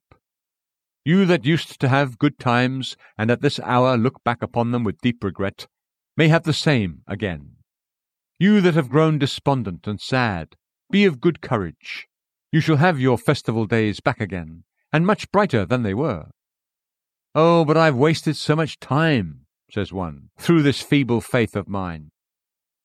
You 1.06 1.26
that 1.26 1.46
used 1.46 1.80
to 1.80 1.88
have 1.88 2.20
good 2.20 2.40
times, 2.40 2.98
and 3.18 3.32
at 3.32 3.42
this 3.42 3.58
hour 3.62 3.98
look 3.98 4.22
back 4.26 4.42
upon 4.44 4.72
them 4.72 4.84
with 4.84 5.02
deep 5.02 5.24
regret, 5.24 5.68
may 6.18 6.28
have 6.28 6.44
the 6.44 6.52
same 6.52 7.04
again. 7.08 7.56
You 8.38 8.60
that 8.60 8.74
have 8.74 8.90
grown 8.90 9.18
despondent 9.18 9.88
and 9.88 10.02
sad, 10.02 10.56
be 10.92 11.06
of 11.06 11.22
good 11.22 11.40
courage. 11.40 12.10
You 12.54 12.60
shall 12.60 12.78
have 12.78 13.00
your 13.00 13.18
festival 13.18 13.66
days 13.66 14.00
back 14.00 14.22
again, 14.22 14.64
and 14.92 15.08
much 15.08 15.32
brighter 15.32 15.66
than 15.66 15.82
they 15.82 15.96
were. 15.96 16.28
Oh, 17.34 17.66
but 17.66 17.78
I've 17.78 17.96
wasted 17.96 18.38
so 18.38 18.56
much 18.56 18.80
time, 18.80 19.48
says 19.72 19.92
one, 19.92 20.30
through 20.38 20.62
this 20.62 20.80
feeble 20.80 21.20
faith 21.20 21.56
of 21.56 21.68
mine. 21.68 22.12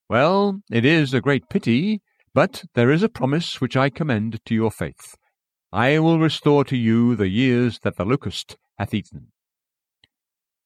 Well, 0.08 0.62
it 0.70 0.86
is 0.86 1.12
a 1.12 1.20
great 1.20 1.50
pity, 1.50 2.00
but 2.32 2.64
there 2.72 2.90
is 2.90 3.02
a 3.02 3.10
promise 3.10 3.60
which 3.60 3.76
I 3.76 3.90
commend 3.90 4.42
to 4.46 4.54
your 4.54 4.70
faith. 4.70 5.16
I 5.70 5.98
will 5.98 6.18
restore 6.18 6.64
to 6.64 6.76
you 6.76 7.14
the 7.14 7.28
years 7.28 7.80
that 7.80 7.98
the 7.98 8.06
locust 8.06 8.56
hath 8.78 8.94
eaten. 8.94 9.32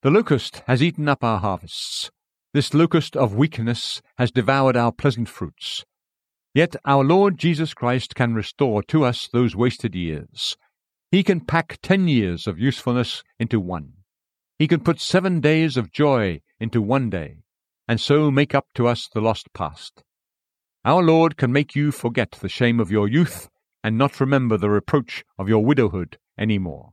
The 0.03 0.11
locust 0.11 0.63
has 0.69 0.81
eaten 0.81 1.09
up 1.09 1.25
our 1.25 1.41
harvests. 1.41 2.13
This 2.55 2.73
locust 2.73 3.17
of 3.17 3.35
weakness 3.35 4.01
has 4.17 4.31
devoured 4.31 4.77
our 4.77 4.93
pleasant 4.93 5.29
fruits. 5.29 5.85
Yet 6.55 6.77
our 6.85 7.03
Lord 7.03 7.39
Jesus 7.39 7.73
Christ 7.73 8.15
can 8.15 8.35
restore 8.35 8.83
to 8.85 9.05
us 9.05 9.29
those 9.33 9.57
wasted 9.57 9.95
years. 9.95 10.57
He 11.11 11.23
can 11.23 11.41
pack 11.41 11.79
ten 11.83 12.09
years 12.09 12.47
of 12.47 12.59
usefulness 12.59 13.23
into 13.39 13.59
one. 13.59 13.93
He 14.59 14.69
can 14.69 14.81
put 14.81 15.01
seven 15.01 15.41
days 15.41 15.77
of 15.77 15.93
joy 15.93 16.41
into 16.61 16.83
one 16.83 17.11
day, 17.11 17.39
and 17.89 18.01
so 18.01 18.31
make 18.31 18.55
up 18.55 18.67
to 18.75 18.87
us 18.87 19.09
the 19.13 19.21
lost 19.21 19.53
past. 19.55 20.03
Our 20.85 21.03
Lord 21.03 21.37
can 21.37 21.53
make 21.53 21.75
you 21.75 21.91
forget 21.91 22.33
the 22.33 22.49
shame 22.49 22.81
of 22.81 22.91
your 22.91 23.09
youth 23.09 23.49
and 23.83 23.97
not 23.97 24.21
remember 24.21 24.57
the 24.57 24.71
reproach 24.71 25.25
of 25.39 25.49
your 25.49 25.65
widowhood 25.65 26.19
any 26.39 26.59
more. 26.59 26.91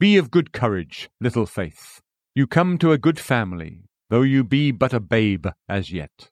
Be 0.00 0.16
of 0.16 0.30
good 0.30 0.52
courage, 0.52 1.08
little 1.20 1.46
faith. 1.46 2.00
You 2.34 2.46
come 2.46 2.78
to 2.78 2.92
a 2.92 2.98
good 2.98 3.18
family, 3.18 3.84
though 4.10 4.22
you 4.22 4.42
be 4.42 4.72
but 4.72 4.92
a 4.92 5.00
babe 5.00 5.46
as 5.68 5.92
yet. 5.92 6.30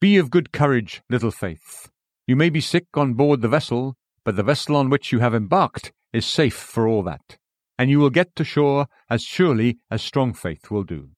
Be 0.00 0.16
of 0.16 0.30
good 0.30 0.52
courage, 0.52 1.02
little 1.10 1.32
faith. 1.32 1.90
You 2.24 2.36
may 2.36 2.50
be 2.50 2.60
sick 2.60 2.86
on 2.94 3.14
board 3.14 3.40
the 3.40 3.48
vessel, 3.48 3.96
but 4.24 4.36
the 4.36 4.44
vessel 4.44 4.76
on 4.76 4.90
which 4.90 5.10
you 5.10 5.18
have 5.18 5.34
embarked 5.34 5.90
is 6.12 6.24
safe 6.24 6.54
for 6.54 6.86
all 6.86 7.02
that, 7.02 7.36
and 7.76 7.90
you 7.90 7.98
will 7.98 8.10
get 8.10 8.36
to 8.36 8.44
shore 8.44 8.86
as 9.10 9.24
surely 9.24 9.78
as 9.90 10.00
strong 10.00 10.34
faith 10.34 10.70
will 10.70 10.84
do. 10.84 11.10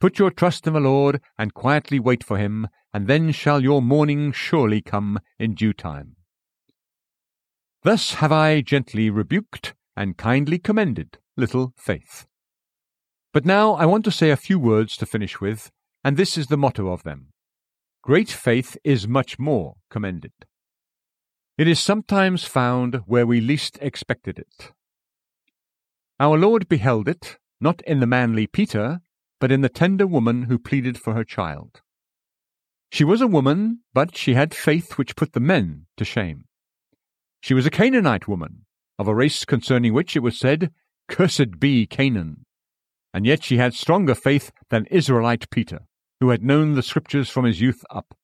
Put 0.00 0.20
your 0.20 0.30
trust 0.30 0.68
in 0.68 0.74
the 0.74 0.80
Lord, 0.80 1.20
and 1.36 1.54
quietly 1.54 1.98
wait 1.98 2.22
for 2.22 2.38
him, 2.38 2.68
and 2.94 3.08
then 3.08 3.32
shall 3.32 3.64
your 3.64 3.82
morning 3.82 4.30
surely 4.30 4.80
come 4.80 5.18
in 5.40 5.56
due 5.56 5.72
time. 5.72 6.14
Thus 7.82 8.14
have 8.14 8.30
I 8.30 8.60
gently 8.60 9.10
rebuked 9.10 9.74
and 9.96 10.16
kindly 10.16 10.60
commended 10.60 11.18
little 11.36 11.74
faith. 11.76 12.26
But 13.32 13.44
now 13.44 13.72
I 13.72 13.86
want 13.86 14.04
to 14.04 14.12
say 14.12 14.30
a 14.30 14.36
few 14.36 14.60
words 14.60 14.96
to 14.98 15.06
finish 15.06 15.40
with, 15.40 15.72
and 16.04 16.16
this 16.16 16.38
is 16.38 16.46
the 16.46 16.56
motto 16.56 16.92
of 16.92 17.02
them 17.02 17.32
Great 18.08 18.30
faith 18.30 18.74
is 18.84 19.06
much 19.06 19.38
more 19.38 19.74
commended. 19.90 20.32
It 21.58 21.68
is 21.68 21.78
sometimes 21.78 22.42
found 22.42 23.02
where 23.04 23.26
we 23.26 23.38
least 23.38 23.78
expected 23.82 24.38
it. 24.38 24.72
Our 26.18 26.38
Lord 26.38 26.70
beheld 26.70 27.06
it, 27.06 27.36
not 27.60 27.82
in 27.82 28.00
the 28.00 28.06
manly 28.06 28.46
Peter, 28.46 29.00
but 29.38 29.52
in 29.52 29.60
the 29.60 29.68
tender 29.68 30.06
woman 30.06 30.44
who 30.44 30.58
pleaded 30.58 30.96
for 30.96 31.12
her 31.12 31.22
child. 31.22 31.82
She 32.90 33.04
was 33.04 33.20
a 33.20 33.26
woman, 33.26 33.80
but 33.92 34.16
she 34.16 34.32
had 34.32 34.54
faith 34.54 34.96
which 34.96 35.14
put 35.14 35.34
the 35.34 35.38
men 35.38 35.84
to 35.98 36.04
shame. 36.06 36.46
She 37.42 37.52
was 37.52 37.66
a 37.66 37.70
Canaanite 37.70 38.26
woman, 38.26 38.64
of 38.98 39.06
a 39.06 39.14
race 39.14 39.44
concerning 39.44 39.92
which 39.92 40.16
it 40.16 40.22
was 40.22 40.38
said, 40.38 40.72
Cursed 41.10 41.60
be 41.60 41.86
Canaan 41.86 42.46
and 43.12 43.26
yet 43.26 43.42
she 43.42 43.56
had 43.56 43.74
stronger 43.74 44.14
faith 44.14 44.52
than 44.70 44.86
Israelite 44.86 45.50
Peter, 45.50 45.80
who 46.20 46.30
had 46.30 46.42
known 46.42 46.74
the 46.74 46.82
Scriptures 46.82 47.28
from 47.28 47.44
his 47.44 47.60
youth 47.60 47.84
up. 47.90 48.14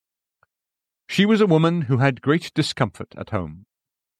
She 1.08 1.26
was 1.26 1.40
a 1.40 1.46
woman 1.46 1.82
who 1.82 1.98
had 1.98 2.22
great 2.22 2.50
discomfort 2.54 3.14
at 3.16 3.30
home, 3.30 3.66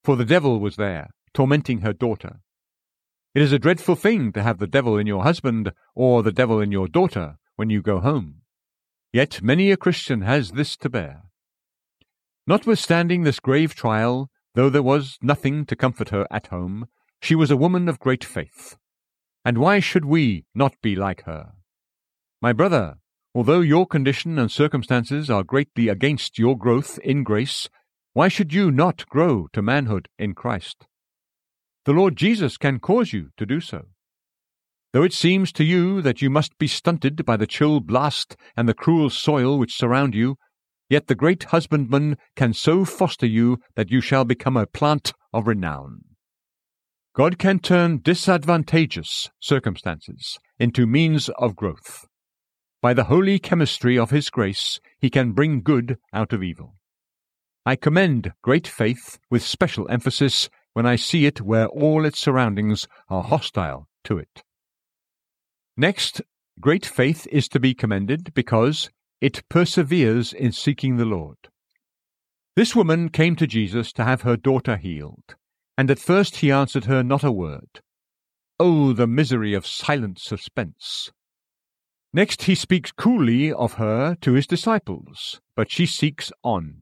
for 0.02 0.16
the 0.16 0.24
devil 0.24 0.60
was 0.60 0.76
there, 0.76 1.10
tormenting 1.32 1.80
her 1.80 1.92
daughter. 1.92 2.40
It 3.34 3.42
is 3.42 3.52
a 3.52 3.58
dreadful 3.58 3.96
thing 3.96 4.32
to 4.32 4.42
have 4.42 4.58
the 4.58 4.68
devil 4.68 4.96
in 4.96 5.06
your 5.06 5.24
husband 5.24 5.72
or 5.94 6.22
the 6.22 6.30
devil 6.32 6.60
in 6.60 6.70
your 6.70 6.86
daughter 6.86 7.36
when 7.56 7.68
you 7.68 7.82
go 7.82 7.98
home. 7.98 8.42
Yet 9.12 9.42
many 9.42 9.72
a 9.72 9.76
Christian 9.76 10.22
has 10.22 10.52
this 10.52 10.76
to 10.78 10.88
bear. 10.88 11.22
Notwithstanding 12.46 13.22
this 13.22 13.40
grave 13.40 13.74
trial, 13.74 14.30
though 14.54 14.70
there 14.70 14.82
was 14.82 15.18
nothing 15.20 15.64
to 15.66 15.74
comfort 15.74 16.10
her 16.10 16.26
at 16.30 16.48
home, 16.48 16.86
she 17.20 17.34
was 17.34 17.50
a 17.50 17.56
woman 17.56 17.88
of 17.88 17.98
great 17.98 18.22
faith. 18.22 18.76
And 19.44 19.58
why 19.58 19.80
should 19.80 20.04
we 20.04 20.44
not 20.54 20.74
be 20.82 20.94
like 20.94 21.22
her? 21.24 21.54
My 22.40 22.52
brother, 22.52 22.98
although 23.35 23.61
your 23.61 23.87
condition 23.87 24.39
and 24.39 24.51
circumstances 24.51 25.28
are 25.28 25.43
greatly 25.43 25.89
against 25.89 26.39
your 26.39 26.57
growth 26.57 26.99
in 27.03 27.24
grace, 27.24 27.68
why 28.12 28.28
should 28.28 28.53
you 28.53 28.70
not 28.70 29.09
grow 29.09 29.49
to 29.53 29.61
manhood 29.61 30.09
in 30.18 30.35
Christ? 30.35 30.87
The 31.85 31.93
Lord 31.93 32.16
Jesus 32.16 32.57
can 32.57 32.78
cause 32.78 33.12
you 33.12 33.30
to 33.37 33.45
do 33.45 33.61
so. 33.61 33.87
Though 34.93 35.03
it 35.03 35.12
seems 35.12 35.51
to 35.55 35.64
you 35.64 36.01
that 36.03 36.22
you 36.22 36.30
must 36.30 36.57
be 36.57 36.68
stunted 36.68 37.26
by 37.26 37.37
the 37.37 37.49
chill 37.49 37.80
blast 37.80 38.37
and 38.57 38.68
the 38.68 38.74
cruel 38.74 39.11
soil 39.11 39.59
which 39.59 39.76
surround 39.76 40.14
you, 40.14 40.37
yet 40.89 41.09
the 41.09 41.16
great 41.16 41.45
husbandman 41.45 42.16
can 42.37 42.53
so 42.53 42.85
foster 42.85 43.26
you 43.26 43.59
that 43.74 43.91
you 43.91 44.01
shall 44.01 44.24
become 44.24 44.57
a 44.57 44.66
plant 44.66 45.12
of 45.32 45.49
renown. 45.49 46.03
God 47.16 47.39
can 47.39 47.59
turn 47.59 47.99
disadvantageous 48.03 49.28
circumstances 49.41 50.39
into 50.59 50.87
means 50.87 51.28
of 51.30 51.57
growth. 51.57 52.07
By 52.85 52.93
the 52.93 53.05
holy 53.05 53.39
chemistry 53.39 53.99
of 53.99 54.11
His 54.11 54.28
grace, 54.28 54.78
He 54.99 55.09
can 55.09 55.32
bring 55.32 55.62
good 55.62 55.97
out 56.12 56.35
of 56.35 56.43
evil. 56.43 56.74
I 57.64 57.76
commend 57.76 58.35
great 58.43 58.68
faith 58.68 59.18
with 59.30 59.43
special 59.43 59.91
emphasis 59.91 60.51
when 60.74 60.85
I 60.85 60.97
see 60.97 61.24
it 61.24 61.41
where 61.41 61.66
all 61.68 62.05
its 62.05 62.20
surroundings 62.20 62.87
are 63.09 63.22
hostile 63.22 63.89
to 64.05 64.18
it. 64.18 64.43
Next, 65.78 66.20
great 66.61 66.85
faith 66.85 67.26
is 67.32 67.49
to 67.49 67.59
be 67.59 67.72
commended 67.72 68.35
because 68.35 68.91
it 69.18 69.49
perseveres 69.49 70.35
in 70.35 70.53
seeking 70.53 70.99
the 70.99 71.07
Lord. 71.07 71.39
This 72.55 72.76
woman 72.76 73.09
came 73.09 73.35
to 73.37 73.47
Jesus 73.47 73.95
to 73.95 74.05
have 74.05 74.20
her 74.28 74.37
daughter 74.37 74.76
healed 74.76 75.37
and 75.78 75.91
at 75.91 75.99
first 75.99 76.37
he 76.37 76.53
answered 76.53 76.85
her 76.85 77.03
not 77.03 77.24
a 77.24 77.32
word. 77.32 77.80
Oh, 78.61 78.93
the 78.93 79.07
misery 79.07 79.55
of 79.55 79.66
silent 79.66 80.18
suspense! 80.18 81.11
Next 82.14 82.42
he 82.42 82.54
speaks 82.54 82.92
coolly 82.92 83.52
of 83.52 83.72
her 83.74 84.14
to 84.20 84.34
his 84.34 84.46
disciples, 84.46 85.40
but 85.56 85.68
she 85.68 85.84
seeks 85.84 86.30
on. 86.44 86.76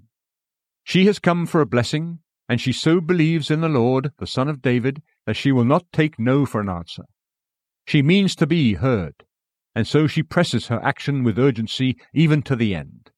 She 0.85 1.07
has 1.07 1.19
come 1.19 1.47
for 1.47 1.63
a 1.63 1.67
blessing, 1.67 2.19
and 2.51 2.61
she 2.61 2.71
so 2.75 3.01
believes 3.01 3.51
in 3.51 3.63
the 3.63 3.69
Lord, 3.71 4.13
the 4.19 4.27
Son 4.27 4.47
of 4.47 4.61
David, 4.61 5.01
that 5.25 5.37
she 5.37 5.51
will 5.51 5.65
not 5.65 5.91
take 5.91 6.19
no 6.19 6.45
for 6.45 6.61
an 6.61 6.69
answer. 6.69 7.05
She 7.87 8.03
means 8.03 8.37
to 8.37 8.47
be 8.47 8.75
heard, 8.75 9.25
and 9.75 9.87
so 9.87 10.07
she 10.07 10.23
presses 10.23 10.67
her 10.67 10.85
action 10.85 11.25
with 11.25 11.39
urgency 11.39 11.97
even 12.13 12.43
to 12.43 12.55
the 12.55 12.75
end. 12.75 13.11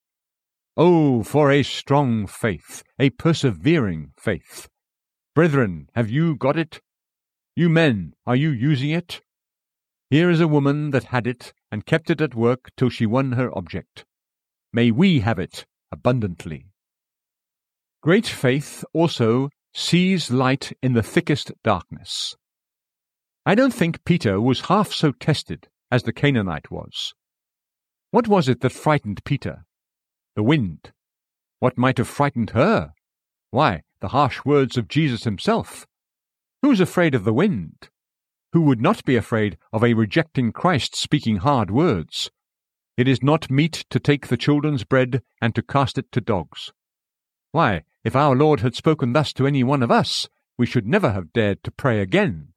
Oh, 0.76 1.24
for 1.24 1.50
a 1.50 1.64
strong 1.64 2.28
faith, 2.28 2.84
a 2.96 3.10
persevering 3.10 4.12
faith! 4.16 4.68
Brethren, 5.34 5.88
have 5.96 6.10
you 6.10 6.36
got 6.36 6.56
it? 6.56 6.80
You 7.56 7.68
men, 7.68 8.14
are 8.24 8.36
you 8.36 8.50
using 8.50 8.90
it? 8.90 9.20
Here 10.14 10.30
is 10.30 10.40
a 10.40 10.46
woman 10.46 10.90
that 10.90 11.10
had 11.10 11.26
it 11.26 11.52
and 11.72 11.84
kept 11.84 12.08
it 12.08 12.20
at 12.20 12.36
work 12.36 12.70
till 12.76 12.88
she 12.88 13.04
won 13.04 13.32
her 13.32 13.50
object. 13.58 14.04
May 14.72 14.92
we 14.92 15.18
have 15.18 15.40
it 15.40 15.66
abundantly. 15.90 16.66
Great 18.00 18.24
faith 18.24 18.84
also 18.92 19.48
sees 19.74 20.30
light 20.30 20.72
in 20.80 20.92
the 20.92 21.02
thickest 21.02 21.50
darkness. 21.64 22.36
I 23.44 23.56
don't 23.56 23.74
think 23.74 24.04
Peter 24.04 24.40
was 24.40 24.68
half 24.70 24.92
so 24.92 25.10
tested 25.10 25.66
as 25.90 26.04
the 26.04 26.12
Canaanite 26.12 26.70
was. 26.70 27.12
What 28.12 28.28
was 28.28 28.48
it 28.48 28.60
that 28.60 28.70
frightened 28.70 29.24
Peter? 29.24 29.64
The 30.36 30.44
wind. 30.44 30.92
What 31.58 31.76
might 31.76 31.98
have 31.98 32.06
frightened 32.06 32.50
her? 32.50 32.92
Why, 33.50 33.82
the 33.98 34.14
harsh 34.14 34.44
words 34.44 34.78
of 34.78 34.86
Jesus 34.86 35.24
himself. 35.24 35.88
Who's 36.62 36.78
afraid 36.78 37.16
of 37.16 37.24
the 37.24 37.34
wind? 37.34 37.88
Who 38.54 38.62
would 38.62 38.80
not 38.80 39.04
be 39.04 39.16
afraid 39.16 39.58
of 39.72 39.82
a 39.82 39.94
rejecting 39.94 40.52
Christ 40.52 40.94
speaking 40.94 41.38
hard 41.38 41.72
words? 41.72 42.30
It 42.96 43.08
is 43.08 43.20
not 43.20 43.50
meet 43.50 43.84
to 43.90 43.98
take 43.98 44.28
the 44.28 44.36
children's 44.36 44.84
bread 44.84 45.22
and 45.42 45.56
to 45.56 45.62
cast 45.62 45.98
it 45.98 46.12
to 46.12 46.20
dogs. 46.20 46.72
Why, 47.50 47.82
if 48.04 48.14
our 48.14 48.36
Lord 48.36 48.60
had 48.60 48.76
spoken 48.76 49.12
thus 49.12 49.32
to 49.32 49.48
any 49.48 49.64
one 49.64 49.82
of 49.82 49.90
us, 49.90 50.28
we 50.56 50.66
should 50.66 50.86
never 50.86 51.10
have 51.10 51.32
dared 51.32 51.64
to 51.64 51.72
pray 51.72 51.98
again. 51.98 52.52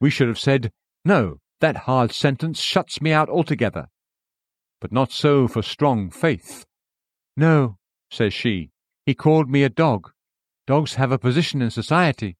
We 0.00 0.10
should 0.10 0.26
have 0.26 0.38
said, 0.38 0.72
No, 1.04 1.36
that 1.60 1.76
hard 1.76 2.10
sentence 2.10 2.60
shuts 2.60 3.00
me 3.00 3.12
out 3.12 3.28
altogether. 3.28 3.86
But 4.80 4.90
not 4.90 5.12
so 5.12 5.46
for 5.46 5.62
strong 5.62 6.10
faith. 6.10 6.66
No, 7.36 7.78
says 8.10 8.34
she, 8.34 8.72
he 9.04 9.14
called 9.14 9.48
me 9.48 9.62
a 9.62 9.68
dog. 9.68 10.10
Dogs 10.66 10.96
have 10.96 11.12
a 11.12 11.20
position 11.20 11.62
in 11.62 11.70
society. 11.70 12.36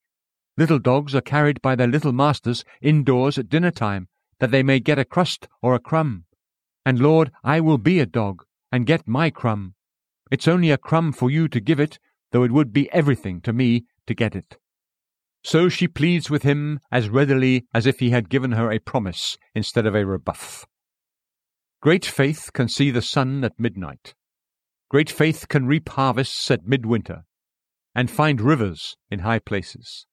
Little 0.56 0.78
dogs 0.78 1.14
are 1.14 1.20
carried 1.20 1.60
by 1.60 1.74
their 1.74 1.86
little 1.86 2.12
masters 2.12 2.64
indoors 2.80 3.38
at 3.38 3.48
dinner 3.48 3.70
time, 3.70 4.08
that 4.38 4.50
they 4.50 4.62
may 4.62 4.80
get 4.80 4.98
a 4.98 5.04
crust 5.04 5.48
or 5.62 5.74
a 5.74 5.80
crumb. 5.80 6.24
And 6.84 6.98
Lord, 6.98 7.32
I 7.44 7.60
will 7.60 7.78
be 7.78 8.00
a 8.00 8.06
dog, 8.06 8.44
and 8.70 8.86
get 8.86 9.06
my 9.06 9.30
crumb. 9.30 9.74
It's 10.30 10.48
only 10.48 10.70
a 10.70 10.78
crumb 10.78 11.12
for 11.12 11.30
you 11.30 11.48
to 11.48 11.60
give 11.60 11.80
it, 11.80 11.98
though 12.32 12.42
it 12.42 12.52
would 12.52 12.72
be 12.72 12.90
everything 12.92 13.40
to 13.42 13.52
me 13.52 13.84
to 14.06 14.14
get 14.14 14.34
it. 14.34 14.58
So 15.44 15.68
she 15.68 15.88
pleads 15.88 16.30
with 16.30 16.42
him 16.42 16.80
as 16.90 17.08
readily 17.08 17.66
as 17.72 17.86
if 17.86 18.00
he 18.00 18.10
had 18.10 18.28
given 18.28 18.52
her 18.52 18.72
a 18.72 18.80
promise 18.80 19.36
instead 19.54 19.86
of 19.86 19.94
a 19.94 20.04
rebuff. 20.04 20.66
Great 21.80 22.04
faith 22.04 22.50
can 22.52 22.68
see 22.68 22.90
the 22.90 23.02
sun 23.02 23.44
at 23.44 23.60
midnight, 23.60 24.14
Great 24.88 25.10
faith 25.10 25.48
can 25.48 25.66
reap 25.66 25.88
harvests 25.88 26.48
at 26.48 26.66
midwinter, 26.66 27.24
and 27.92 28.08
find 28.08 28.40
rivers 28.40 28.96
in 29.10 29.20
high 29.20 29.40
places. 29.40 30.06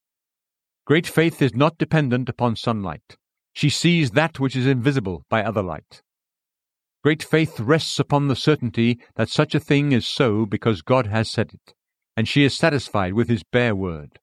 Great 0.86 1.06
faith 1.06 1.40
is 1.40 1.54
not 1.54 1.78
dependent 1.78 2.28
upon 2.28 2.56
sunlight. 2.56 3.16
She 3.54 3.70
sees 3.70 4.10
that 4.10 4.38
which 4.38 4.54
is 4.54 4.66
invisible 4.66 5.24
by 5.30 5.42
other 5.42 5.62
light. 5.62 6.02
Great 7.02 7.22
faith 7.22 7.58
rests 7.58 7.98
upon 7.98 8.28
the 8.28 8.36
certainty 8.36 8.98
that 9.16 9.30
such 9.30 9.54
a 9.54 9.60
thing 9.60 9.92
is 9.92 10.06
so 10.06 10.44
because 10.44 10.82
God 10.82 11.06
has 11.06 11.30
said 11.30 11.52
it, 11.54 11.74
and 12.16 12.28
she 12.28 12.44
is 12.44 12.56
satisfied 12.56 13.14
with 13.14 13.28
his 13.28 13.42
bare 13.44 13.74
word. 13.74 14.18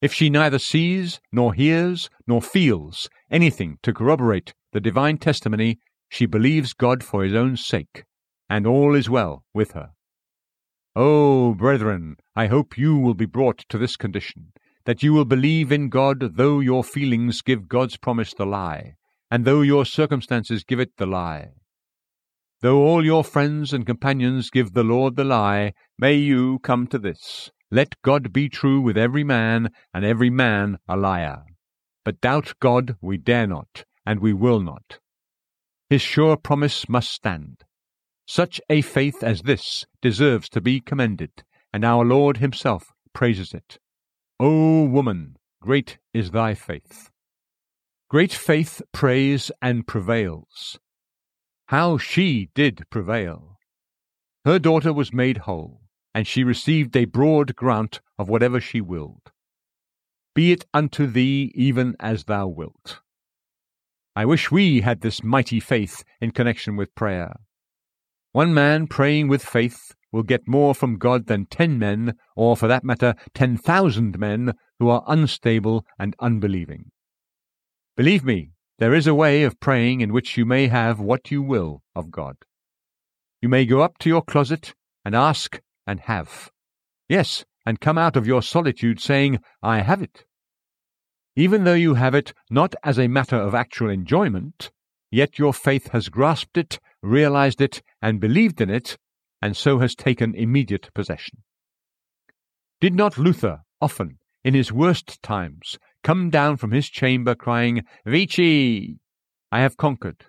If 0.00 0.12
she 0.12 0.30
neither 0.30 0.60
sees, 0.60 1.20
nor 1.32 1.54
hears, 1.54 2.08
nor 2.26 2.40
feels 2.40 3.08
anything 3.30 3.78
to 3.82 3.92
corroborate 3.92 4.54
the 4.72 4.80
divine 4.80 5.18
testimony, 5.18 5.78
she 6.08 6.26
believes 6.26 6.72
God 6.72 7.02
for 7.02 7.24
his 7.24 7.34
own 7.34 7.56
sake, 7.56 8.04
and 8.48 8.66
all 8.66 8.94
is 8.94 9.10
well 9.10 9.42
with 9.52 9.72
her. 9.72 9.90
Oh, 10.94 11.54
brethren, 11.54 12.16
I 12.36 12.46
hope 12.46 12.78
you 12.78 12.96
will 12.96 13.14
be 13.14 13.26
brought 13.26 13.64
to 13.70 13.78
this 13.78 13.96
condition, 13.96 14.52
that 14.86 15.02
you 15.02 15.12
will 15.12 15.24
believe 15.24 15.72
in 15.72 15.88
God 15.88 16.36
though 16.36 16.60
your 16.60 16.84
feelings 16.84 17.42
give 17.42 17.68
God's 17.68 17.96
promise 17.96 18.34
the 18.34 18.46
lie, 18.46 18.94
and 19.30 19.44
though 19.44 19.62
your 19.62 19.84
circumstances 19.84 20.64
give 20.64 20.80
it 20.80 20.96
the 20.96 21.06
lie. 21.06 21.50
Though 22.60 22.82
all 22.82 23.04
your 23.04 23.24
friends 23.24 23.72
and 23.72 23.86
companions 23.86 24.50
give 24.50 24.72
the 24.72 24.84
Lord 24.84 25.16
the 25.16 25.24
lie, 25.24 25.74
may 25.98 26.14
you 26.14 26.58
come 26.60 26.86
to 26.88 26.98
this, 26.98 27.50
let 27.70 28.00
God 28.02 28.32
be 28.32 28.48
true 28.48 28.80
with 28.80 28.96
every 28.96 29.24
man, 29.24 29.70
and 29.92 30.04
every 30.04 30.30
man 30.30 30.78
a 30.88 30.96
liar. 30.96 31.42
But 32.04 32.20
doubt 32.20 32.54
God 32.60 32.96
we 33.00 33.16
dare 33.16 33.46
not, 33.46 33.84
and 34.06 34.20
we 34.20 34.32
will 34.32 34.60
not. 34.60 34.98
His 35.90 36.02
sure 36.02 36.36
promise 36.36 36.88
must 36.88 37.10
stand. 37.10 37.64
Such 38.26 38.60
a 38.70 38.80
faith 38.80 39.22
as 39.22 39.42
this 39.42 39.84
deserves 40.00 40.48
to 40.50 40.60
be 40.60 40.80
commended, 40.80 41.42
and 41.72 41.84
our 41.84 42.04
Lord 42.04 42.38
himself 42.38 42.92
praises 43.12 43.52
it. 43.52 43.78
O 44.40 44.84
woman, 44.84 45.36
great 45.62 45.98
is 46.12 46.32
thy 46.32 46.54
faith. 46.54 47.10
Great 48.10 48.32
faith 48.32 48.82
prays 48.92 49.52
and 49.62 49.86
prevails. 49.86 50.78
How 51.68 51.98
she 51.98 52.50
did 52.54 52.84
prevail! 52.90 53.58
Her 54.44 54.58
daughter 54.58 54.92
was 54.92 55.12
made 55.12 55.38
whole 55.38 55.84
and 56.14 56.26
she 56.26 56.44
received 56.44 56.96
a 56.96 57.06
broad 57.06 57.56
grant 57.56 58.00
of 58.18 58.28
whatever 58.28 58.60
she 58.60 58.80
willed. 58.80 59.32
Be 60.34 60.52
it 60.52 60.64
unto 60.72 61.06
thee 61.06 61.52
even 61.54 61.96
as 61.98 62.24
thou 62.24 62.46
wilt. 62.46 63.00
I 64.14 64.24
wish 64.24 64.50
we 64.50 64.80
had 64.80 65.00
this 65.00 65.24
mighty 65.24 65.58
faith 65.58 66.04
in 66.20 66.30
connection 66.30 66.76
with 66.76 66.94
prayer. 66.94 67.34
One 68.32 68.54
man 68.54 68.86
praying 68.86 69.28
with 69.28 69.44
faith 69.44 69.94
will 70.14 70.22
get 70.22 70.46
more 70.46 70.76
from 70.76 70.96
God 70.96 71.26
than 71.26 71.44
ten 71.46 71.76
men, 71.76 72.14
or 72.36 72.56
for 72.56 72.68
that 72.68 72.84
matter, 72.84 73.16
ten 73.34 73.56
thousand 73.56 74.16
men 74.16 74.52
who 74.78 74.88
are 74.88 75.02
unstable 75.08 75.84
and 75.98 76.14
unbelieving. 76.20 76.92
Believe 77.96 78.24
me, 78.24 78.52
there 78.78 78.94
is 78.94 79.08
a 79.08 79.14
way 79.14 79.42
of 79.42 79.58
praying 79.58 80.02
in 80.02 80.12
which 80.12 80.36
you 80.36 80.46
may 80.46 80.68
have 80.68 81.00
what 81.00 81.32
you 81.32 81.42
will 81.42 81.82
of 81.96 82.12
God. 82.12 82.36
You 83.42 83.48
may 83.48 83.66
go 83.66 83.80
up 83.80 83.98
to 83.98 84.08
your 84.08 84.22
closet 84.22 84.72
and 85.04 85.16
ask 85.16 85.60
and 85.84 85.98
have. 85.98 86.52
Yes, 87.08 87.44
and 87.66 87.80
come 87.80 87.98
out 87.98 88.14
of 88.16 88.24
your 88.24 88.40
solitude 88.40 89.00
saying, 89.00 89.40
I 89.64 89.80
have 89.80 90.00
it. 90.00 90.26
Even 91.34 91.64
though 91.64 91.74
you 91.74 91.94
have 91.94 92.14
it 92.14 92.32
not 92.48 92.76
as 92.84 93.00
a 93.00 93.08
matter 93.08 93.36
of 93.36 93.52
actual 93.52 93.90
enjoyment, 93.90 94.70
yet 95.10 95.40
your 95.40 95.52
faith 95.52 95.88
has 95.88 96.08
grasped 96.08 96.56
it, 96.56 96.78
realized 97.02 97.60
it, 97.60 97.82
and 98.00 98.20
believed 98.20 98.60
in 98.60 98.70
it, 98.70 98.96
and 99.44 99.54
so 99.54 99.78
has 99.78 99.94
taken 99.94 100.34
immediate 100.34 100.88
possession. 100.94 101.42
Did 102.80 102.94
not 102.94 103.18
Luther 103.18 103.60
often, 103.78 104.16
in 104.42 104.54
his 104.54 104.72
worst 104.72 105.22
times, 105.22 105.78
come 106.02 106.30
down 106.30 106.56
from 106.56 106.70
his 106.70 106.88
chamber 106.88 107.34
crying, 107.34 107.82
Vici! 108.06 108.96
I 109.52 109.60
have 109.60 109.76
conquered. 109.76 110.24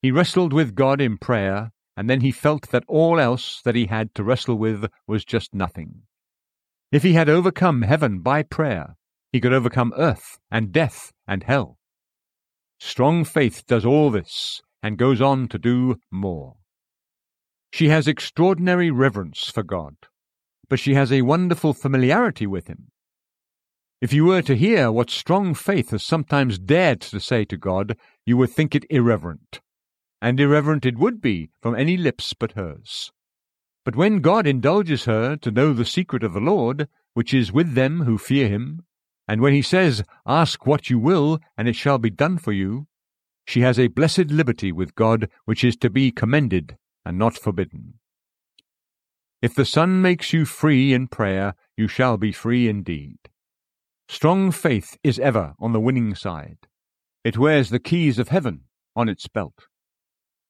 He 0.00 0.10
wrestled 0.10 0.54
with 0.54 0.74
God 0.74 1.02
in 1.02 1.18
prayer, 1.18 1.70
and 1.98 2.08
then 2.08 2.22
he 2.22 2.32
felt 2.32 2.70
that 2.70 2.84
all 2.88 3.20
else 3.20 3.60
that 3.66 3.74
he 3.74 3.84
had 3.84 4.14
to 4.14 4.24
wrestle 4.24 4.56
with 4.56 4.86
was 5.06 5.22
just 5.26 5.54
nothing. 5.54 6.04
If 6.90 7.02
he 7.02 7.12
had 7.12 7.28
overcome 7.28 7.82
heaven 7.82 8.20
by 8.20 8.42
prayer, 8.42 8.96
he 9.32 9.40
could 9.42 9.52
overcome 9.52 9.92
earth 9.98 10.38
and 10.50 10.72
death 10.72 11.12
and 11.28 11.42
hell. 11.42 11.76
Strong 12.78 13.26
faith 13.26 13.66
does 13.66 13.84
all 13.84 14.10
this 14.10 14.62
and 14.82 14.96
goes 14.96 15.20
on 15.20 15.46
to 15.48 15.58
do 15.58 15.96
more. 16.10 16.56
She 17.72 17.88
has 17.88 18.08
extraordinary 18.08 18.90
reverence 18.90 19.50
for 19.50 19.62
God, 19.62 19.96
but 20.68 20.80
she 20.80 20.94
has 20.94 21.12
a 21.12 21.22
wonderful 21.22 21.72
familiarity 21.72 22.46
with 22.46 22.66
Him. 22.66 22.90
If 24.00 24.12
you 24.12 24.24
were 24.24 24.42
to 24.42 24.56
hear 24.56 24.90
what 24.90 25.10
strong 25.10 25.54
faith 25.54 25.90
has 25.90 26.04
sometimes 26.04 26.58
dared 26.58 27.00
to 27.02 27.20
say 27.20 27.44
to 27.44 27.56
God, 27.56 27.96
you 28.24 28.36
would 28.36 28.50
think 28.50 28.74
it 28.74 28.86
irreverent 28.90 29.60
and 30.22 30.38
irreverent 30.38 30.84
it 30.84 30.98
would 30.98 31.20
be 31.20 31.50
from 31.62 31.74
any 31.74 31.96
lips 31.96 32.34
but 32.34 32.52
hers. 32.52 33.10
But 33.84 33.96
when 33.96 34.20
God 34.20 34.46
indulges 34.46 35.04
her 35.04 35.36
to 35.36 35.50
know 35.50 35.72
the 35.72 35.84
secret 35.84 36.22
of 36.22 36.34
the 36.34 36.40
Lord, 36.40 36.88
which 37.14 37.32
is 37.32 37.52
with 37.52 37.74
them 37.74 38.02
who 38.02 38.18
fear 38.18 38.48
him, 38.48 38.84
and 39.26 39.40
when 39.40 39.54
he 39.54 39.62
says, 39.62 40.02
Ask 40.26 40.66
what 40.66 40.90
you 40.90 40.98
will, 40.98 41.40
and 41.56 41.68
it 41.68 41.76
shall 41.76 41.98
be 41.98 42.10
done 42.10 42.36
for 42.36 42.52
you, 42.52 42.86
she 43.46 43.60
has 43.62 43.78
a 43.78 43.88
blessed 43.88 44.26
liberty 44.26 44.70
with 44.70 44.94
God 44.94 45.28
which 45.44 45.64
is 45.64 45.76
to 45.78 45.90
be 45.90 46.10
commended 46.10 46.76
and 47.04 47.18
not 47.18 47.36
forbidden. 47.36 47.94
If 49.42 49.54
the 49.54 49.64
Son 49.64 50.02
makes 50.02 50.32
you 50.32 50.44
free 50.44 50.92
in 50.92 51.08
prayer, 51.08 51.54
you 51.76 51.88
shall 51.88 52.16
be 52.16 52.32
free 52.32 52.68
indeed. 52.68 53.18
Strong 54.08 54.52
faith 54.52 54.98
is 55.02 55.18
ever 55.18 55.54
on 55.58 55.72
the 55.72 55.80
winning 55.80 56.14
side. 56.14 56.58
It 57.24 57.38
wears 57.38 57.70
the 57.70 57.78
keys 57.78 58.18
of 58.18 58.28
heaven 58.28 58.62
on 58.96 59.08
its 59.08 59.28
belt. 59.28 59.66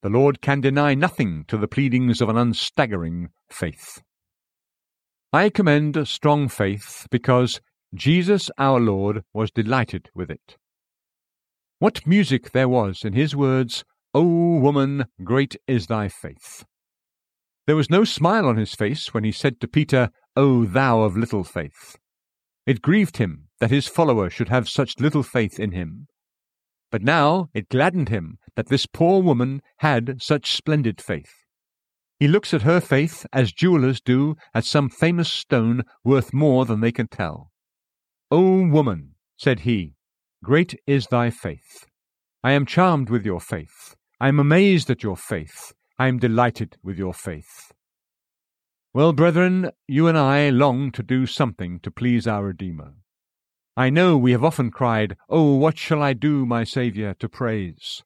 The 0.03 0.09
Lord 0.09 0.40
can 0.40 0.61
deny 0.61 0.94
nothing 0.94 1.44
to 1.48 1.59
the 1.59 1.68
pleadings 1.68 2.20
of 2.20 2.28
an 2.28 2.36
unstaggering 2.36 3.28
faith. 3.51 4.03
I 5.32 5.51
commend 5.51 6.09
strong 6.09 6.48
faith 6.48 7.07
because 7.11 7.61
Jesus 7.94 8.51
our 8.57 8.80
Lord 8.80 9.22
was 9.34 9.51
delighted 9.51 10.09
with 10.14 10.30
it. 10.30 10.57
What 11.78 12.07
music 12.07 12.53
there 12.53 12.68
was 12.68 13.05
in 13.05 13.12
his 13.12 13.36
words, 13.36 13.84
O 14.13 14.59
woman, 14.59 15.07
great 15.23 15.57
is 15.69 15.87
thy 15.87 16.09
faith. 16.09 16.65
There 17.67 17.77
was 17.77 17.91
no 17.91 18.03
smile 18.03 18.47
on 18.47 18.57
his 18.57 18.75
face 18.75 19.15
when 19.15 19.23
he 19.23 19.31
said 19.31 19.61
to 19.61 19.69
Peter, 19.69 20.11
O 20.35 20.65
thou 20.65 21.03
of 21.03 21.17
little 21.17 21.45
faith. 21.45 21.97
It 22.67 22.83
grieved 22.83 23.19
him 23.19 23.49
that 23.61 23.71
his 23.71 23.87
follower 23.87 24.29
should 24.29 24.49
have 24.49 24.69
such 24.69 24.99
little 24.99 25.23
faith 25.23 25.61
in 25.61 25.73
him. 25.73 26.09
But 26.91 27.03
now 27.03 27.51
it 27.55 27.69
gladdened 27.69 28.09
him 28.09 28.39
that 28.57 28.69
this 28.69 28.87
poor 28.87 29.23
woman 29.23 29.63
had 29.79 30.21
such 30.21 30.53
splendid 30.53 31.01
faith. 31.01 31.33
He 32.19 32.27
looks 32.27 32.53
at 32.53 32.63
her 32.63 32.81
faith 32.81 33.25
as 33.33 33.53
jewelers 33.53 34.01
do 34.01 34.35
at 34.53 34.65
some 34.65 34.91
famous 34.91 35.33
stone 35.33 35.85
worth 36.05 36.35
more 36.35 36.67
than 36.67 36.81
they 36.81 36.93
can 36.93 37.07
tell. 37.07 37.53
O 38.31 38.67
woman, 38.67 39.15
said 39.37 39.61
he, 39.61 39.95
great 40.43 40.75
is 40.87 41.07
thy 41.07 41.31
faith. 41.31 41.87
I 42.43 42.53
am 42.53 42.67
charmed 42.67 43.09
with 43.09 43.25
your 43.25 43.41
faith. 43.41 43.95
I 44.23 44.29
am 44.29 44.39
amazed 44.39 44.91
at 44.91 45.03
your 45.03 45.16
faith. 45.16 45.73
I 45.99 46.07
am 46.07 46.18
delighted 46.18 46.77
with 46.83 46.99
your 46.99 47.14
faith. 47.14 47.73
Well, 48.93 49.14
brethren, 49.14 49.71
you 49.89 50.09
and 50.09 50.18
I 50.18 50.51
long 50.51 50.93
to 50.93 51.03
do 51.03 51.25
something 51.25 51.81
to 51.81 51.91
please 51.91 52.27
our 52.27 52.45
Redeemer. 52.45 52.93
I 53.79 53.89
know 53.89 54.18
we 54.18 54.33
have 54.33 54.45
often 54.45 54.71
cried, 54.71 55.16
Oh, 55.31 55.55
what 55.55 55.79
shall 55.79 56.03
I 56.03 56.12
do, 56.12 56.45
my 56.45 56.64
Saviour, 56.64 57.14
to 57.14 57.31
praise? 57.31 58.03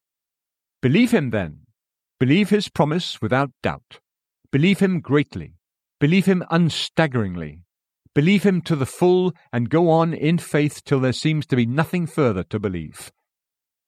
Believe 0.81 1.11
him 1.11 1.31
then. 1.31 1.63
Believe 2.21 2.51
his 2.51 2.69
promise 2.69 3.21
without 3.21 3.51
doubt. 3.61 3.99
Believe 4.53 4.79
him 4.79 5.01
greatly. 5.01 5.55
Believe 5.99 6.27
him 6.27 6.45
unstaggeringly. 6.49 7.63
Believe 8.15 8.45
him 8.45 8.61
to 8.61 8.77
the 8.77 8.87
full 8.87 9.33
and 9.53 9.69
go 9.69 9.91
on 9.91 10.15
in 10.15 10.39
faith 10.39 10.85
till 10.85 11.01
there 11.01 11.13
seems 11.13 11.45
to 11.47 11.57
be 11.57 11.67
nothing 11.67 12.07
further 12.07 12.45
to 12.45 12.61
believe. 12.61 13.11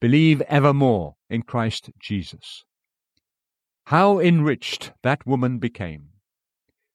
Believe 0.07 0.41
evermore 0.43 1.17
in 1.29 1.43
Christ 1.43 1.91
Jesus. 1.99 2.65
How 3.87 4.21
enriched 4.21 4.93
that 5.03 5.27
woman 5.27 5.59
became! 5.59 6.11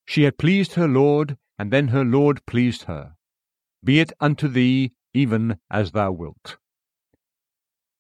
She 0.06 0.24
had 0.24 0.38
pleased 0.38 0.76
her 0.76 0.88
Lord, 0.88 1.38
and 1.60 1.74
then 1.74 1.90
her 1.90 2.06
Lord 2.06 2.46
pleased 2.46 2.84
her. 2.84 3.16
Be 3.84 4.00
it 4.00 4.14
unto 4.22 4.48
thee 4.48 4.94
even 5.14 5.60
as 5.70 5.92
thou 5.92 6.14
wilt. 6.14 6.56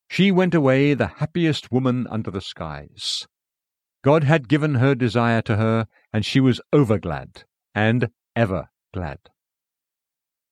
She 0.09 0.31
went 0.31 0.55
away 0.55 0.93
the 0.93 1.15
happiest 1.19 1.73
woman 1.73 2.07
under 2.07 2.31
the 2.31 2.39
skies. 2.39 3.27
God 4.05 4.23
had 4.23 4.47
given 4.47 4.75
her 4.75 4.95
desire 4.95 5.41
to 5.41 5.57
her, 5.57 5.87
and 6.13 6.25
she 6.25 6.39
was 6.39 6.61
over 6.71 6.97
glad, 6.97 7.43
and 7.75 8.11
ever 8.33 8.69
glad. 8.93 9.19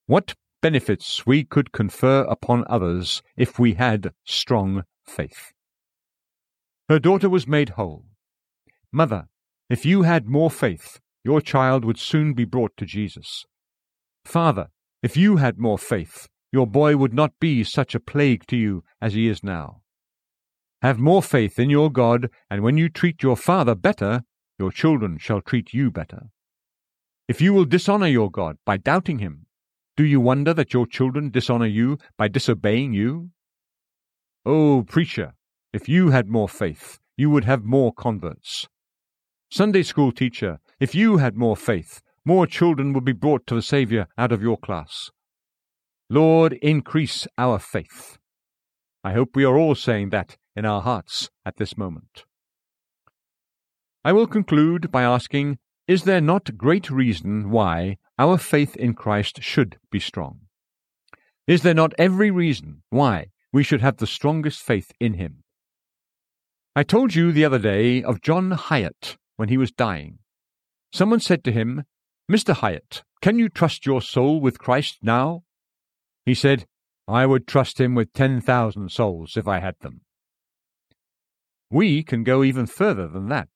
What 0.05 0.35
benefits 0.61 1.25
we 1.25 1.43
could 1.43 1.71
confer 1.71 2.21
upon 2.23 2.65
others 2.69 3.21
if 3.37 3.59
we 3.59 3.73
had 3.73 4.13
strong 4.25 4.83
faith. 5.05 5.53
Her 6.87 6.99
daughter 6.99 7.29
was 7.29 7.47
made 7.47 7.69
whole. 7.69 8.05
Mother, 8.91 9.27
If 9.69 9.85
you 9.85 10.01
had 10.01 10.27
more 10.27 10.49
faith, 10.49 10.99
your 11.23 11.41
child 11.41 11.85
would 11.85 11.99
soon 11.99 12.33
be 12.33 12.45
brought 12.45 12.75
to 12.77 12.85
Jesus. 12.85 13.45
Father, 14.25 14.69
if 15.03 15.15
you 15.15 15.37
had 15.37 15.59
more 15.59 15.77
faith, 15.77 16.27
your 16.51 16.65
boy 16.65 16.97
would 16.97 17.13
not 17.13 17.33
be 17.39 17.63
such 17.63 17.93
a 17.93 17.99
plague 17.99 18.47
to 18.47 18.57
you 18.57 18.83
as 18.99 19.13
he 19.13 19.27
is 19.27 19.43
now. 19.43 19.81
Have 20.81 20.97
more 20.97 21.21
faith 21.21 21.59
in 21.59 21.69
your 21.69 21.91
God, 21.91 22.29
and 22.49 22.63
when 22.63 22.77
you 22.77 22.89
treat 22.89 23.21
your 23.21 23.35
father 23.35 23.75
better, 23.75 24.23
your 24.57 24.71
children 24.71 25.17
shall 25.19 25.41
treat 25.41 25.73
you 25.73 25.91
better. 25.91 26.29
If 27.27 27.41
you 27.41 27.53
will 27.53 27.65
dishonor 27.65 28.07
your 28.07 28.31
God 28.31 28.57
by 28.65 28.77
doubting 28.77 29.19
him, 29.19 29.45
do 29.99 30.05
you 30.05 30.21
wonder 30.21 30.53
that 30.53 30.73
your 30.73 30.87
children 30.87 31.29
dishonor 31.29 31.65
you 31.65 31.97
by 32.17 32.29
disobeying 32.29 32.93
you? 32.93 33.31
Oh, 34.45 34.85
preacher, 34.87 35.33
if 35.73 35.89
you 35.89 36.11
had 36.11 36.29
more 36.29 36.47
faith, 36.47 36.99
you 37.17 37.29
would 37.29 37.43
have 37.43 37.65
more 37.65 37.91
converts. 37.91 38.69
Sunday 39.51 39.83
school 39.83 40.13
teacher, 40.13 40.59
if 40.79 40.95
you 40.95 41.17
had 41.17 41.35
more 41.35 41.57
faith, 41.57 42.01
more 42.23 42.47
children 42.47 42.93
would 42.93 43.03
be 43.03 43.11
brought 43.11 43.45
to 43.47 43.55
the 43.55 43.61
Saviour 43.61 44.07
out 44.17 44.31
of 44.31 44.41
your 44.41 44.57
class. 44.57 45.11
Lord, 46.09 46.53
increase 46.61 47.27
our 47.37 47.59
faith. 47.59 48.17
I 49.03 49.11
hope 49.11 49.35
we 49.35 49.43
are 49.43 49.57
all 49.57 49.75
saying 49.75 50.11
that 50.11 50.37
in 50.55 50.63
our 50.63 50.79
hearts 50.79 51.29
at 51.45 51.57
this 51.57 51.77
moment. 51.77 52.23
I 54.05 54.13
will 54.13 54.27
conclude 54.27 54.93
by 54.93 55.03
asking 55.03 55.57
Is 55.89 56.03
there 56.03 56.21
not 56.21 56.55
great 56.57 56.89
reason 56.89 57.49
why 57.49 57.97
our 58.19 58.37
faith 58.37 58.75
in 58.75 58.93
Christ 58.93 59.41
should 59.41 59.79
be 59.89 59.99
strong? 59.99 60.41
Is 61.47 61.63
there 61.63 61.73
not 61.73 61.95
every 61.97 62.29
reason 62.29 62.83
why 62.91 63.29
we 63.51 63.63
should 63.63 63.81
have 63.81 63.97
the 63.97 64.05
strongest 64.05 64.61
faith 64.61 64.91
in 64.99 65.15
Him? 65.15 65.43
I 66.75 66.83
told 66.83 67.15
you 67.15 67.31
the 67.31 67.45
other 67.45 67.57
day 67.57 68.03
of 68.03 68.21
John 68.21 68.51
Hyatt 68.51 69.17
when 69.37 69.49
he 69.49 69.57
was 69.57 69.71
dying. 69.71 70.19
Someone 70.93 71.19
said 71.19 71.43
to 71.43 71.51
him, 71.51 71.83
Mr. 72.31 72.53
Hyatt, 72.53 73.03
can 73.21 73.39
you 73.39 73.49
trust 73.49 73.85
your 73.85 74.01
soul 74.01 74.39
with 74.39 74.59
Christ 74.59 74.99
now? 75.01 75.43
He 76.25 76.33
said, 76.33 76.65
I 77.07 77.25
would 77.25 77.47
trust 77.47 77.79
him 77.81 77.95
with 77.95 78.13
10,000 78.13 78.91
souls 78.91 79.35
if 79.35 79.47
I 79.47 79.59
had 79.59 79.75
them. 79.79 80.01
We 81.71 82.03
can 82.03 82.23
go 82.23 82.43
even 82.43 82.65
further 82.65 83.07
than 83.07 83.29
that. 83.29 83.49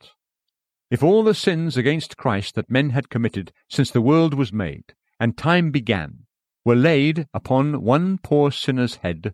If 0.94 1.02
all 1.02 1.24
the 1.24 1.34
sins 1.34 1.76
against 1.76 2.18
Christ 2.18 2.54
that 2.54 2.70
men 2.70 2.92
had 2.92 3.10
committed 3.10 3.52
since 3.68 3.90
the 3.90 4.00
world 4.00 4.36
was 4.36 4.54
made 4.54 4.94
and 5.20 5.36
time 5.36 5.72
began 5.72 6.28
were 6.64 6.76
laid 6.76 7.28
upon 7.34 7.82
one 7.82 8.20
poor 8.20 8.52
sinner's 8.52 8.98
head, 8.98 9.34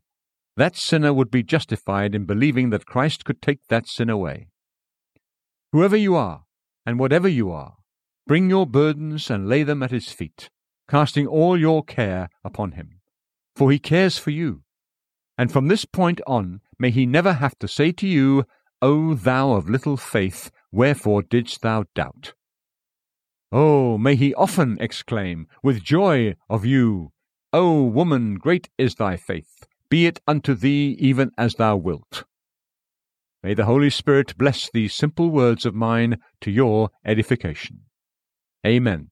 that 0.56 0.78
sinner 0.78 1.12
would 1.14 1.30
be 1.30 1.44
justified 1.44 2.16
in 2.16 2.24
believing 2.24 2.70
that 2.70 2.86
Christ 2.86 3.26
could 3.26 3.42
take 3.42 3.60
that 3.68 3.90
sin 3.90 4.10
away. 4.10 4.48
Whoever 5.74 5.98
you 5.98 6.16
are, 6.16 6.46
and 6.86 6.98
whatever 6.98 7.28
you 7.28 7.52
are, 7.52 7.76
bring 8.26 8.50
your 8.50 8.66
burdens 8.66 9.30
and 9.30 9.50
lay 9.50 9.64
them 9.64 9.84
at 9.84 9.92
his 9.92 10.14
feet, 10.14 10.50
casting 10.90 11.28
all 11.28 11.60
your 11.60 11.84
care 11.84 12.30
upon 12.42 12.72
him. 12.72 13.02
For 13.58 13.70
he 13.70 13.80
cares 13.80 14.18
for 14.18 14.32
you. 14.32 14.64
And 15.38 15.52
from 15.52 15.68
this 15.68 15.84
point 15.84 16.22
on, 16.26 16.62
may 16.80 16.90
he 16.90 17.06
never 17.06 17.34
have 17.34 17.60
to 17.60 17.68
say 17.68 17.92
to 17.92 18.08
you, 18.08 18.46
O 18.82 19.14
thou 19.14 19.52
of 19.52 19.70
little 19.70 19.98
faith, 19.98 20.52
wherefore 20.72 21.22
didst 21.22 21.62
thou 21.62 21.86
doubt? 21.96 22.34
Oh, 23.52 23.98
may 23.98 24.16
he 24.16 24.34
often 24.36 24.78
exclaim, 24.80 25.48
with 25.64 25.84
joy 25.84 26.36
of 26.50 26.66
you, 26.66 27.12
O 27.52 27.84
woman, 27.84 28.36
great 28.36 28.70
is 28.78 28.96
thy 28.96 29.18
faith, 29.18 29.66
be 29.90 30.06
it 30.06 30.22
unto 30.28 30.54
thee 30.54 30.96
even 31.00 31.32
as 31.38 31.56
thou 31.56 31.76
wilt. 31.76 32.24
May 33.42 33.56
the 33.56 33.66
Holy 33.66 33.90
Spirit 33.90 34.38
bless 34.38 34.70
these 34.70 34.94
simple 34.94 35.32
words 35.32 35.66
of 35.66 35.74
mine 35.74 36.20
to 36.42 36.52
your 36.52 36.92
edification. 37.04 37.86
Amen. 38.66 39.10